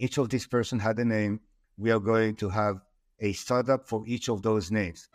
Each 0.00 0.16
of 0.16 0.30
these 0.30 0.46
person 0.46 0.78
had 0.78 0.98
a 0.98 1.04
name. 1.04 1.40
We 1.76 1.90
are 1.90 2.00
going 2.00 2.36
to 2.36 2.48
have 2.48 2.80
a 3.20 3.34
startup 3.34 3.86
for 3.86 4.02
each 4.06 4.30
of 4.30 4.40
those 4.40 4.70
names. 4.70 5.10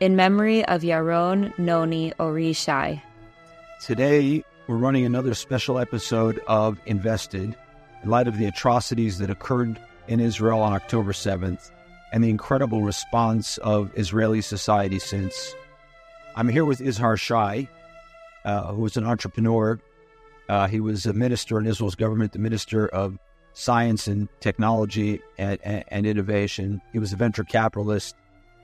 In 0.00 0.16
memory 0.16 0.64
of 0.64 0.80
Yaron 0.80 1.56
Noni 1.58 2.14
Oree 2.18 2.56
Shay. 2.56 3.02
Today, 3.84 4.42
we're 4.66 4.78
running 4.78 5.04
another 5.04 5.34
special 5.34 5.78
episode 5.78 6.40
of 6.46 6.80
Invested 6.86 7.54
in 8.02 8.08
light 8.08 8.28
of 8.28 8.38
the 8.38 8.46
atrocities 8.46 9.18
that 9.18 9.28
occurred 9.28 9.78
in 10.06 10.20
Israel 10.20 10.60
on 10.60 10.72
October 10.72 11.12
7th 11.12 11.70
and 12.14 12.24
the 12.24 12.30
incredible 12.30 12.82
response 12.82 13.58
of 13.58 13.90
Israeli 13.94 14.40
society 14.40 14.98
since. 14.98 15.54
I'm 16.34 16.48
here 16.48 16.64
with 16.64 16.78
Izhar 16.78 17.20
Shay, 17.20 17.68
uh, 18.46 18.72
who 18.72 18.86
is 18.86 18.96
an 18.96 19.04
entrepreneur. 19.04 19.78
Uh, 20.48 20.66
he 20.66 20.80
was 20.80 21.06
a 21.06 21.12
minister 21.12 21.58
in 21.58 21.66
Israel's 21.66 21.94
government, 21.94 22.32
the 22.32 22.38
minister 22.38 22.88
of 22.88 23.18
science 23.52 24.06
and 24.06 24.28
technology 24.40 25.20
and, 25.36 25.58
and, 25.62 25.84
and 25.88 26.06
innovation. 26.06 26.80
He 26.92 26.98
was 26.98 27.12
a 27.12 27.16
venture 27.16 27.44
capitalist, 27.44 28.16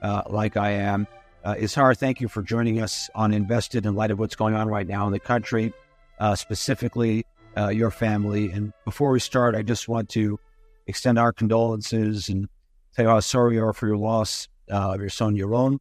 uh, 0.03 0.23
like 0.29 0.57
I 0.57 0.71
am. 0.71 1.07
Uh, 1.45 1.55
Izhar, 1.55 1.97
thank 1.97 2.21
you 2.21 2.29
for 2.29 2.43
joining 2.43 2.81
us 2.81 3.11
on 3.15 3.35
Invested 3.35 3.85
in 3.85 3.95
light 3.95 4.11
of 4.11 4.19
what's 4.19 4.37
going 4.37 4.55
on 4.55 4.69
right 4.69 4.87
now 4.87 5.07
in 5.07 5.13
the 5.13 5.21
country, 5.21 5.75
uh, 6.19 6.35
specifically 6.35 7.27
uh, 7.57 7.69
your 7.69 7.91
family. 7.91 8.51
And 8.51 8.73
before 8.85 9.11
we 9.11 9.21
start, 9.21 9.55
I 9.55 9.63
just 9.63 9.89
want 9.89 10.09
to 10.11 10.39
extend 10.87 11.19
our 11.19 11.33
condolences 11.33 12.29
and 12.29 12.49
tell 12.95 13.07
how 13.07 13.21
sorry 13.21 13.57
we 13.57 13.59
are 13.59 13.73
for 13.73 13.87
your 13.87 13.99
loss 13.99 14.49
uh, 14.71 14.95
of 14.95 15.01
your 15.01 15.11
son, 15.11 15.37
Yaron, 15.37 15.79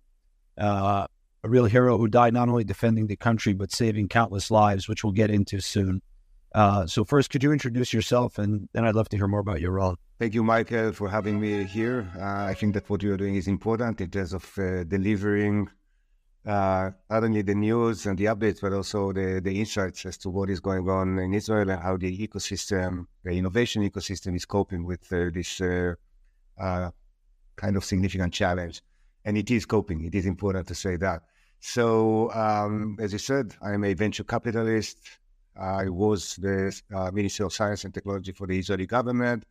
uh, 0.58 1.08
a 1.44 1.50
real 1.50 1.66
hero 1.66 1.98
who 1.98 2.08
died 2.08 2.34
not 2.34 2.48
only 2.48 2.64
defending 2.64 3.08
the 3.08 3.16
country, 3.16 3.54
but 3.54 3.72
saving 3.72 4.08
countless 4.08 4.50
lives, 4.50 4.88
which 4.88 5.04
we'll 5.04 5.14
get 5.14 5.30
into 5.30 5.60
soon. 5.60 6.02
Uh, 6.56 6.86
so, 6.86 7.04
first, 7.04 7.30
could 7.30 7.44
you 7.44 7.52
introduce 7.52 7.92
yourself? 7.94 8.38
And 8.38 8.70
then 8.74 8.86
I'd 8.86 8.96
love 8.96 9.10
to 9.10 9.18
hear 9.18 9.28
more 9.28 9.40
about 9.40 9.60
your 9.60 9.72
role. 9.72 9.98
Thank 10.20 10.36
you, 10.36 10.44
Michael, 10.44 10.94
for 10.94 11.10
having 11.10 11.40
me 11.40 11.64
here. 11.64 12.10
Uh, 12.18 12.46
I 12.46 12.54
think 12.54 12.76
that 12.76 12.90
what 12.90 13.02
you're 13.02 13.18
doing 13.18 13.36
is 13.36 13.48
important 13.48 14.00
in 14.00 14.10
terms 14.10 14.34
of 14.34 14.58
uh, 14.58 14.84
delivering 14.84 15.68
uh, 16.46 16.92
not 17.10 17.24
only 17.24 17.42
the 17.42 17.56
news 17.56 18.06
and 18.06 18.18
the 18.18 18.26
updates, 18.26 18.62
but 18.62 18.72
also 18.72 19.12
the, 19.12 19.42
the 19.44 19.60
insights 19.60 20.06
as 20.06 20.18
to 20.20 20.30
what 20.30 20.50
is 20.50 20.60
going 20.60 20.88
on 20.90 21.18
in 21.18 21.34
Israel 21.34 21.70
and 21.70 21.82
how 21.82 21.98
the 21.98 22.28
ecosystem, 22.28 23.08
the 23.24 23.32
innovation 23.32 23.90
ecosystem, 23.90 24.36
is 24.36 24.46
coping 24.46 24.86
with 24.86 25.12
uh, 25.12 25.30
this 25.34 25.60
uh, 25.60 25.96
kind 27.56 27.76
of 27.76 27.84
significant 27.84 28.34
challenge. 28.34 28.82
And 29.26 29.38
it 29.38 29.50
is 29.50 29.66
coping. 29.66 30.06
It 30.06 30.16
is 30.16 30.26
important 30.26 30.68
to 30.68 30.76
say 30.76 30.98
that. 30.98 31.24
So, 31.66 32.30
um, 32.34 32.98
as 33.00 33.14
you 33.14 33.20
said, 33.20 33.56
I 33.62 33.72
am 33.72 33.86
a 33.86 33.94
venture 33.94 34.26
capitalist. 34.26 34.98
I 35.56 35.88
was 35.88 36.36
the 36.36 36.78
uh, 36.94 37.10
Minister 37.12 37.46
of 37.46 37.54
Science 37.54 37.86
and 37.86 37.94
Technology 37.94 38.34
for 38.34 38.48
the 38.48 38.60
Israeli 38.60 38.86
government. 38.86 39.46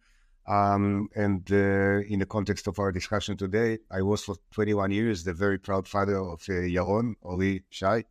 Um, 0.47 1.09
and 1.17 1.51
uh, 1.51 2.05
in 2.13 2.19
the 2.19 2.27
context 2.27 2.67
of 2.67 2.79
our 2.79 2.93
discussion 2.93 3.39
today, 3.39 3.79
I 3.91 4.03
was 4.03 4.25
for 4.25 4.37
21 4.51 4.91
years 4.91 5.25
the 5.25 5.33
very 5.33 5.59
proud 5.59 5.89
father 5.89 6.19
of 6.19 6.43
uh, 6.51 6.53
Yaron, 6.77 7.15
Oree 7.25 7.63
Shay, 7.71 8.05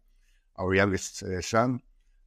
our 0.56 0.74
youngest 0.74 1.22
uh, 1.22 1.40
son. 1.40 1.80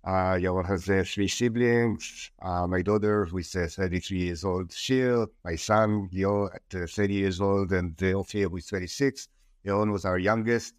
Uh, 0.05 0.35
Yaron 0.35 0.67
has 0.67 0.89
uh, 0.89 1.03
three 1.05 1.27
siblings. 1.27 2.31
Uh, 2.41 2.69
my 2.69 2.83
daughter, 2.83 3.25
who 3.25 3.39
is 3.39 3.57
uh, 3.57 3.67
33 3.69 4.19
years 4.19 4.45
old, 4.45 4.73
Shir. 4.73 5.27
My 5.45 5.57
son, 5.57 6.09
Leo, 6.13 6.47
at 6.55 6.83
uh, 6.83 6.87
30 6.87 7.15
years 7.15 7.41
old, 7.41 7.73
and 7.73 8.01
uh, 8.01 8.21
Ophir, 8.21 8.49
who 8.49 8.59
is 8.59 8.67
26. 8.67 9.27
Yaron 9.67 9.91
was 9.91 10.05
our 10.05 10.21
youngest. 10.21 10.75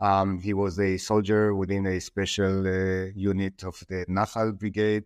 Um, 0.00 0.40
he 0.40 0.54
was 0.54 0.80
a 0.80 0.96
soldier 0.96 1.54
within 1.54 1.86
a 1.86 2.00
special 2.00 2.66
uh, 2.66 3.10
unit 3.14 3.62
of 3.64 3.78
the 3.88 4.06
Nahal 4.08 4.58
Brigade. 4.58 5.04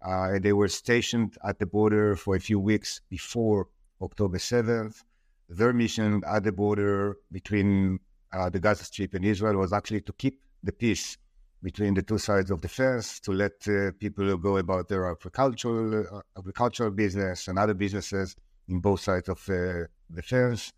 Uh, 0.00 0.38
they 0.38 0.54
were 0.54 0.68
stationed 0.68 1.36
at 1.44 1.58
the 1.58 1.66
border 1.66 2.16
for 2.16 2.36
a 2.36 2.40
few 2.40 2.58
weeks 2.58 3.02
before 3.10 3.68
October 4.00 4.38
7th. 4.38 5.02
Their 5.50 5.74
mission 5.74 6.22
at 6.26 6.44
the 6.44 6.52
border 6.52 7.18
between 7.30 8.00
uh, 8.32 8.48
the 8.48 8.60
Gaza 8.60 8.84
Strip 8.84 9.12
and 9.14 9.24
Israel 9.26 9.56
was 9.56 9.74
actually 9.74 10.00
to 10.02 10.12
keep 10.14 10.40
the 10.62 10.72
peace 10.72 11.18
between 11.62 11.92
the 11.92 12.02
two 12.02 12.16
sides 12.16 12.50
of 12.50 12.62
the 12.62 12.68
fence, 12.68 13.20
to 13.20 13.32
let 13.32 13.52
uh, 13.68 13.90
people 13.98 14.34
go 14.38 14.56
about 14.56 14.88
their 14.88 15.10
agricultural, 15.10 16.06
uh, 16.16 16.20
agricultural 16.38 16.90
business 16.90 17.48
and 17.48 17.58
other 17.58 17.74
businesses 17.74 18.34
in 18.68 18.80
both 18.80 19.00
sides 19.00 19.28
of 19.28 19.38
uh, 19.50 19.84
the 20.08 20.22
fence. 20.22 20.72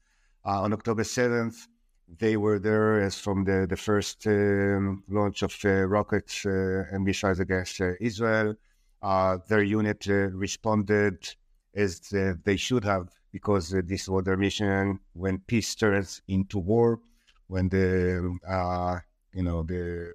On 0.44 0.72
October 0.72 1.04
7th, 1.04 1.68
they 2.18 2.36
were 2.36 2.58
there 2.58 3.00
as 3.00 3.18
from 3.18 3.44
the, 3.44 3.66
the 3.68 3.76
first 3.76 4.26
um, 4.26 5.02
launch 5.08 5.42
of 5.42 5.56
rockets 5.64 6.44
and 6.44 7.04
missiles 7.04 7.40
against 7.40 7.80
Israel. 8.00 8.54
Uh, 9.02 9.38
their 9.48 9.62
unit 9.64 10.06
uh, 10.08 10.28
responded 10.30 11.34
as 11.74 12.12
uh, 12.12 12.34
they 12.44 12.56
should 12.56 12.84
have 12.84 13.08
because 13.32 13.70
this 13.70 14.08
was 14.08 14.24
their 14.24 14.36
mission. 14.36 15.00
When 15.14 15.38
peace 15.38 15.74
turns 15.74 16.22
into 16.28 16.58
war, 16.58 17.00
when 17.48 17.68
the 17.68 18.38
you 19.34 19.42
know 19.42 19.62
the 19.62 20.12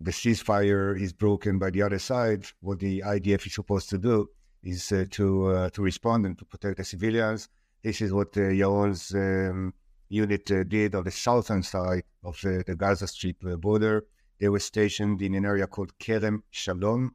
the 0.00 0.10
ceasefire 0.10 1.00
is 1.00 1.12
broken 1.12 1.58
by 1.58 1.70
the 1.70 1.82
other 1.82 1.98
side, 1.98 2.46
what 2.60 2.78
the 2.78 3.00
IDF 3.00 3.46
is 3.46 3.54
supposed 3.54 3.88
to 3.90 3.98
do 3.98 4.28
is 4.62 4.92
uh, 4.92 5.04
to 5.10 5.48
uh, 5.48 5.70
to 5.70 5.82
respond 5.82 6.26
and 6.26 6.38
to 6.38 6.44
protect 6.44 6.76
the 6.76 6.84
civilians. 6.84 7.48
This 7.82 8.00
is 8.00 8.12
what 8.12 8.36
uh, 8.36 8.40
Yaron's 8.40 9.14
um, 9.14 9.74
unit 10.08 10.50
uh, 10.50 10.64
did 10.64 10.94
on 10.94 11.04
the 11.04 11.10
southern 11.10 11.62
side 11.62 12.04
of 12.22 12.38
the 12.42 12.74
Gaza 12.76 13.06
Strip 13.06 13.40
border. 13.60 14.04
They 14.40 14.48
were 14.48 14.60
stationed 14.60 15.22
in 15.22 15.34
an 15.34 15.44
area 15.44 15.66
called 15.66 15.98
Kerem 15.98 16.42
Shalom, 16.50 17.14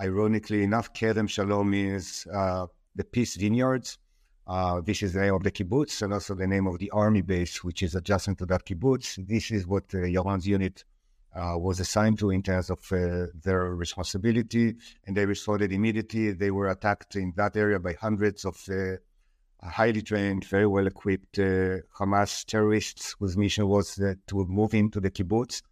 Ironically 0.00 0.62
enough, 0.62 0.94
Kerem 0.94 1.28
Shalom 1.28 1.74
is 1.74 2.26
uh, 2.32 2.66
the 2.96 3.04
Peace 3.04 3.36
Vineyards. 3.36 3.98
Uh, 4.46 4.80
this 4.80 5.02
is 5.02 5.12
the 5.12 5.20
name 5.20 5.34
of 5.34 5.42
the 5.42 5.50
kibbutz 5.50 6.00
and 6.00 6.14
also 6.14 6.34
the 6.34 6.46
name 6.46 6.66
of 6.66 6.78
the 6.78 6.90
army 6.90 7.20
base, 7.20 7.62
which 7.62 7.82
is 7.82 7.94
adjacent 7.94 8.38
to 8.38 8.46
that 8.46 8.64
kibbutz. 8.64 9.16
This 9.28 9.50
is 9.50 9.66
what 9.66 9.84
uh, 9.94 9.98
Yaron's 9.98 10.46
unit 10.46 10.84
uh, 11.36 11.54
was 11.58 11.80
assigned 11.80 12.18
to 12.18 12.30
in 12.30 12.42
terms 12.42 12.70
of 12.70 12.80
uh, 12.90 13.26
their 13.44 13.74
responsibility, 13.74 14.74
and 15.06 15.14
they 15.14 15.26
responded 15.26 15.70
immediately. 15.70 16.32
They 16.32 16.50
were 16.50 16.70
attacked 16.70 17.16
in 17.16 17.34
that 17.36 17.54
area 17.54 17.78
by 17.78 17.92
hundreds 17.92 18.46
of 18.46 18.56
uh, 18.70 18.96
highly 19.62 20.02
trained, 20.02 20.44
very 20.44 20.66
well 20.66 20.86
equipped 20.86 21.38
uh, 21.38 21.78
Hamas 21.98 22.44
terrorists 22.44 23.14
whose 23.18 23.36
mission 23.36 23.68
was 23.68 23.94
to 23.94 24.46
move 24.46 24.74
into 24.74 25.00
the 25.00 25.10
kibbutz 25.10 25.62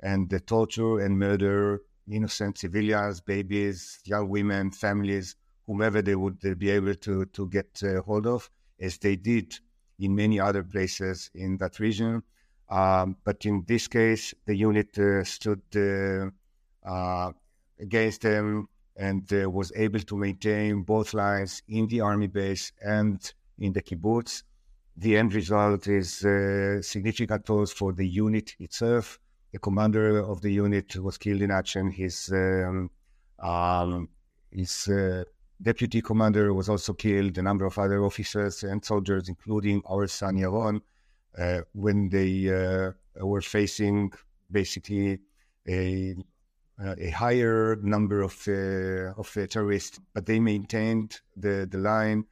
and 0.00 0.30
torture 0.46 1.00
and 1.00 1.18
murder 1.18 1.80
innocent 2.10 2.58
civilians, 2.58 3.20
babies, 3.20 4.00
young 4.04 4.28
women, 4.28 4.70
families, 4.70 5.36
whomever 5.66 6.02
they 6.02 6.14
would 6.14 6.38
be 6.58 6.70
able 6.70 6.94
to, 6.94 7.24
to 7.26 7.48
get 7.48 7.82
uh, 7.82 8.00
hold 8.02 8.26
of, 8.26 8.48
as 8.80 8.98
they 8.98 9.16
did 9.16 9.58
in 9.98 10.14
many 10.14 10.38
other 10.38 10.62
places 10.62 11.30
in 11.34 11.56
that 11.56 11.80
region. 11.80 12.22
Um, 12.68 13.16
but 13.24 13.44
in 13.44 13.64
this 13.66 13.88
case, 13.88 14.34
the 14.44 14.54
unit 14.54 14.96
uh, 14.98 15.24
stood 15.24 15.62
uh, 15.76 16.30
uh 16.88 17.32
against 17.78 18.22
them 18.22 18.68
and 18.96 19.30
uh, 19.32 19.48
was 19.50 19.72
able 19.76 20.00
to 20.00 20.16
maintain 20.16 20.82
both 20.82 21.14
lines 21.14 21.62
in 21.68 21.86
the 21.88 22.00
army 22.00 22.26
base 22.26 22.72
and 22.82 23.32
in 23.58 23.72
the 23.72 23.82
kibbutz. 23.82 24.42
The 24.96 25.16
end 25.16 25.34
result 25.34 25.86
is 25.88 26.24
uh, 26.24 26.80
significant 26.82 27.48
loss 27.50 27.72
for 27.72 27.92
the 27.92 28.08
unit 28.08 28.54
itself, 28.58 29.18
the 29.56 29.60
commander 29.60 30.18
of 30.18 30.42
the 30.42 30.52
unit 30.52 30.96
was 30.96 31.16
killed 31.16 31.40
in 31.40 31.50
action. 31.50 31.90
His 31.90 32.30
um, 32.30 32.90
um, 33.38 34.08
his 34.50 34.86
uh, 34.88 35.24
deputy 35.62 36.02
commander 36.02 36.52
was 36.52 36.68
also 36.68 36.92
killed. 36.92 37.38
A 37.38 37.42
number 37.42 37.64
of 37.64 37.78
other 37.78 38.04
officers 38.04 38.64
and 38.64 38.84
soldiers, 38.84 39.30
including 39.30 39.80
our 39.88 40.06
son 40.08 40.36
Yaron, 40.36 40.82
uh, 41.38 41.60
when 41.72 42.10
they 42.10 42.32
uh, 42.50 42.92
were 43.24 43.40
facing 43.40 44.12
basically 44.50 45.20
a 45.66 46.14
a 46.78 47.10
higher 47.10 47.76
number 47.76 48.22
of 48.22 48.36
uh, 48.48 49.18
of 49.20 49.34
uh, 49.36 49.46
terrorists, 49.46 49.98
but 50.14 50.26
they 50.26 50.40
maintained 50.40 51.20
the 51.36 51.66
the 51.70 51.78
line. 51.78 52.24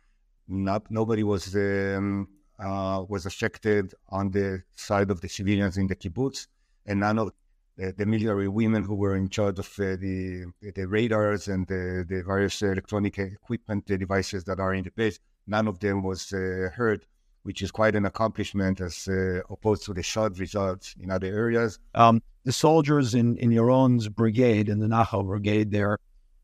Not, 0.47 0.91
nobody 0.91 1.23
was 1.23 1.55
um, 1.57 2.29
uh, 2.59 3.05
was 3.09 3.27
affected 3.27 3.95
on 4.11 4.31
the 4.31 4.63
side 4.77 5.11
of 5.11 5.21
the 5.21 5.29
civilians 5.29 5.79
in 5.79 5.87
the 5.87 5.97
kibbutz 5.97 6.47
and 6.87 7.01
none 7.01 7.19
of 7.19 7.33
the, 7.77 7.93
the, 7.97 8.07
military 8.07 8.49
women 8.49 8.85
who 8.85 8.95
were 8.95 9.17
in 9.17 9.29
charge 9.29 9.59
of 9.59 9.69
uh, 9.79 9.97
the 9.97 10.45
the 10.75 10.87
radars 10.87 11.49
and 11.49 11.67
the, 11.67 12.05
the 12.09 12.23
various 12.23 12.63
electronic 12.63 13.19
equipment 13.19 13.87
the 13.87 13.99
devices 13.99 14.45
that 14.45 14.61
are 14.61 14.75
in 14.75 14.85
the 14.85 14.91
base, 14.91 15.19
none 15.47 15.67
of 15.67 15.81
them 15.81 16.03
was 16.03 16.33
uh, 16.33 16.69
hurt, 16.75 17.05
which 17.45 17.63
is 17.63 17.71
quite 17.71 17.95
an 17.95 18.05
accomplishment 18.05 18.81
as 18.81 19.07
uh, 19.07 19.41
opposed 19.51 19.85
to 19.85 19.95
the 19.95 20.03
shot 20.03 20.39
results 20.39 20.95
in 21.01 21.11
other 21.11 21.29
areas. 21.29 21.79
Um, 21.95 22.23
the 22.45 22.53
soldiers 22.53 23.15
in, 23.15 23.37
in 23.37 23.51
Yaron's 23.51 24.09
brigade, 24.09 24.69
in 24.69 24.81
the 24.81 24.87
Nahal 24.87 25.25
brigade 25.25 25.71
there, 25.71 25.99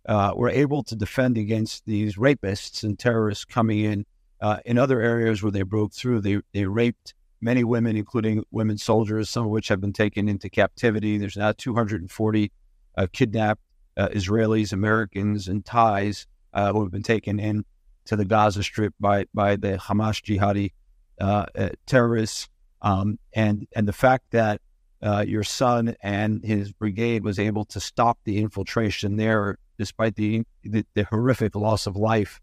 uh, 0.06 0.32
were 0.36 0.50
able 0.50 0.82
to 0.84 0.94
defend 0.96 1.36
against 1.36 1.84
these 1.86 2.16
rapists 2.16 2.84
and 2.84 2.98
terrorists 2.98 3.44
coming 3.44 3.80
in. 3.80 4.06
Uh, 4.40 4.58
in 4.64 4.78
other 4.78 5.00
areas 5.00 5.42
where 5.42 5.52
they 5.52 5.62
broke 5.62 5.92
through, 5.92 6.20
they, 6.20 6.40
they 6.52 6.64
raped 6.64 7.14
many 7.40 7.64
women, 7.64 7.96
including 7.96 8.44
women 8.50 8.78
soldiers, 8.78 9.28
some 9.28 9.44
of 9.44 9.50
which 9.50 9.68
have 9.68 9.80
been 9.80 9.92
taken 9.92 10.28
into 10.28 10.48
captivity. 10.48 11.18
There's 11.18 11.36
now 11.36 11.52
240 11.52 12.52
uh, 12.96 13.06
kidnapped 13.12 13.60
uh, 13.96 14.08
Israelis, 14.08 14.72
Americans, 14.72 15.48
and 15.48 15.64
Thais 15.64 16.26
uh, 16.52 16.72
who 16.72 16.82
have 16.82 16.92
been 16.92 17.02
taken 17.02 17.38
in. 17.38 17.64
to 18.06 18.16
the 18.16 18.24
Gaza 18.24 18.62
Strip 18.62 18.94
by 18.98 19.26
by 19.32 19.56
the 19.56 19.76
Hamas 19.76 20.20
jihadi 20.22 20.72
uh, 21.20 21.46
terrorists, 21.86 22.48
um, 22.82 23.18
and 23.32 23.66
and 23.74 23.86
the 23.86 23.92
fact 23.92 24.24
that 24.30 24.60
uh, 25.02 25.24
your 25.26 25.42
son 25.42 25.94
and 26.02 26.44
his 26.44 26.72
brigade 26.72 27.24
was 27.24 27.38
able 27.38 27.64
to 27.66 27.80
stop 27.80 28.18
the 28.24 28.38
infiltration 28.38 29.16
there, 29.16 29.58
despite 29.78 30.16
the 30.16 30.42
the, 30.62 30.84
the 30.94 31.04
horrific 31.04 31.54
loss 31.54 31.86
of 31.86 31.96
life 31.96 32.40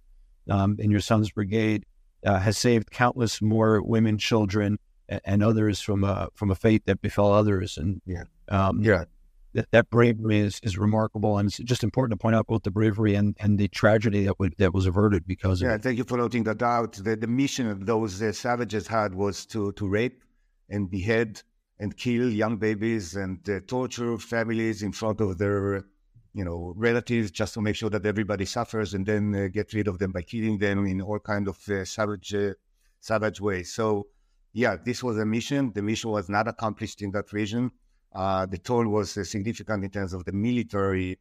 um, 0.50 0.78
in 0.80 0.92
your 0.92 1.00
son's 1.00 1.32
brigade, 1.32 1.86
uh, 2.26 2.40
has 2.40 2.58
saved 2.58 2.92
countless 2.92 3.42
more 3.42 3.82
women, 3.82 4.18
children, 4.18 4.80
and, 5.10 5.22
and, 5.26 5.44
others 5.44 5.80
from 5.82 6.04
a 6.04 6.30
from 6.34 6.52
a 6.52 6.56
fate 6.56 6.86
that 6.86 7.02
befell 7.02 7.32
others. 7.34 7.78
And 7.78 8.02
yeah, 8.06 8.24
um, 8.50 8.82
yeah, 8.82 9.06
that, 9.54 9.72
that 9.72 9.90
bravery 9.90 10.40
is, 10.40 10.60
is 10.64 10.78
remarkable, 10.78 11.38
and 11.38 11.48
it's 11.48 11.58
just 11.58 11.84
important 11.84 12.20
to 12.20 12.22
point 12.22 12.36
out 12.36 12.48
both 12.48 12.64
the 12.64 12.72
bravery 12.72 13.16
and, 13.16 13.36
and 13.40 13.58
the 13.58 13.68
tragedy 13.68 14.26
that 14.26 14.40
would, 14.40 14.56
that 14.58 14.74
was 14.74 14.86
averted 14.86 15.26
because 15.26 15.62
yeah. 15.62 15.70
of 15.70 15.76
it. 15.76 15.84
Thank 15.84 15.98
you 15.98 16.04
for 16.04 16.18
noting 16.18 16.44
that 16.44 16.62
out. 16.62 16.94
The, 16.94 17.16
the 17.16 17.28
mission 17.28 17.68
of 17.68 17.86
those 17.86 18.22
uh, 18.22 18.32
savages 18.32 18.88
had 18.88 19.14
was 19.16 19.46
to 19.48 19.72
to 19.74 19.88
rape 19.88 20.24
and 20.70 20.90
behead 20.90 21.42
and 21.80 21.96
kill 21.96 22.30
young 22.30 22.58
babies 22.58 23.16
and 23.16 23.48
uh, 23.50 23.60
torture 23.68 24.18
families 24.18 24.84
in 24.84 24.92
front 24.92 25.22
of 25.22 25.38
their 25.38 25.86
you 26.34 26.44
know 26.46 26.74
relatives 26.76 27.32
just 27.32 27.54
to 27.54 27.62
make 27.62 27.76
sure 27.76 27.90
that 27.90 28.06
everybody 28.06 28.46
suffers 28.46 28.94
and 28.94 29.06
then 29.06 29.34
uh, 29.36 29.48
get 29.48 29.74
rid 29.74 29.88
of 29.88 29.98
them 29.98 30.12
by 30.12 30.22
killing 30.22 30.58
them 30.58 30.86
in 30.86 31.02
all 31.02 31.20
kind 31.20 31.48
of 31.48 31.58
uh, 31.70 31.86
savage 31.86 32.34
uh, 32.34 32.54
savage 33.00 33.40
ways. 33.42 33.74
So 33.74 34.08
yeah, 34.54 34.76
this 34.84 35.04
was 35.04 35.18
a 35.18 35.26
mission. 35.26 35.72
The 35.74 35.82
mission 35.82 36.10
was 36.12 36.30
not 36.30 36.48
accomplished 36.48 37.02
in 37.02 37.12
that 37.12 37.32
region. 37.32 37.72
Uh, 38.14 38.46
the 38.46 38.58
toll 38.58 38.88
was 38.88 39.18
uh, 39.18 39.24
significant 39.24 39.84
in 39.84 39.90
terms 39.90 40.14
of 40.14 40.24
the 40.26 40.32
military 40.32 41.20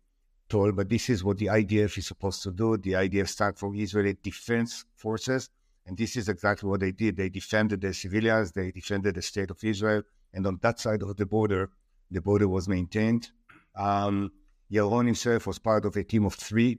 toll, 0.48 0.72
but 0.72 0.88
this 0.88 1.10
is 1.10 1.24
what 1.24 1.38
the 1.38 1.46
IDF 1.46 1.98
is 1.98 2.06
supposed 2.06 2.42
to 2.42 2.50
do. 2.52 2.76
The 2.76 2.92
IDF 2.92 3.28
stands 3.28 3.58
for 3.60 3.74
Israeli 3.74 4.16
Defense 4.22 4.84
Forces, 4.94 5.50
and 5.86 5.96
this 5.96 6.16
is 6.16 6.28
exactly 6.28 6.68
what 6.68 6.80
they 6.80 6.92
did. 6.92 7.16
They 7.16 7.28
defended 7.28 7.80
the 7.80 7.92
civilians, 7.92 8.52
they 8.52 8.70
defended 8.70 9.14
the 9.14 9.22
state 9.22 9.50
of 9.50 9.62
Israel, 9.62 10.02
and 10.32 10.46
on 10.46 10.58
that 10.62 10.80
side 10.80 11.02
of 11.02 11.16
the 11.16 11.26
border, 11.26 11.70
the 12.10 12.20
border 12.20 12.48
was 12.48 12.68
maintained. 12.68 13.30
Um, 13.74 14.32
Yaron 14.70 15.06
himself 15.06 15.46
was 15.46 15.58
part 15.58 15.84
of 15.84 15.96
a 15.96 16.04
team 16.04 16.24
of 16.24 16.34
three. 16.34 16.78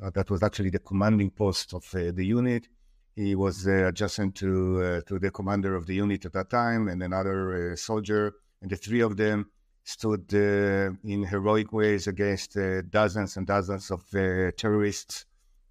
Uh, 0.00 0.10
that 0.10 0.30
was 0.30 0.42
actually 0.42 0.70
the 0.70 0.78
commanding 0.78 1.30
post 1.30 1.74
of 1.74 1.84
uh, 1.94 2.12
the 2.12 2.24
unit. 2.24 2.68
He 3.16 3.34
was 3.34 3.66
uh, 3.66 3.88
adjacent 3.88 4.36
to 4.36 4.82
uh, 4.82 5.00
to 5.08 5.18
the 5.18 5.32
commander 5.32 5.74
of 5.74 5.86
the 5.86 5.96
unit 5.96 6.24
at 6.24 6.32
that 6.34 6.50
time, 6.50 6.86
and 6.86 7.02
another 7.02 7.72
uh, 7.72 7.76
soldier 7.76 8.34
and 8.60 8.70
the 8.70 8.76
three 8.76 9.00
of 9.00 9.16
them 9.16 9.50
stood 9.84 10.26
uh, 10.34 10.90
in 11.04 11.24
heroic 11.24 11.72
ways 11.72 12.06
against 12.06 12.56
uh, 12.56 12.82
dozens 12.82 13.36
and 13.36 13.46
dozens 13.46 13.90
of 13.90 14.02
uh, 14.14 14.50
terrorists. 14.56 15.24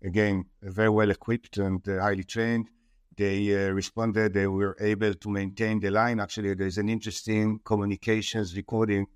Again, 0.03 0.45
very 0.61 0.89
well 0.89 1.11
equipped 1.11 1.57
and 1.57 1.81
highly 1.85 2.23
trained. 2.23 2.69
They 3.15 3.49
responded. 3.71 4.33
They 4.33 4.47
were 4.47 4.75
able 4.79 5.13
to 5.13 5.29
maintain 5.29 5.79
the 5.79 5.89
line. 5.89 6.19
Actually, 6.19 6.53
there's 6.53 6.77
an 6.77 6.87
interesting 6.87 7.59
communications 7.63 8.55
recording 8.55 9.07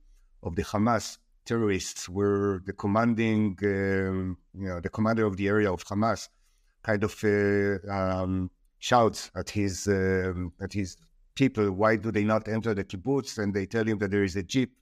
of 0.42 0.56
the 0.56 0.64
Hamas 0.64 1.20
terrorists, 1.46 2.10
where 2.10 2.62
the 2.66 2.74
commanding, 2.74 3.58
um, 3.64 4.38
you 4.54 4.68
know, 4.70 4.80
the 4.80 4.90
commander 4.90 5.26
of 5.26 5.38
the 5.38 5.48
area 5.48 5.72
of 5.72 5.84
Hamas, 5.86 6.30
kind 6.84 7.04
of 7.04 7.14
uh, 7.24 7.92
um, 7.92 8.50
shouts 8.80 9.32
at 9.36 9.50
his 9.52 9.88
um, 9.88 10.52
at 10.60 10.74
his 10.74 10.98
people, 11.36 11.72
why 11.72 11.96
do 11.96 12.12
they 12.12 12.24
not 12.24 12.48
enter 12.48 12.74
the 12.74 12.84
kibbutz? 12.84 13.38
And 13.38 13.54
they 13.54 13.66
tell 13.66 13.86
him 13.86 13.98
that 14.00 14.12
there 14.12 14.24
is 14.24 14.36
a 14.36 14.44
jeep 14.44 14.78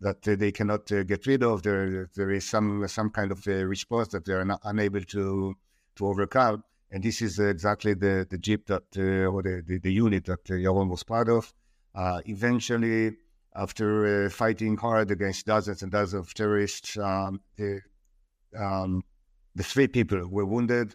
that 0.00 0.26
uh, 0.28 0.36
they 0.36 0.52
cannot 0.52 0.90
uh, 0.92 1.02
get 1.04 1.26
rid 1.26 1.42
of. 1.42 1.62
There, 1.62 2.10
there 2.14 2.30
is 2.30 2.44
some 2.44 2.86
some 2.88 3.10
kind 3.10 3.32
of 3.32 3.46
a 3.46 3.66
response 3.66 4.08
that 4.08 4.24
they 4.24 4.32
are 4.32 4.44
not 4.44 4.60
unable 4.64 5.00
to 5.00 5.56
to 5.96 6.06
overcome. 6.06 6.64
And 6.90 7.02
this 7.02 7.22
is 7.22 7.38
exactly 7.38 7.94
the, 7.94 8.26
the 8.28 8.38
jeep 8.38 8.66
that 8.66 8.84
uh, 8.96 9.26
or 9.32 9.42
the, 9.42 9.62
the, 9.66 9.78
the, 9.78 9.92
unit 9.92 10.26
that 10.26 10.48
uh, 10.48 10.54
Yaron 10.54 10.88
was 10.88 11.02
part 11.02 11.28
of. 11.28 11.52
Uh, 11.94 12.20
eventually, 12.26 13.16
after 13.56 14.26
uh, 14.26 14.30
fighting 14.30 14.76
hard 14.76 15.10
against 15.10 15.46
dozens 15.46 15.82
and 15.82 15.90
dozens 15.90 16.26
of 16.26 16.34
terrorists, 16.34 16.96
um, 16.98 17.40
the, 17.56 17.80
um, 18.56 19.02
the 19.54 19.64
three 19.64 19.88
people 19.88 20.26
were 20.28 20.44
wounded. 20.44 20.94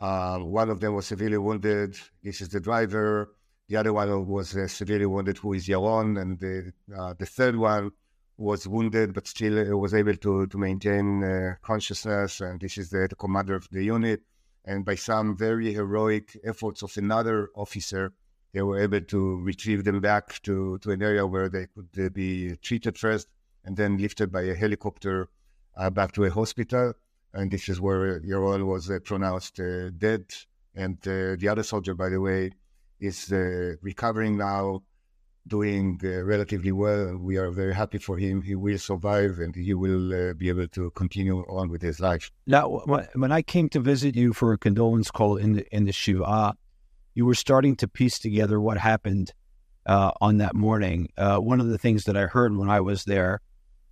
Uh, 0.00 0.38
one 0.38 0.70
of 0.70 0.80
them 0.80 0.94
was 0.94 1.06
severely 1.06 1.38
wounded. 1.38 1.96
This 2.22 2.40
is 2.40 2.48
the 2.48 2.60
driver. 2.60 3.34
The 3.66 3.76
other 3.76 3.94
one 3.94 4.26
was 4.26 4.54
uh, 4.54 4.68
severely 4.68 5.06
wounded, 5.06 5.38
who 5.38 5.54
is 5.54 5.66
Yaron, 5.66 6.20
and 6.20 6.38
the 6.38 6.72
uh, 6.94 7.14
the 7.14 7.24
third 7.24 7.56
one 7.56 7.92
was 8.36 8.68
wounded, 8.68 9.14
but 9.14 9.26
still 9.26 9.58
uh, 9.58 9.76
was 9.76 9.94
able 9.94 10.16
to 10.16 10.46
to 10.46 10.58
maintain 10.58 11.24
uh, 11.24 11.54
consciousness. 11.62 12.40
And 12.42 12.60
this 12.60 12.76
is 12.76 12.90
the, 12.90 13.06
the, 13.08 13.16
commander 13.16 13.54
of 13.54 13.66
the 13.70 13.82
unit. 13.82 14.22
And 14.66 14.84
by 14.84 14.96
some 14.96 15.36
very 15.36 15.72
heroic 15.72 16.36
efforts 16.44 16.82
of 16.82 16.94
another 16.98 17.48
officer, 17.54 18.12
they 18.52 18.60
were 18.60 18.80
able 18.80 19.00
to 19.00 19.40
retrieve 19.40 19.84
them 19.84 20.00
back 20.00 20.42
to 20.42 20.78
to 20.78 20.90
an 20.90 21.02
area 21.02 21.26
where 21.26 21.48
they 21.48 21.66
could 21.68 21.88
uh, 21.98 22.10
be 22.10 22.56
treated 22.56 22.98
first, 22.98 23.28
and 23.64 23.78
then 23.78 23.96
lifted 23.96 24.30
by 24.30 24.42
a 24.42 24.54
helicopter 24.54 25.28
uh, 25.74 25.88
back 25.88 26.12
to 26.12 26.24
a 26.24 26.30
hospital. 26.30 26.92
And 27.32 27.50
this 27.50 27.70
is 27.70 27.80
where 27.80 28.20
Yaron 28.20 28.66
was 28.66 28.90
pronounced 29.04 29.56
dead. 29.56 30.34
And 30.76 31.00
the 31.00 31.48
other 31.48 31.62
soldier, 31.62 31.94
by 31.94 32.08
the 32.08 32.20
way, 32.20 32.50
is 33.04 33.32
uh, 33.32 33.74
recovering 33.82 34.36
now, 34.36 34.82
doing 35.46 36.00
uh, 36.02 36.22
relatively 36.22 36.72
well. 36.72 37.16
We 37.16 37.36
are 37.36 37.50
very 37.50 37.74
happy 37.74 37.98
for 37.98 38.16
him. 38.16 38.42
He 38.42 38.54
will 38.54 38.78
survive 38.78 39.38
and 39.38 39.54
he 39.54 39.74
will 39.74 40.30
uh, 40.30 40.34
be 40.34 40.48
able 40.48 40.68
to 40.68 40.90
continue 40.92 41.40
on 41.42 41.68
with 41.68 41.82
his 41.82 42.00
life. 42.00 42.30
Now, 42.46 42.82
when 43.14 43.32
I 43.32 43.42
came 43.42 43.68
to 43.70 43.80
visit 43.80 44.16
you 44.16 44.32
for 44.32 44.52
a 44.52 44.58
condolence 44.58 45.10
call 45.10 45.36
in 45.36 45.52
the, 45.52 45.76
in 45.76 45.84
the 45.84 45.92
Shiva, 45.92 46.54
you 47.14 47.26
were 47.26 47.34
starting 47.34 47.76
to 47.76 47.88
piece 47.88 48.18
together 48.18 48.60
what 48.60 48.78
happened 48.78 49.32
uh, 49.86 50.12
on 50.20 50.38
that 50.38 50.54
morning. 50.54 51.08
Uh, 51.16 51.38
one 51.38 51.60
of 51.60 51.68
the 51.68 51.78
things 51.78 52.04
that 52.04 52.16
I 52.16 52.26
heard 52.26 52.56
when 52.56 52.70
I 52.70 52.80
was 52.80 53.04
there 53.04 53.40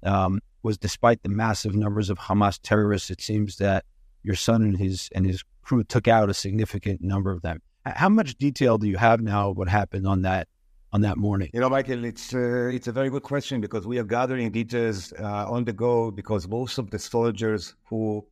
um, 0.02 0.40
was 0.62 0.78
despite 0.78 1.22
the 1.22 1.28
massive 1.28 1.74
numbers 1.74 2.10
of 2.10 2.18
Hamas 2.18 2.58
terrorists, 2.62 3.10
it 3.10 3.20
seems 3.20 3.56
that 3.56 3.84
your 4.22 4.34
son 4.34 4.62
and 4.62 4.78
his 4.78 5.08
and 5.14 5.26
his 5.26 5.44
crew 5.62 5.84
took 5.84 6.08
out 6.08 6.30
a 6.30 6.34
significant 6.34 7.02
number 7.02 7.30
of 7.30 7.42
them. 7.42 7.60
How 7.84 8.08
much 8.08 8.36
detail 8.36 8.78
do 8.78 8.86
you 8.86 8.96
have 8.96 9.20
now 9.20 9.50
of 9.50 9.56
what 9.56 9.68
happened 9.68 10.06
on 10.06 10.22
that 10.22 10.48
on 10.92 11.00
that 11.00 11.16
morning? 11.16 11.50
You 11.52 11.60
know, 11.60 11.70
Michael, 11.70 12.04
it's 12.04 12.32
uh, 12.34 12.70
it's 12.72 12.86
a 12.86 12.92
very 12.92 13.10
good 13.10 13.22
question 13.22 13.60
because 13.60 13.86
we 13.86 13.98
are 13.98 14.04
gathering 14.04 14.50
details 14.52 15.12
uh, 15.18 15.50
on 15.50 15.64
the 15.64 15.72
go 15.72 16.10
because 16.10 16.46
most 16.46 16.78
of 16.78 16.90
the 16.90 16.98
soldiers 16.98 17.74
who 17.88 18.24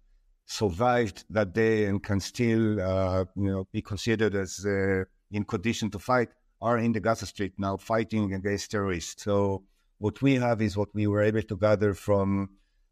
survived 0.46 1.24
that 1.30 1.52
day 1.52 1.86
and 1.86 2.02
can 2.02 2.20
still, 2.20 2.80
uh, 2.80 3.24
you 3.36 3.50
know, 3.50 3.66
be 3.72 3.82
considered 3.82 4.34
as 4.34 4.64
uh, 4.66 5.04
in 5.32 5.44
condition 5.44 5.90
to 5.90 5.98
fight 5.98 6.28
are 6.60 6.78
in 6.78 6.92
the 6.92 7.00
Gaza 7.00 7.26
Strip 7.26 7.52
now 7.58 7.76
fighting 7.76 8.34
against 8.34 8.70
terrorists. 8.70 9.22
So 9.24 9.64
what 9.98 10.20
we 10.22 10.34
have 10.34 10.60
is 10.62 10.76
what 10.76 10.88
we 10.94 11.06
were 11.06 11.22
able 11.22 11.42
to 11.42 11.56
gather 11.56 11.94
from 11.94 12.50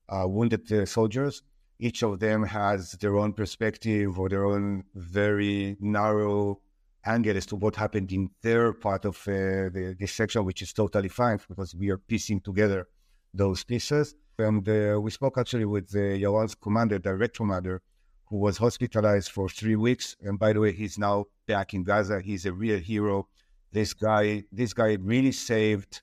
uh, 0.09 0.25
wounded 0.27 0.71
uh, 0.73 0.87
soldiers 0.87 1.43
each 1.79 2.03
of 2.03 2.19
them 2.19 2.43
has 2.43 2.93
their 2.93 3.17
own 3.17 3.33
perspective 3.33 4.19
or 4.19 4.29
their 4.29 4.45
own 4.45 4.85
very 4.95 5.77
narrow 5.81 6.61
angle 7.05 7.37
as 7.37 7.47
to 7.47 7.57
what 7.57 7.77
happened 7.77 8.13
in 8.13 8.31
their 8.43 8.73
part 8.73 9.05
of 9.05 9.17
uh, 9.29 9.71
the, 9.75 9.97
this 9.99 10.13
section, 10.13 10.45
which 10.45 10.63
is 10.63 10.73
totally 10.73 11.09
fine 11.09 11.39
because 11.49 11.75
we 11.75 11.91
are 11.91 11.99
piecing 11.99 12.41
together 12.41 12.89
those 13.33 13.65
pieces. 13.65 14.15
And 14.39 14.69
uh, 14.69 15.01
we 15.01 15.11
spoke 15.11 15.39
actually 15.39 15.65
with 15.65 15.95
uh, 15.95 15.99
Yaron's 15.99 16.55
commander, 16.55 16.99
direct 16.99 17.37
commander, 17.37 17.83
who 18.27 18.37
was 18.37 18.59
hospitalized 18.59 19.31
for 19.31 19.49
three 19.49 19.77
weeks. 19.77 20.17
And 20.21 20.39
by 20.39 20.53
the 20.53 20.61
way, 20.61 20.73
he's 20.73 20.99
now 20.99 21.27
back 21.47 21.75
in 21.75 21.83
Gaza. 21.85 22.21
He's 22.21 22.45
a 22.45 22.53
real 22.53 22.79
hero. 22.79 23.29
This 23.73 23.95
guy, 23.95 24.45
this 24.53 24.73
guy 24.73 24.97
really 25.01 25.33
saved 25.33 26.03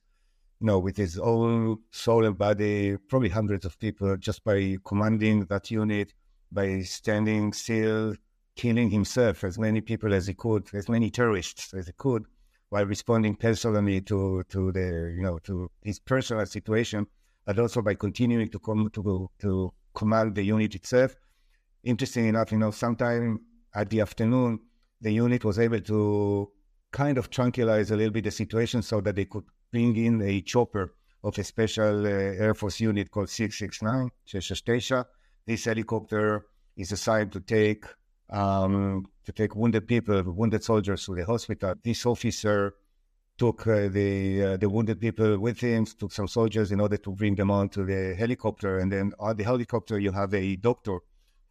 you 0.60 0.68
know, 0.68 0.80
with 0.80 0.98
his 0.98 1.18
own 1.18 1.80
soul 1.92 2.26
and 2.26 2.38
body, 2.38 2.98
probably 3.10 3.30
hundreds 3.30 3.66
of 3.66 3.78
people 3.80 4.16
just 4.18 4.44
by 4.44 4.78
commanding 4.86 5.46
that 5.46 5.70
unit, 5.70 6.14
by 6.52 6.82
standing 6.82 7.52
still, 7.54 8.16
killing 8.56 8.90
himself 8.90 9.44
as 9.44 9.60
many 9.60 9.82
people 9.82 10.14
as 10.14 10.28
he 10.28 10.34
could, 10.34 10.68
as 10.74 10.88
many 10.88 11.10
terrorists 11.10 11.74
as 11.74 11.88
he 11.88 11.94
could, 11.98 12.26
while 12.70 12.86
responding 12.86 13.36
personally 13.36 14.02
to 14.02 14.44
to 14.50 14.72
the 14.72 15.14
you 15.16 15.22
know 15.22 15.40
to 15.40 15.70
his 15.82 16.00
personal 16.00 16.46
situation, 16.46 17.06
but 17.46 17.60
also 17.60 17.82
by 17.82 17.94
continuing 17.96 18.50
to 18.50 18.60
come 18.60 18.90
to 18.92 19.30
to 19.40 19.74
command 19.94 20.36
the 20.36 20.44
unit 20.44 20.74
itself. 20.76 21.16
Interesting 21.84 22.28
enough, 22.28 22.52
you 22.52 22.58
know, 22.58 22.72
sometime 22.72 23.40
at 23.74 23.90
the 23.90 24.02
afternoon, 24.02 24.60
the 25.02 25.12
unit 25.12 25.44
was 25.44 25.60
able 25.60 25.82
to 25.82 26.50
kind 26.92 27.18
of 27.18 27.30
tranquilize 27.30 27.92
a 27.92 27.96
little 27.96 28.12
bit 28.12 28.24
the 28.24 28.32
situation 28.32 28.82
so 28.82 29.02
that 29.02 29.16
they 29.16 29.26
could 29.26 29.44
bring 29.75 29.96
in 29.98 30.22
a 30.22 30.39
chopper 30.39 30.94
of 31.22 31.38
a 31.38 31.44
special 31.44 32.05
uh, 32.05 32.44
Air 32.46 32.53
Force 32.53 32.79
unit 32.79 33.12
called 33.12 33.29
669, 33.29 34.10
Shesha 34.25 35.05
This 35.46 35.65
helicopter 35.65 36.46
is 36.77 36.94
assigned 36.94 37.34
to 37.34 37.41
take 37.41 37.84
um, 38.29 39.05
to 39.25 39.32
take 39.34 39.53
wounded 39.53 39.86
people, 39.86 40.24
wounded 40.24 40.63
soldiers 40.63 41.05
to 41.05 41.13
the 41.13 41.25
hospital. 41.25 41.74
This 41.84 42.05
officer 42.05 42.74
took 43.38 43.67
uh, 43.67 43.89
the 43.89 44.44
uh, 44.46 44.58
the 44.58 44.70
wounded 44.70 45.01
people 45.01 45.38
with 45.39 45.60
him, 45.60 45.86
took 45.86 46.13
some 46.13 46.29
soldiers 46.29 46.72
in 46.72 46.79
order 46.79 46.98
to 46.98 47.12
bring 47.12 47.36
them 47.36 47.51
onto 47.51 47.86
the 47.86 48.15
helicopter. 48.15 48.79
And 48.79 48.89
then 48.89 49.12
on 49.20 49.36
the 49.36 49.44
helicopter, 49.44 50.00
you 50.00 50.13
have 50.13 50.34
a 50.34 50.55
doctor 50.55 51.00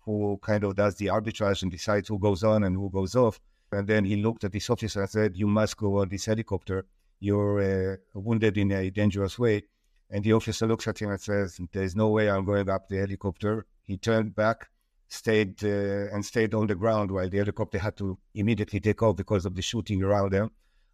who 0.06 0.38
kind 0.42 0.64
of 0.64 0.76
does 0.76 0.94
the 0.96 1.08
arbitrage 1.16 1.62
and 1.62 1.70
decides 1.70 2.08
who 2.08 2.18
goes 2.18 2.42
on 2.42 2.64
and 2.64 2.74
who 2.74 2.88
goes 2.88 3.14
off. 3.14 3.38
And 3.70 3.86
then 3.86 4.04
he 4.06 4.16
looked 4.16 4.44
at 4.44 4.52
this 4.52 4.70
officer 4.70 5.02
and 5.02 5.10
said, 5.10 5.36
"You 5.36 5.46
must 5.46 5.76
go 5.76 5.98
on 6.00 6.08
this 6.08 6.24
helicopter. 6.24 6.86
You're 7.20 7.60
uh, 7.60 7.96
wounded 8.14 8.58
in 8.58 8.72
a 8.72 8.90
dangerous 8.90 9.38
way." 9.38 9.64
And 10.10 10.22
the 10.22 10.32
officer 10.32 10.66
looks 10.66 10.86
at 10.88 11.00
him 11.00 11.10
and 11.10 11.20
says, 11.20 11.60
"There's 11.72 11.96
no 11.96 12.08
way 12.10 12.30
I'm 12.30 12.44
going 12.44 12.68
up 12.68 12.88
the 12.88 12.98
helicopter." 12.98 13.66
He 13.82 13.96
turned 13.98 14.34
back, 14.34 14.68
stayed 15.08 15.62
uh, 15.64 16.12
and 16.12 16.24
stayed 16.24 16.54
on 16.54 16.66
the 16.66 16.74
ground 16.74 17.10
while 17.10 17.28
the 17.28 17.38
helicopter 17.38 17.78
had 17.78 17.96
to 17.98 18.18
immediately 18.34 18.80
take 18.80 19.02
off 19.02 19.16
because 19.16 19.44
of 19.46 19.54
the 19.54 19.62
shooting 19.62 20.02
around 20.02 20.32
them. 20.32 20.50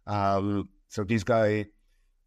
Um, 0.07 0.69
so 0.87 1.03
this 1.03 1.23
guy 1.23 1.67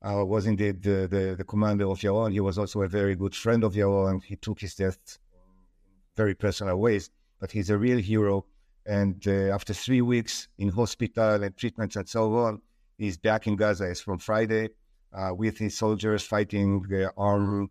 uh, 0.02 0.24
was 0.24 0.46
indeed 0.46 0.82
the, 0.82 1.08
the, 1.10 1.34
the, 1.36 1.44
commander 1.44 1.88
of 1.88 1.98
Yaron. 2.00 2.32
He 2.32 2.40
was 2.40 2.58
also 2.58 2.82
a 2.82 2.88
very 2.88 3.16
good 3.16 3.34
friend 3.34 3.64
of 3.64 3.74
Yaron. 3.74 4.22
He 4.22 4.36
took 4.36 4.60
his 4.60 4.74
death 4.74 5.18
very 6.16 6.34
personal 6.34 6.76
ways, 6.76 7.10
but 7.40 7.50
he's 7.50 7.70
a 7.70 7.78
real 7.78 7.98
hero. 7.98 8.46
And 8.86 9.22
uh, 9.26 9.54
after 9.54 9.72
three 9.72 10.02
weeks 10.02 10.48
in 10.58 10.68
hospital 10.68 11.42
and 11.42 11.56
treatments 11.56 11.96
and 11.96 12.08
so 12.08 12.34
on, 12.36 12.60
he's 12.98 13.16
back 13.16 13.46
in 13.46 13.56
Gaza. 13.56 13.90
It's 13.90 14.00
from 14.00 14.18
Friday 14.18 14.70
uh, 15.12 15.30
with 15.34 15.58
his 15.58 15.76
soldiers 15.76 16.22
fighting 16.22 16.84
arm 17.16 17.70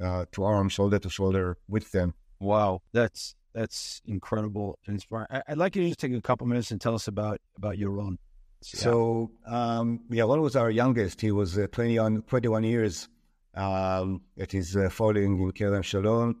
uh, 0.00 0.24
to 0.32 0.44
arm, 0.44 0.68
shoulder 0.68 0.98
to 0.98 1.10
shoulder 1.10 1.58
with 1.68 1.90
them. 1.92 2.14
Wow, 2.40 2.82
that's 2.92 3.34
that's 3.54 4.00
incredible 4.06 4.78
and 4.86 4.94
inspiring. 4.94 5.26
I'd 5.46 5.58
like 5.58 5.76
you 5.76 5.82
to 5.82 5.88
just 5.88 6.00
take 6.00 6.12
a 6.12 6.20
couple 6.20 6.46
minutes 6.46 6.70
and 6.70 6.80
tell 6.80 6.94
us 6.94 7.08
about 7.08 7.40
about 7.56 7.76
Yaron. 7.76 8.16
So, 8.62 9.32
um, 9.44 10.02
Yaron 10.10 10.40
was 10.40 10.54
our 10.54 10.70
youngest. 10.70 11.20
He 11.20 11.32
was 11.32 11.58
uh, 11.58 11.66
20 11.72 11.96
21 12.28 12.62
years 12.62 13.08
um, 13.54 14.22
that 14.36 14.54
is 14.54 14.76
uh, 14.76 14.88
following 14.88 15.40
in 15.40 15.52
Kerem 15.52 15.82
Shalom. 15.82 16.36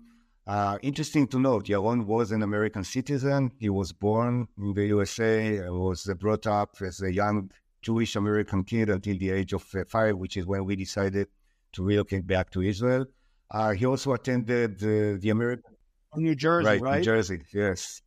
Uh, 0.46 0.78
interesting 0.82 1.26
to 1.28 1.38
note, 1.38 1.66
Yaron 1.66 2.06
was 2.06 2.32
an 2.32 2.42
American 2.42 2.84
citizen. 2.84 3.52
He 3.58 3.68
was 3.68 3.92
born 3.92 4.48
in 4.58 4.74
the 4.74 4.86
USA, 4.86 5.68
was 5.68 6.10
brought 6.18 6.46
up 6.46 6.76
as 6.80 7.00
a 7.02 7.12
young 7.12 7.50
Jewish 7.82 8.16
American 8.16 8.64
kid 8.64 8.88
until 8.88 9.18
the 9.18 9.30
age 9.30 9.52
of 9.52 9.64
uh, 9.74 9.84
five, 9.88 10.16
which 10.16 10.36
is 10.36 10.46
when 10.46 10.64
we 10.64 10.76
decided 10.76 11.28
to 11.72 11.82
relocate 11.82 12.26
back 12.26 12.50
to 12.50 12.62
Israel. 12.62 13.04
Uh, 13.50 13.72
he 13.72 13.84
also 13.84 14.12
attended 14.12 14.78
the 14.78 15.30
American. 15.30 15.72
New 16.16 16.34
Jersey, 16.34 16.66
right? 16.66 16.80
right? 16.80 16.98
New 16.98 17.04
Jersey, 17.04 17.40
yes. 17.52 18.02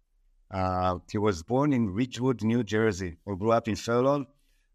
Uh, 0.52 1.00
he 1.12 1.18
was 1.18 1.44
born 1.44 1.74
in 1.74 1.90
Ridgewood, 1.90 2.44
New 2.44 2.64
Jersey, 2.64 3.18
or 3.26 3.36
grew 3.36 3.52
up 3.52 3.68
in 3.68 3.76
Fairlawn. 3.76 4.26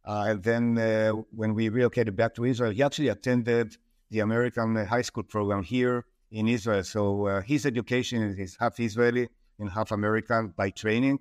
Uh, 0.04 0.24
and 0.28 0.42
then 0.42 0.78
uh, 0.78 1.10
when 1.30 1.54
we 1.54 1.68
relocated 1.68 2.16
back 2.16 2.34
to 2.34 2.44
Israel, 2.44 2.72
he 2.72 2.82
actually 2.82 3.08
attended 3.08 3.76
the 4.10 4.20
American 4.20 4.74
high 4.76 5.02
school 5.02 5.22
program 5.22 5.62
here 5.62 6.04
in 6.30 6.48
Israel. 6.48 6.82
So 6.82 7.26
uh, 7.26 7.40
his 7.42 7.66
education 7.66 8.34
is 8.36 8.56
half 8.58 8.80
Israeli 8.80 9.28
and 9.58 9.70
half 9.70 9.92
American 9.92 10.52
by 10.56 10.70
training. 10.70 11.20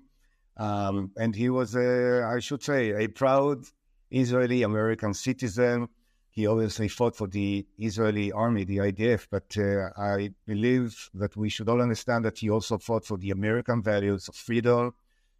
Um, 0.60 1.10
and 1.16 1.34
he 1.34 1.48
was, 1.48 1.74
a, 1.74 2.22
I 2.22 2.38
should 2.38 2.62
say, 2.62 2.92
a 3.04 3.08
proud 3.08 3.64
Israeli 4.10 4.62
American 4.62 5.14
citizen. 5.14 5.88
He 6.28 6.46
obviously 6.46 6.88
fought 6.88 7.16
for 7.16 7.26
the 7.26 7.66
Israeli 7.78 8.30
army, 8.30 8.64
the 8.64 8.76
IDF, 8.76 9.26
but 9.30 9.56
uh, 9.56 9.88
I 9.98 10.34
believe 10.46 11.08
that 11.14 11.34
we 11.34 11.48
should 11.48 11.70
all 11.70 11.80
understand 11.80 12.26
that 12.26 12.38
he 12.38 12.50
also 12.50 12.76
fought 12.76 13.06
for 13.06 13.16
the 13.16 13.30
American 13.30 13.82
values 13.82 14.28
of 14.28 14.34
freedom 14.34 14.92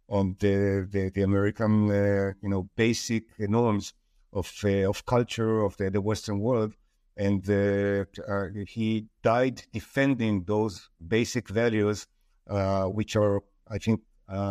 and 0.09 0.39
the, 0.39 0.87
the, 0.89 1.11
the 1.13 1.21
American, 1.21 1.91
uh, 1.91 2.33
you 2.41 2.49
know, 2.49 2.67
basic 2.75 3.23
norms 3.39 3.93
of, 4.33 4.51
uh, 4.63 4.89
of 4.89 5.05
culture 5.05 5.61
of 5.61 5.77
the, 5.77 5.91
the 5.91 6.01
Western 6.01 6.39
world. 6.39 6.73
And 7.15 7.47
uh, 7.47 8.05
uh, 8.27 8.47
he 8.67 9.05
died 9.21 9.61
defending 9.71 10.45
those 10.45 10.89
basic 11.07 11.47
values, 11.47 12.07
uh, 12.49 12.85
which 12.85 13.15
are, 13.15 13.43
I 13.69 13.77
think, 13.77 14.01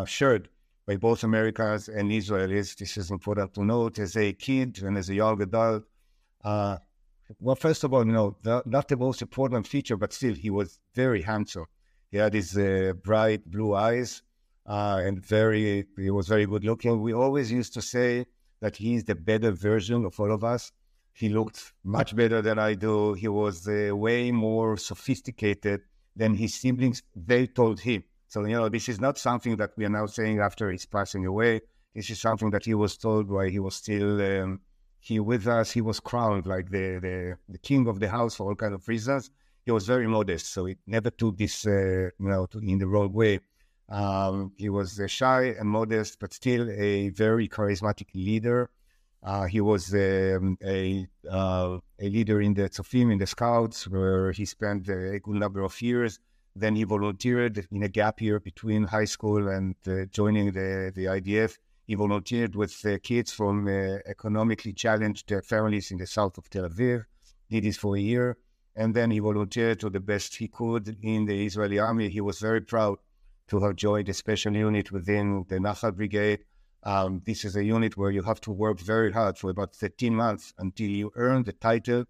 shared 0.07 0.49
by 0.91 0.97
both 0.97 1.23
Americans 1.23 1.89
and 1.89 2.11
Israelis. 2.11 2.77
This 2.77 2.97
is 2.97 3.13
important 3.13 3.55
to 3.55 3.65
note 3.65 4.01
as 4.01 4.17
a 4.17 4.33
kid 4.33 4.83
and 4.83 4.99
as 4.99 5.09
a 5.09 5.15
young 5.15 5.41
adult. 5.41 5.85
Uh, 6.43 6.79
well, 7.39 7.55
first 7.55 7.85
of 7.85 7.95
all, 7.95 8.05
you 8.05 8.11
know, 8.11 8.37
the, 8.43 8.61
not 8.67 8.89
the 8.89 8.97
most 8.97 9.23
important 9.23 9.69
feature, 9.69 9.97
but 9.97 10.13
still, 10.13 10.35
he 10.35 10.51
was 10.51 10.81
very 11.03 11.23
handsome. 11.23 11.67
He 12.11 12.17
had 12.17 12.35
his 12.35 12.59
uh, 12.59 12.95
bright 13.05 13.49
blue 13.49 13.73
eyes 13.73 14.23
uh, 14.67 15.01
and 15.07 15.25
very, 15.25 15.87
he 15.97 16.11
was 16.11 16.27
very 16.27 16.47
good 16.53 16.65
looking. 16.65 17.01
We 17.01 17.13
always 17.13 17.53
used 17.53 17.73
to 17.75 17.83
say 17.83 18.27
that 18.61 18.75
he's 18.75 19.05
the 19.05 19.15
better 19.15 19.53
version 19.53 20.05
of 20.05 20.19
all 20.19 20.33
of 20.33 20.43
us. 20.43 20.73
He 21.13 21.29
looked 21.29 21.73
much 21.85 22.17
better 22.17 22.43
than 22.43 22.59
I 22.59 22.75
do. 22.75 23.13
He 23.13 23.29
was 23.29 23.69
uh, 23.69 23.95
way 23.95 24.33
more 24.33 24.77
sophisticated 24.77 25.83
than 26.17 26.35
his 26.35 26.55
siblings. 26.57 27.05
They 27.15 27.47
told 27.47 27.79
him. 27.79 28.03
So, 28.31 28.45
you 28.45 28.55
know, 28.55 28.69
this 28.69 28.89
is 28.89 29.01
not 29.01 29.19
something 29.19 29.57
that 29.57 29.73
we 29.77 29.85
are 29.85 29.89
now 29.89 30.07
saying 30.07 30.39
after 30.39 30.71
he's 30.71 30.87
passing 30.87 31.27
away. 31.27 31.63
This 31.97 32.11
is 32.11 32.21
something 32.21 32.51
that 32.51 32.65
he 32.65 32.75
was 32.75 32.97
told 32.97 33.29
while 33.29 33.49
he 33.49 33.59
was 33.59 33.75
still 33.75 34.23
um, 34.23 34.61
here 35.01 35.25
with 35.25 35.49
us. 35.49 35.73
He 35.73 35.81
was 35.81 35.99
crowned 35.99 36.47
like 36.47 36.71
the, 36.71 37.01
the, 37.03 37.37
the, 37.49 37.59
king 37.59 37.89
of 37.89 37.99
the 37.99 38.09
house 38.09 38.37
for 38.37 38.47
all 38.47 38.55
kind 38.55 38.73
of 38.73 38.87
reasons. 38.87 39.33
He 39.65 39.73
was 39.73 39.85
very 39.85 40.07
modest, 40.07 40.47
so 40.53 40.67
he 40.67 40.77
never 40.87 41.11
took 41.11 41.39
this, 41.39 41.67
uh, 41.67 42.11
you 42.21 42.29
know, 42.31 42.47
in 42.63 42.79
the 42.79 42.87
wrong 42.87 43.13
way. 43.13 43.41
Um, 43.89 44.53
he 44.57 44.69
was 44.69 45.01
uh, 45.01 45.09
shy 45.09 45.47
and 45.59 45.69
modest, 45.69 46.21
but 46.21 46.33
still 46.33 46.71
a 46.71 47.09
very 47.09 47.49
charismatic 47.49 48.15
leader. 48.15 48.71
Uh, 49.25 49.47
he 49.47 49.61
was 49.61 49.93
um, 49.93 50.57
a 50.65 51.05
uh, 51.29 51.79
a 52.01 52.09
leader 52.09 52.41
in 52.41 52.55
the 52.55 52.71
Tzofim, 52.71 53.11
in 53.11 53.19
the 53.19 53.27
Scouts, 53.27 53.89
where 53.89 54.31
he 54.31 54.45
spent 54.45 54.89
a 54.89 55.19
good 55.19 55.35
number 55.35 55.63
of 55.65 55.83
years. 55.83 56.21
Then 56.61 56.77
he 56.77 56.85
volunteered 56.85 57.67
in 57.73 57.83
a 57.85 57.89
gap 57.89 58.21
year 58.21 58.39
between 58.39 58.85
high 58.85 59.07
school 59.07 59.49
and 59.49 59.75
uh, 59.87 60.05
joining 60.11 60.53
the, 60.53 60.93
the 60.95 61.07
IDF. 61.07 61.57
He 61.87 61.95
volunteered 61.95 62.55
with 62.55 62.85
uh, 62.85 62.99
kids 63.03 63.33
from 63.33 63.67
uh, 63.67 64.01
economically 64.05 64.75
challenged 64.75 65.33
uh, 65.33 65.41
families 65.41 65.91
in 65.91 65.97
the 65.97 66.07
south 66.07 66.37
of 66.37 66.51
Tel 66.51 66.69
Aviv, 66.69 67.07
did 67.49 67.65
this 67.65 67.79
for 67.79 67.97
a 67.97 68.01
year. 68.01 68.37
And 68.77 68.95
then 68.95 69.11
he 69.11 69.21
volunteered 69.21 69.81
to 69.81 69.89
the 69.89 70.01
best 70.01 70.37
he 70.37 70.49
could 70.49 70.99
in 71.03 71.25
the 71.25 71.47
Israeli 71.47 71.79
army. 71.79 72.11
He 72.11 72.21
was 72.21 72.39
very 72.41 72.61
proud 72.61 72.99
to 73.49 73.61
have 73.61 73.77
joined 73.77 74.11
a 74.11 74.15
special 74.15 74.55
unit 74.55 74.93
within 74.93 75.47
the 75.49 75.57
Nahal 75.57 75.97
Brigade. 75.97 76.45
Um, 76.83 77.23
this 77.25 77.47
is 77.47 77.57
a 77.57 77.65
unit 77.65 77.97
where 77.97 78.11
you 78.11 78.23
have 78.25 78.41
to 78.43 78.53
work 78.53 78.81
very 78.81 79.13
hard 79.13 79.39
for 79.39 79.49
about 79.49 79.75
13 79.75 80.15
months 80.15 80.53
until 80.59 80.91
you 80.91 81.11
earn 81.17 81.45
the 81.45 81.55
title 81.55 82.05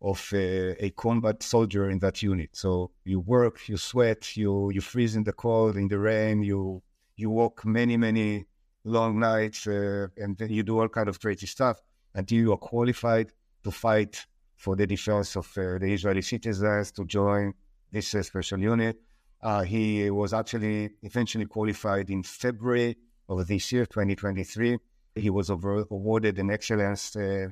of 0.00 0.30
a, 0.32 0.84
a, 0.84 0.90
combat 0.90 1.42
soldier 1.42 1.90
in 1.90 1.98
that 2.00 2.22
unit. 2.22 2.50
So 2.52 2.90
you 3.04 3.20
work, 3.20 3.68
you 3.68 3.76
sweat, 3.76 4.36
you 4.36 4.70
you 4.70 4.80
freeze 4.80 5.16
in 5.16 5.24
the 5.24 5.32
cold, 5.32 5.76
in 5.76 5.88
the 5.88 5.98
rain, 5.98 6.42
you 6.42 6.82
you 7.16 7.30
walk 7.30 7.64
many 7.64 7.96
many 7.96 8.46
long 8.84 9.18
nights, 9.18 9.66
uh, 9.66 10.08
and 10.16 10.36
then 10.36 10.50
you 10.50 10.62
do 10.62 10.78
all 10.78 10.88
kind 10.88 11.08
of 11.08 11.18
crazy 11.20 11.46
stuff 11.46 11.80
until 12.14 12.38
you 12.38 12.52
are 12.52 12.58
qualified 12.58 13.32
to 13.64 13.70
fight 13.70 14.26
for 14.56 14.76
the 14.76 14.86
defense 14.86 15.36
of 15.36 15.46
uh, 15.58 15.78
the 15.78 15.92
Israeli 15.92 16.22
citizens 16.22 16.92
to 16.92 17.04
join 17.04 17.52
this 17.90 18.14
uh, 18.14 18.22
special 18.22 18.58
unit. 18.58 18.96
Uh, 19.42 19.62
he 19.62 20.10
was 20.10 20.32
actually 20.32 20.90
eventually 21.02 21.46
qualified 21.46 22.10
in 22.10 22.22
February 22.22 22.96
of 23.28 23.46
this 23.46 23.70
year, 23.72 23.86
2023. 23.86 24.78
He 25.14 25.30
was 25.30 25.50
awarded 25.50 26.38
an 26.38 26.50
excellence 26.50 27.16
uh, 27.16 27.48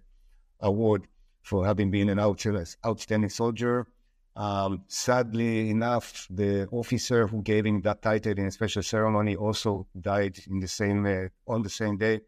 award 0.61 1.07
for 1.45 1.65
having 1.65 1.91
been 1.91 2.09
an 2.09 2.19
outstanding 2.19 3.29
soldier. 3.29 3.87
Um, 4.35 4.83
sadly 4.89 5.71
enough, 5.71 6.27
the 6.29 6.67
officer 6.73 7.29
who 7.29 7.43
gave 7.43 7.67
him 7.67 7.83
that 7.83 8.03
title 8.03 8.33
in 8.33 8.47
a 8.47 8.51
special 8.51 8.83
ceremony 8.83 9.37
also 9.37 9.87
died 10.01 10.37
in 10.51 10.59
the 10.59 10.67
same 10.67 11.07
uh, 11.07 11.29
on 11.47 11.63
the 11.63 11.71
same 11.71 11.99
day, 11.99 12.23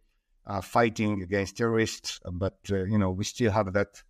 uh, 0.46 0.60
fighting 0.60 1.22
against 1.22 1.56
terrorists. 1.56 2.20
But 2.30 2.58
uh, 2.70 2.84
you 2.84 2.98
know, 2.98 3.10
we 3.10 3.24
still 3.24 3.50
have 3.50 3.72
that 3.72 4.02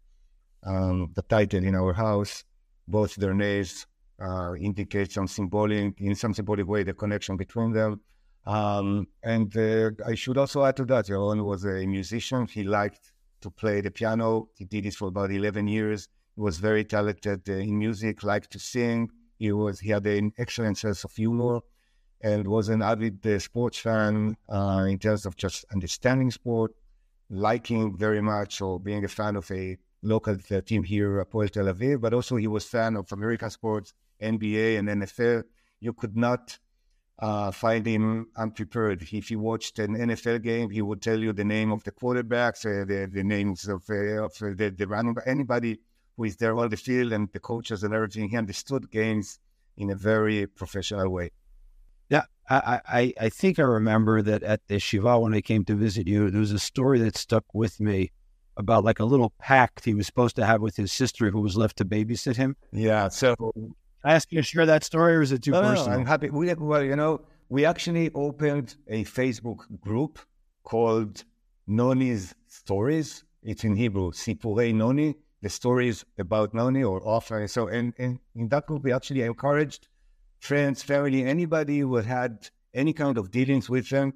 um, 0.64 1.12
the 1.14 1.22
title 1.22 1.64
in 1.64 1.74
our 1.74 1.94
house. 1.94 2.44
Both 2.88 3.14
their 3.14 3.34
names 3.34 3.86
uh, 4.20 4.54
indicate 4.60 5.12
some 5.12 5.28
symbolic, 5.28 6.00
in 6.00 6.14
some 6.16 6.34
symbolic 6.34 6.66
way, 6.66 6.82
the 6.82 6.94
connection 6.94 7.36
between 7.36 7.72
them. 7.72 8.00
Um, 8.44 9.08
and 9.22 9.56
uh, 9.56 9.90
I 10.06 10.14
should 10.16 10.36
also 10.36 10.64
add 10.64 10.76
to 10.76 10.84
that, 10.86 11.06
Yaron 11.06 11.44
was 11.44 11.64
a 11.64 11.86
musician. 11.86 12.46
He 12.46 12.62
liked 12.62 13.12
to 13.40 13.50
play 13.50 13.80
the 13.80 13.90
piano. 13.90 14.48
He 14.54 14.64
did 14.64 14.86
it 14.86 14.94
for 14.94 15.08
about 15.08 15.30
11 15.30 15.68
years. 15.68 16.08
He 16.34 16.40
was 16.40 16.58
very 16.58 16.84
talented 16.84 17.48
uh, 17.48 17.52
in 17.54 17.78
music, 17.78 18.22
liked 18.22 18.50
to 18.52 18.58
sing. 18.58 19.10
He 19.38 19.52
was 19.52 19.80
he 19.80 19.90
had 19.90 20.06
an 20.06 20.32
excellent 20.38 20.78
sense 20.78 21.04
of 21.04 21.12
humor 21.12 21.60
and 22.22 22.46
was 22.46 22.68
an 22.68 22.82
avid 22.82 23.26
uh, 23.26 23.38
sports 23.38 23.78
fan 23.78 24.36
uh, 24.48 24.86
in 24.88 24.98
terms 24.98 25.26
of 25.26 25.36
just 25.36 25.64
understanding 25.72 26.30
sport, 26.30 26.72
liking 27.28 27.96
very 27.96 28.22
much 28.22 28.60
or 28.60 28.80
being 28.80 29.04
a 29.04 29.08
fan 29.08 29.36
of 29.36 29.50
a 29.50 29.76
local 30.02 30.36
uh, 30.50 30.60
team 30.62 30.82
here, 30.82 31.24
Hapoel 31.24 31.50
Tel 31.50 31.66
Aviv, 31.66 32.00
but 32.00 32.14
also 32.14 32.36
he 32.36 32.46
was 32.46 32.64
fan 32.64 32.96
of 32.96 33.10
American 33.12 33.50
sports, 33.50 33.92
NBA 34.22 34.78
and 34.78 34.88
NFL. 34.88 35.44
You 35.80 35.92
could 35.92 36.16
not 36.16 36.58
uh, 37.18 37.50
find 37.50 37.86
him 37.86 38.28
unprepared. 38.36 39.02
If 39.02 39.28
he 39.28 39.36
watched 39.36 39.78
an 39.78 39.96
NFL 39.96 40.42
game, 40.42 40.70
he 40.70 40.82
would 40.82 41.00
tell 41.00 41.18
you 41.18 41.32
the 41.32 41.44
name 41.44 41.72
of 41.72 41.82
the 41.84 41.92
quarterbacks, 41.92 42.64
uh, 42.66 42.84
the, 42.84 43.08
the 43.10 43.24
names 43.24 43.66
of, 43.68 43.84
uh, 43.88 44.24
of 44.24 44.32
uh, 44.42 44.50
the, 44.54 44.74
the 44.76 44.86
running 44.86 45.16
anybody 45.26 45.80
who 46.16 46.24
is 46.24 46.36
there 46.36 46.56
on 46.56 46.68
the 46.68 46.76
field 46.76 47.12
and 47.12 47.28
the 47.32 47.40
coaches 47.40 47.82
and 47.82 47.94
everything. 47.94 48.28
He 48.28 48.36
understood 48.36 48.90
games 48.90 49.38
in 49.76 49.90
a 49.90 49.94
very 49.94 50.46
professional 50.46 51.08
way. 51.08 51.30
Yeah, 52.08 52.22
I, 52.48 52.80
I, 52.86 53.14
I 53.20 53.28
think 53.28 53.58
I 53.58 53.62
remember 53.62 54.22
that 54.22 54.42
at 54.42 54.66
the 54.68 54.78
Shiva 54.78 55.18
when 55.18 55.34
I 55.34 55.40
came 55.40 55.64
to 55.64 55.74
visit 55.74 56.06
you, 56.06 56.30
there 56.30 56.40
was 56.40 56.52
a 56.52 56.58
story 56.58 56.98
that 57.00 57.16
stuck 57.16 57.44
with 57.52 57.80
me 57.80 58.12
about 58.56 58.84
like 58.84 59.00
a 59.00 59.04
little 59.04 59.32
pact 59.38 59.84
he 59.84 59.94
was 59.94 60.06
supposed 60.06 60.36
to 60.36 60.46
have 60.46 60.60
with 60.60 60.76
his 60.76 60.92
sister 60.92 61.30
who 61.30 61.40
was 61.40 61.56
left 61.56 61.76
to 61.78 61.84
babysit 61.84 62.36
him. 62.36 62.56
Yeah. 62.72 63.08
So 63.08 63.34
ask 64.14 64.32
you 64.32 64.40
to 64.40 64.42
share 64.42 64.66
that 64.66 64.84
story, 64.84 65.16
or 65.16 65.22
is 65.22 65.32
it 65.32 65.42
too 65.42 65.52
no, 65.52 65.62
personal? 65.62 65.90
No, 65.90 66.00
I'm 66.00 66.06
happy. 66.06 66.30
We, 66.30 66.52
well, 66.54 66.82
you 66.82 66.96
know, 66.96 67.22
we 67.48 67.64
actually 67.64 68.10
opened 68.14 68.76
a 68.88 69.04
Facebook 69.04 69.80
group 69.80 70.18
called 70.62 71.24
Noni's 71.66 72.34
Stories. 72.48 73.24
It's 73.42 73.64
in 73.64 73.76
Hebrew, 73.76 74.10
Sipurei 74.12 74.74
Noni, 74.74 75.14
the 75.42 75.48
stories 75.48 76.04
about 76.18 76.54
Noni 76.54 76.82
or 76.82 77.06
offer. 77.06 77.46
So, 77.46 77.68
and, 77.68 77.94
and 77.98 78.18
in 78.34 78.48
that 78.48 78.66
group, 78.66 78.82
we 78.82 78.92
actually 78.92 79.22
encouraged 79.22 79.88
friends, 80.38 80.82
family, 80.82 81.24
anybody 81.24 81.80
who 81.80 81.96
had 81.96 82.48
any 82.74 82.92
kind 82.92 83.18
of 83.18 83.30
dealings 83.30 83.70
with 83.70 83.88
them 83.88 84.12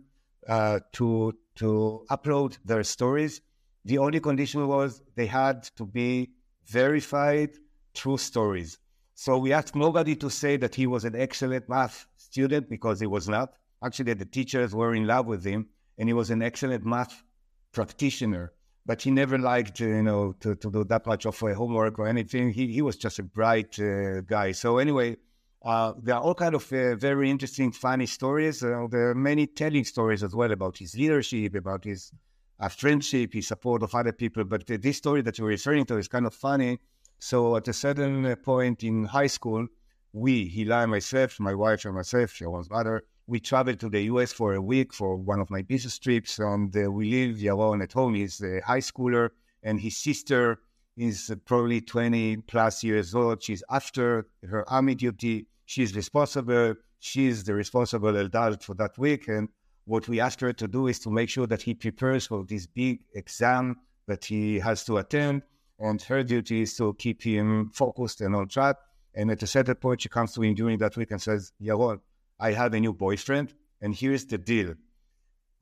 uh, 0.49 0.81
to 0.93 1.35
to 1.57 2.05
upload 2.11 2.59
their 2.65 2.83
stories. 2.83 3.41
The 3.85 3.99
only 3.99 4.21
condition 4.21 4.67
was 4.67 5.03
they 5.15 5.27
had 5.27 5.63
to 5.77 5.85
be 5.85 6.31
verified 6.67 7.51
true 7.95 8.19
stories. 8.19 8.79
So 9.21 9.37
we 9.37 9.53
asked 9.53 9.77
nobody 9.77 10.17
to 10.17 10.31
say 10.31 10.57
that 10.57 10.75
he 10.75 10.87
was 10.87 11.05
an 11.05 11.15
excellent 11.15 11.69
math 11.69 12.07
student 12.17 12.71
because 12.71 13.01
he 13.01 13.07
was 13.07 13.29
not. 13.29 13.53
Actually, 13.85 14.15
the 14.15 14.25
teachers 14.25 14.75
were 14.75 14.95
in 14.95 15.07
love 15.07 15.27
with 15.27 15.45
him, 15.45 15.67
and 15.99 16.09
he 16.09 16.15
was 16.15 16.31
an 16.31 16.41
excellent 16.41 16.87
math 16.87 17.23
practitioner. 17.71 18.55
But 18.87 19.03
he 19.03 19.11
never 19.11 19.37
liked, 19.37 19.79
you 19.79 20.03
know, 20.03 20.33
to, 20.41 20.55
to 20.55 20.71
do 20.71 20.85
that 20.85 21.07
much 21.07 21.27
of 21.27 21.43
a 21.43 21.55
homework 21.55 21.99
or 21.99 22.09
anything. 22.09 22.51
He 22.51 22.73
he 22.73 22.81
was 22.81 22.97
just 22.97 23.19
a 23.19 23.23
bright 23.23 23.79
uh, 23.79 24.23
guy. 24.23 24.53
So 24.53 24.79
anyway, 24.79 25.19
uh, 25.63 25.93
there 26.03 26.15
are 26.15 26.23
all 26.23 26.35
kind 26.35 26.55
of 26.55 26.73
uh, 26.73 26.97
very 26.97 27.29
interesting, 27.29 27.73
funny 27.73 28.07
stories. 28.07 28.63
Uh, 28.63 28.87
there 28.91 29.11
are 29.11 29.15
many 29.15 29.47
telling 29.47 29.85
stories 29.85 30.23
as 30.23 30.35
well 30.35 30.51
about 30.51 30.79
his 30.79 30.95
leadership, 30.95 31.55
about 31.57 31.85
his 31.85 32.11
uh, 32.59 32.71
friendship, 32.71 33.35
his 33.35 33.49
support 33.49 33.83
of 33.83 33.95
other 33.95 34.13
people. 34.13 34.45
But 34.45 34.67
this 34.67 34.97
story 34.97 35.21
that 35.21 35.37
you're 35.37 35.49
referring 35.49 35.85
to 35.91 35.99
is 35.99 36.09
kind 36.09 36.25
of 36.25 36.33
funny. 36.33 36.79
So 37.21 37.55
at 37.57 37.69
a 37.69 37.75
certain 37.75 38.35
point 38.37 38.83
in 38.83 39.05
high 39.05 39.27
school, 39.27 39.67
we, 40.15 40.51
Hila 40.51 40.83
and 40.85 40.91
myself, 40.91 41.39
my 41.39 41.55
wife 41.55 41.85
and 41.85 41.95
myself, 41.95 42.33
Yaron's 42.39 42.71
mother, 42.71 43.05
we 43.27 43.39
traveled 43.39 43.79
to 43.81 43.91
the 43.91 44.01
US 44.13 44.33
for 44.33 44.55
a 44.55 44.61
week 44.61 44.95
for 44.95 45.17
one 45.17 45.39
of 45.39 45.51
my 45.51 45.61
business 45.61 45.99
trips. 45.99 46.39
And 46.39 46.75
uh, 46.75 46.91
we 46.91 47.11
leave 47.11 47.37
Yaron 47.37 47.83
at 47.83 47.93
home. 47.93 48.15
He's 48.15 48.41
a 48.41 48.61
high 48.61 48.81
schooler, 48.81 49.29
and 49.63 49.79
his 49.79 49.99
sister 49.99 50.61
is 50.97 51.31
probably 51.45 51.83
20 51.83 52.39
plus 52.39 52.83
years 52.83 53.15
old. 53.15 53.43
She's 53.43 53.63
after 53.71 54.27
her 54.49 54.69
army 54.71 54.95
duty. 54.95 55.47
She's 55.67 55.95
responsible. 55.95 56.75
She's 57.01 57.45
the 57.45 57.53
responsible 57.53 58.17
adult 58.17 58.63
for 58.65 58.75
that 58.77 58.97
week. 58.97 59.29
And 59.29 59.51
what 59.85 60.09
we 60.09 60.21
asked 60.21 60.41
her 60.41 60.55
to 60.55 60.67
do 60.67 60.87
is 60.87 60.99
to 61.01 61.11
make 61.11 61.29
sure 61.29 61.47
that 61.47 61.61
he 61.61 61.75
prepares 61.75 62.27
for 62.27 62.45
this 62.45 62.67
big 62.67 63.01
exam 63.15 63.77
that 64.07 64.25
he 64.25 64.59
has 64.59 64.85
to 64.87 64.97
attend. 64.97 65.43
And 65.81 66.01
her 66.03 66.23
duty 66.23 66.63
is 66.63 66.77
to 66.77 66.95
keep 66.95 67.23
him 67.23 67.71
focused 67.73 68.21
and 68.21 68.37
on 68.37 68.49
track. 68.49 68.77
And 69.15 69.31
at 69.31 69.43
a 69.43 69.47
certain 69.47 69.75
point, 69.75 70.03
she 70.03 70.09
comes 70.09 70.35
to 70.35 70.43
him 70.43 70.55
during 70.55 70.79
that 70.79 70.97
week 70.97 71.11
and 71.11 71.21
says, 71.21 71.53
Yaron, 71.61 72.01
I 72.39 72.53
have 72.53 72.75
a 72.75 72.81
new 72.81 72.93
boyfriend, 72.93 73.55
and 73.81 73.95
here's 73.95 74.25
the 74.27 74.39
deal. 74.39 74.75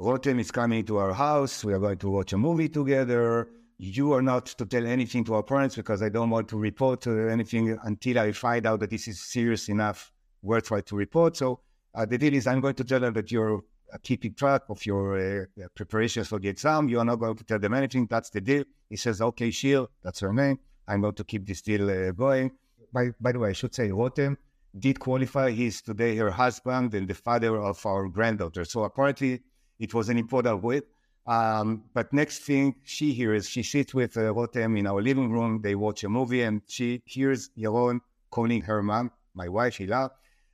Rotem 0.00 0.38
is 0.38 0.50
coming 0.50 0.84
to 0.84 0.98
our 0.98 1.12
house. 1.12 1.64
We 1.64 1.72
are 1.72 1.78
going 1.78 1.98
to 1.98 2.10
watch 2.10 2.32
a 2.32 2.38
movie 2.38 2.68
together. 2.68 3.48
You 3.78 4.12
are 4.12 4.22
not 4.22 4.46
to 4.46 4.66
tell 4.66 4.86
anything 4.86 5.24
to 5.24 5.34
our 5.34 5.42
parents 5.42 5.76
because 5.76 6.02
I 6.02 6.08
don't 6.08 6.30
want 6.30 6.48
to 6.48 6.56
report 6.56 7.06
anything 7.06 7.78
until 7.82 8.18
I 8.18 8.32
find 8.32 8.66
out 8.66 8.80
that 8.80 8.90
this 8.90 9.08
is 9.08 9.20
serious 9.20 9.68
enough, 9.68 10.12
worthwhile 10.42 10.82
to 10.82 10.96
report. 10.96 11.36
So 11.36 11.60
uh, 11.94 12.06
the 12.06 12.18
deal 12.18 12.34
is 12.34 12.46
I'm 12.46 12.60
going 12.60 12.74
to 12.74 12.84
tell 12.84 13.00
them 13.00 13.14
that 13.14 13.32
you're 13.32 13.56
uh, 13.56 13.60
keeping 14.02 14.34
track 14.34 14.62
of 14.68 14.84
your 14.84 15.18
uh, 15.18 15.68
preparations 15.74 16.28
for 16.28 16.38
the 16.38 16.48
exam. 16.48 16.88
You 16.88 16.98
are 17.00 17.04
not 17.04 17.16
going 17.16 17.36
to 17.36 17.44
tell 17.44 17.58
them 17.58 17.74
anything. 17.74 18.06
That's 18.06 18.30
the 18.30 18.40
deal. 18.40 18.64
He 18.88 18.96
says, 18.96 19.20
okay, 19.20 19.50
Shir, 19.50 19.86
that's 20.02 20.20
her 20.20 20.32
name. 20.32 20.58
I'm 20.86 21.00
going 21.00 21.14
to 21.14 21.24
keep 21.24 21.46
this 21.46 21.62
deal 21.62 21.90
uh, 21.90 22.12
going. 22.12 22.50
By, 22.92 23.10
by 23.20 23.32
the 23.32 23.38
way, 23.38 23.50
I 23.50 23.52
should 23.52 23.74
say 23.74 23.90
Rotem 23.90 24.36
did 24.78 24.98
qualify. 24.98 25.50
He's 25.50 25.82
today 25.82 26.16
her 26.16 26.30
husband 26.30 26.94
and 26.94 27.08
the 27.08 27.14
father 27.14 27.56
of 27.60 27.84
our 27.84 28.08
granddaughter. 28.08 28.64
So 28.64 28.84
apparently 28.84 29.42
it 29.78 29.94
was 29.94 30.08
an 30.08 30.18
important 30.18 30.62
win. 30.62 30.82
Um, 31.26 31.84
but 31.92 32.10
next 32.12 32.38
thing 32.38 32.76
she 32.84 33.12
hears, 33.12 33.48
she 33.48 33.62
sits 33.62 33.92
with 33.92 34.16
uh, 34.16 34.32
Rotem 34.32 34.78
in 34.78 34.86
our 34.86 35.02
living 35.02 35.30
room. 35.30 35.60
They 35.62 35.74
watch 35.74 36.04
a 36.04 36.08
movie 36.08 36.42
and 36.42 36.62
she 36.66 37.02
hears 37.04 37.50
Yaron 37.58 38.00
calling 38.30 38.62
her 38.62 38.82
mom, 38.82 39.10
my 39.34 39.48
wife, 39.48 39.78
Hila. 39.78 40.10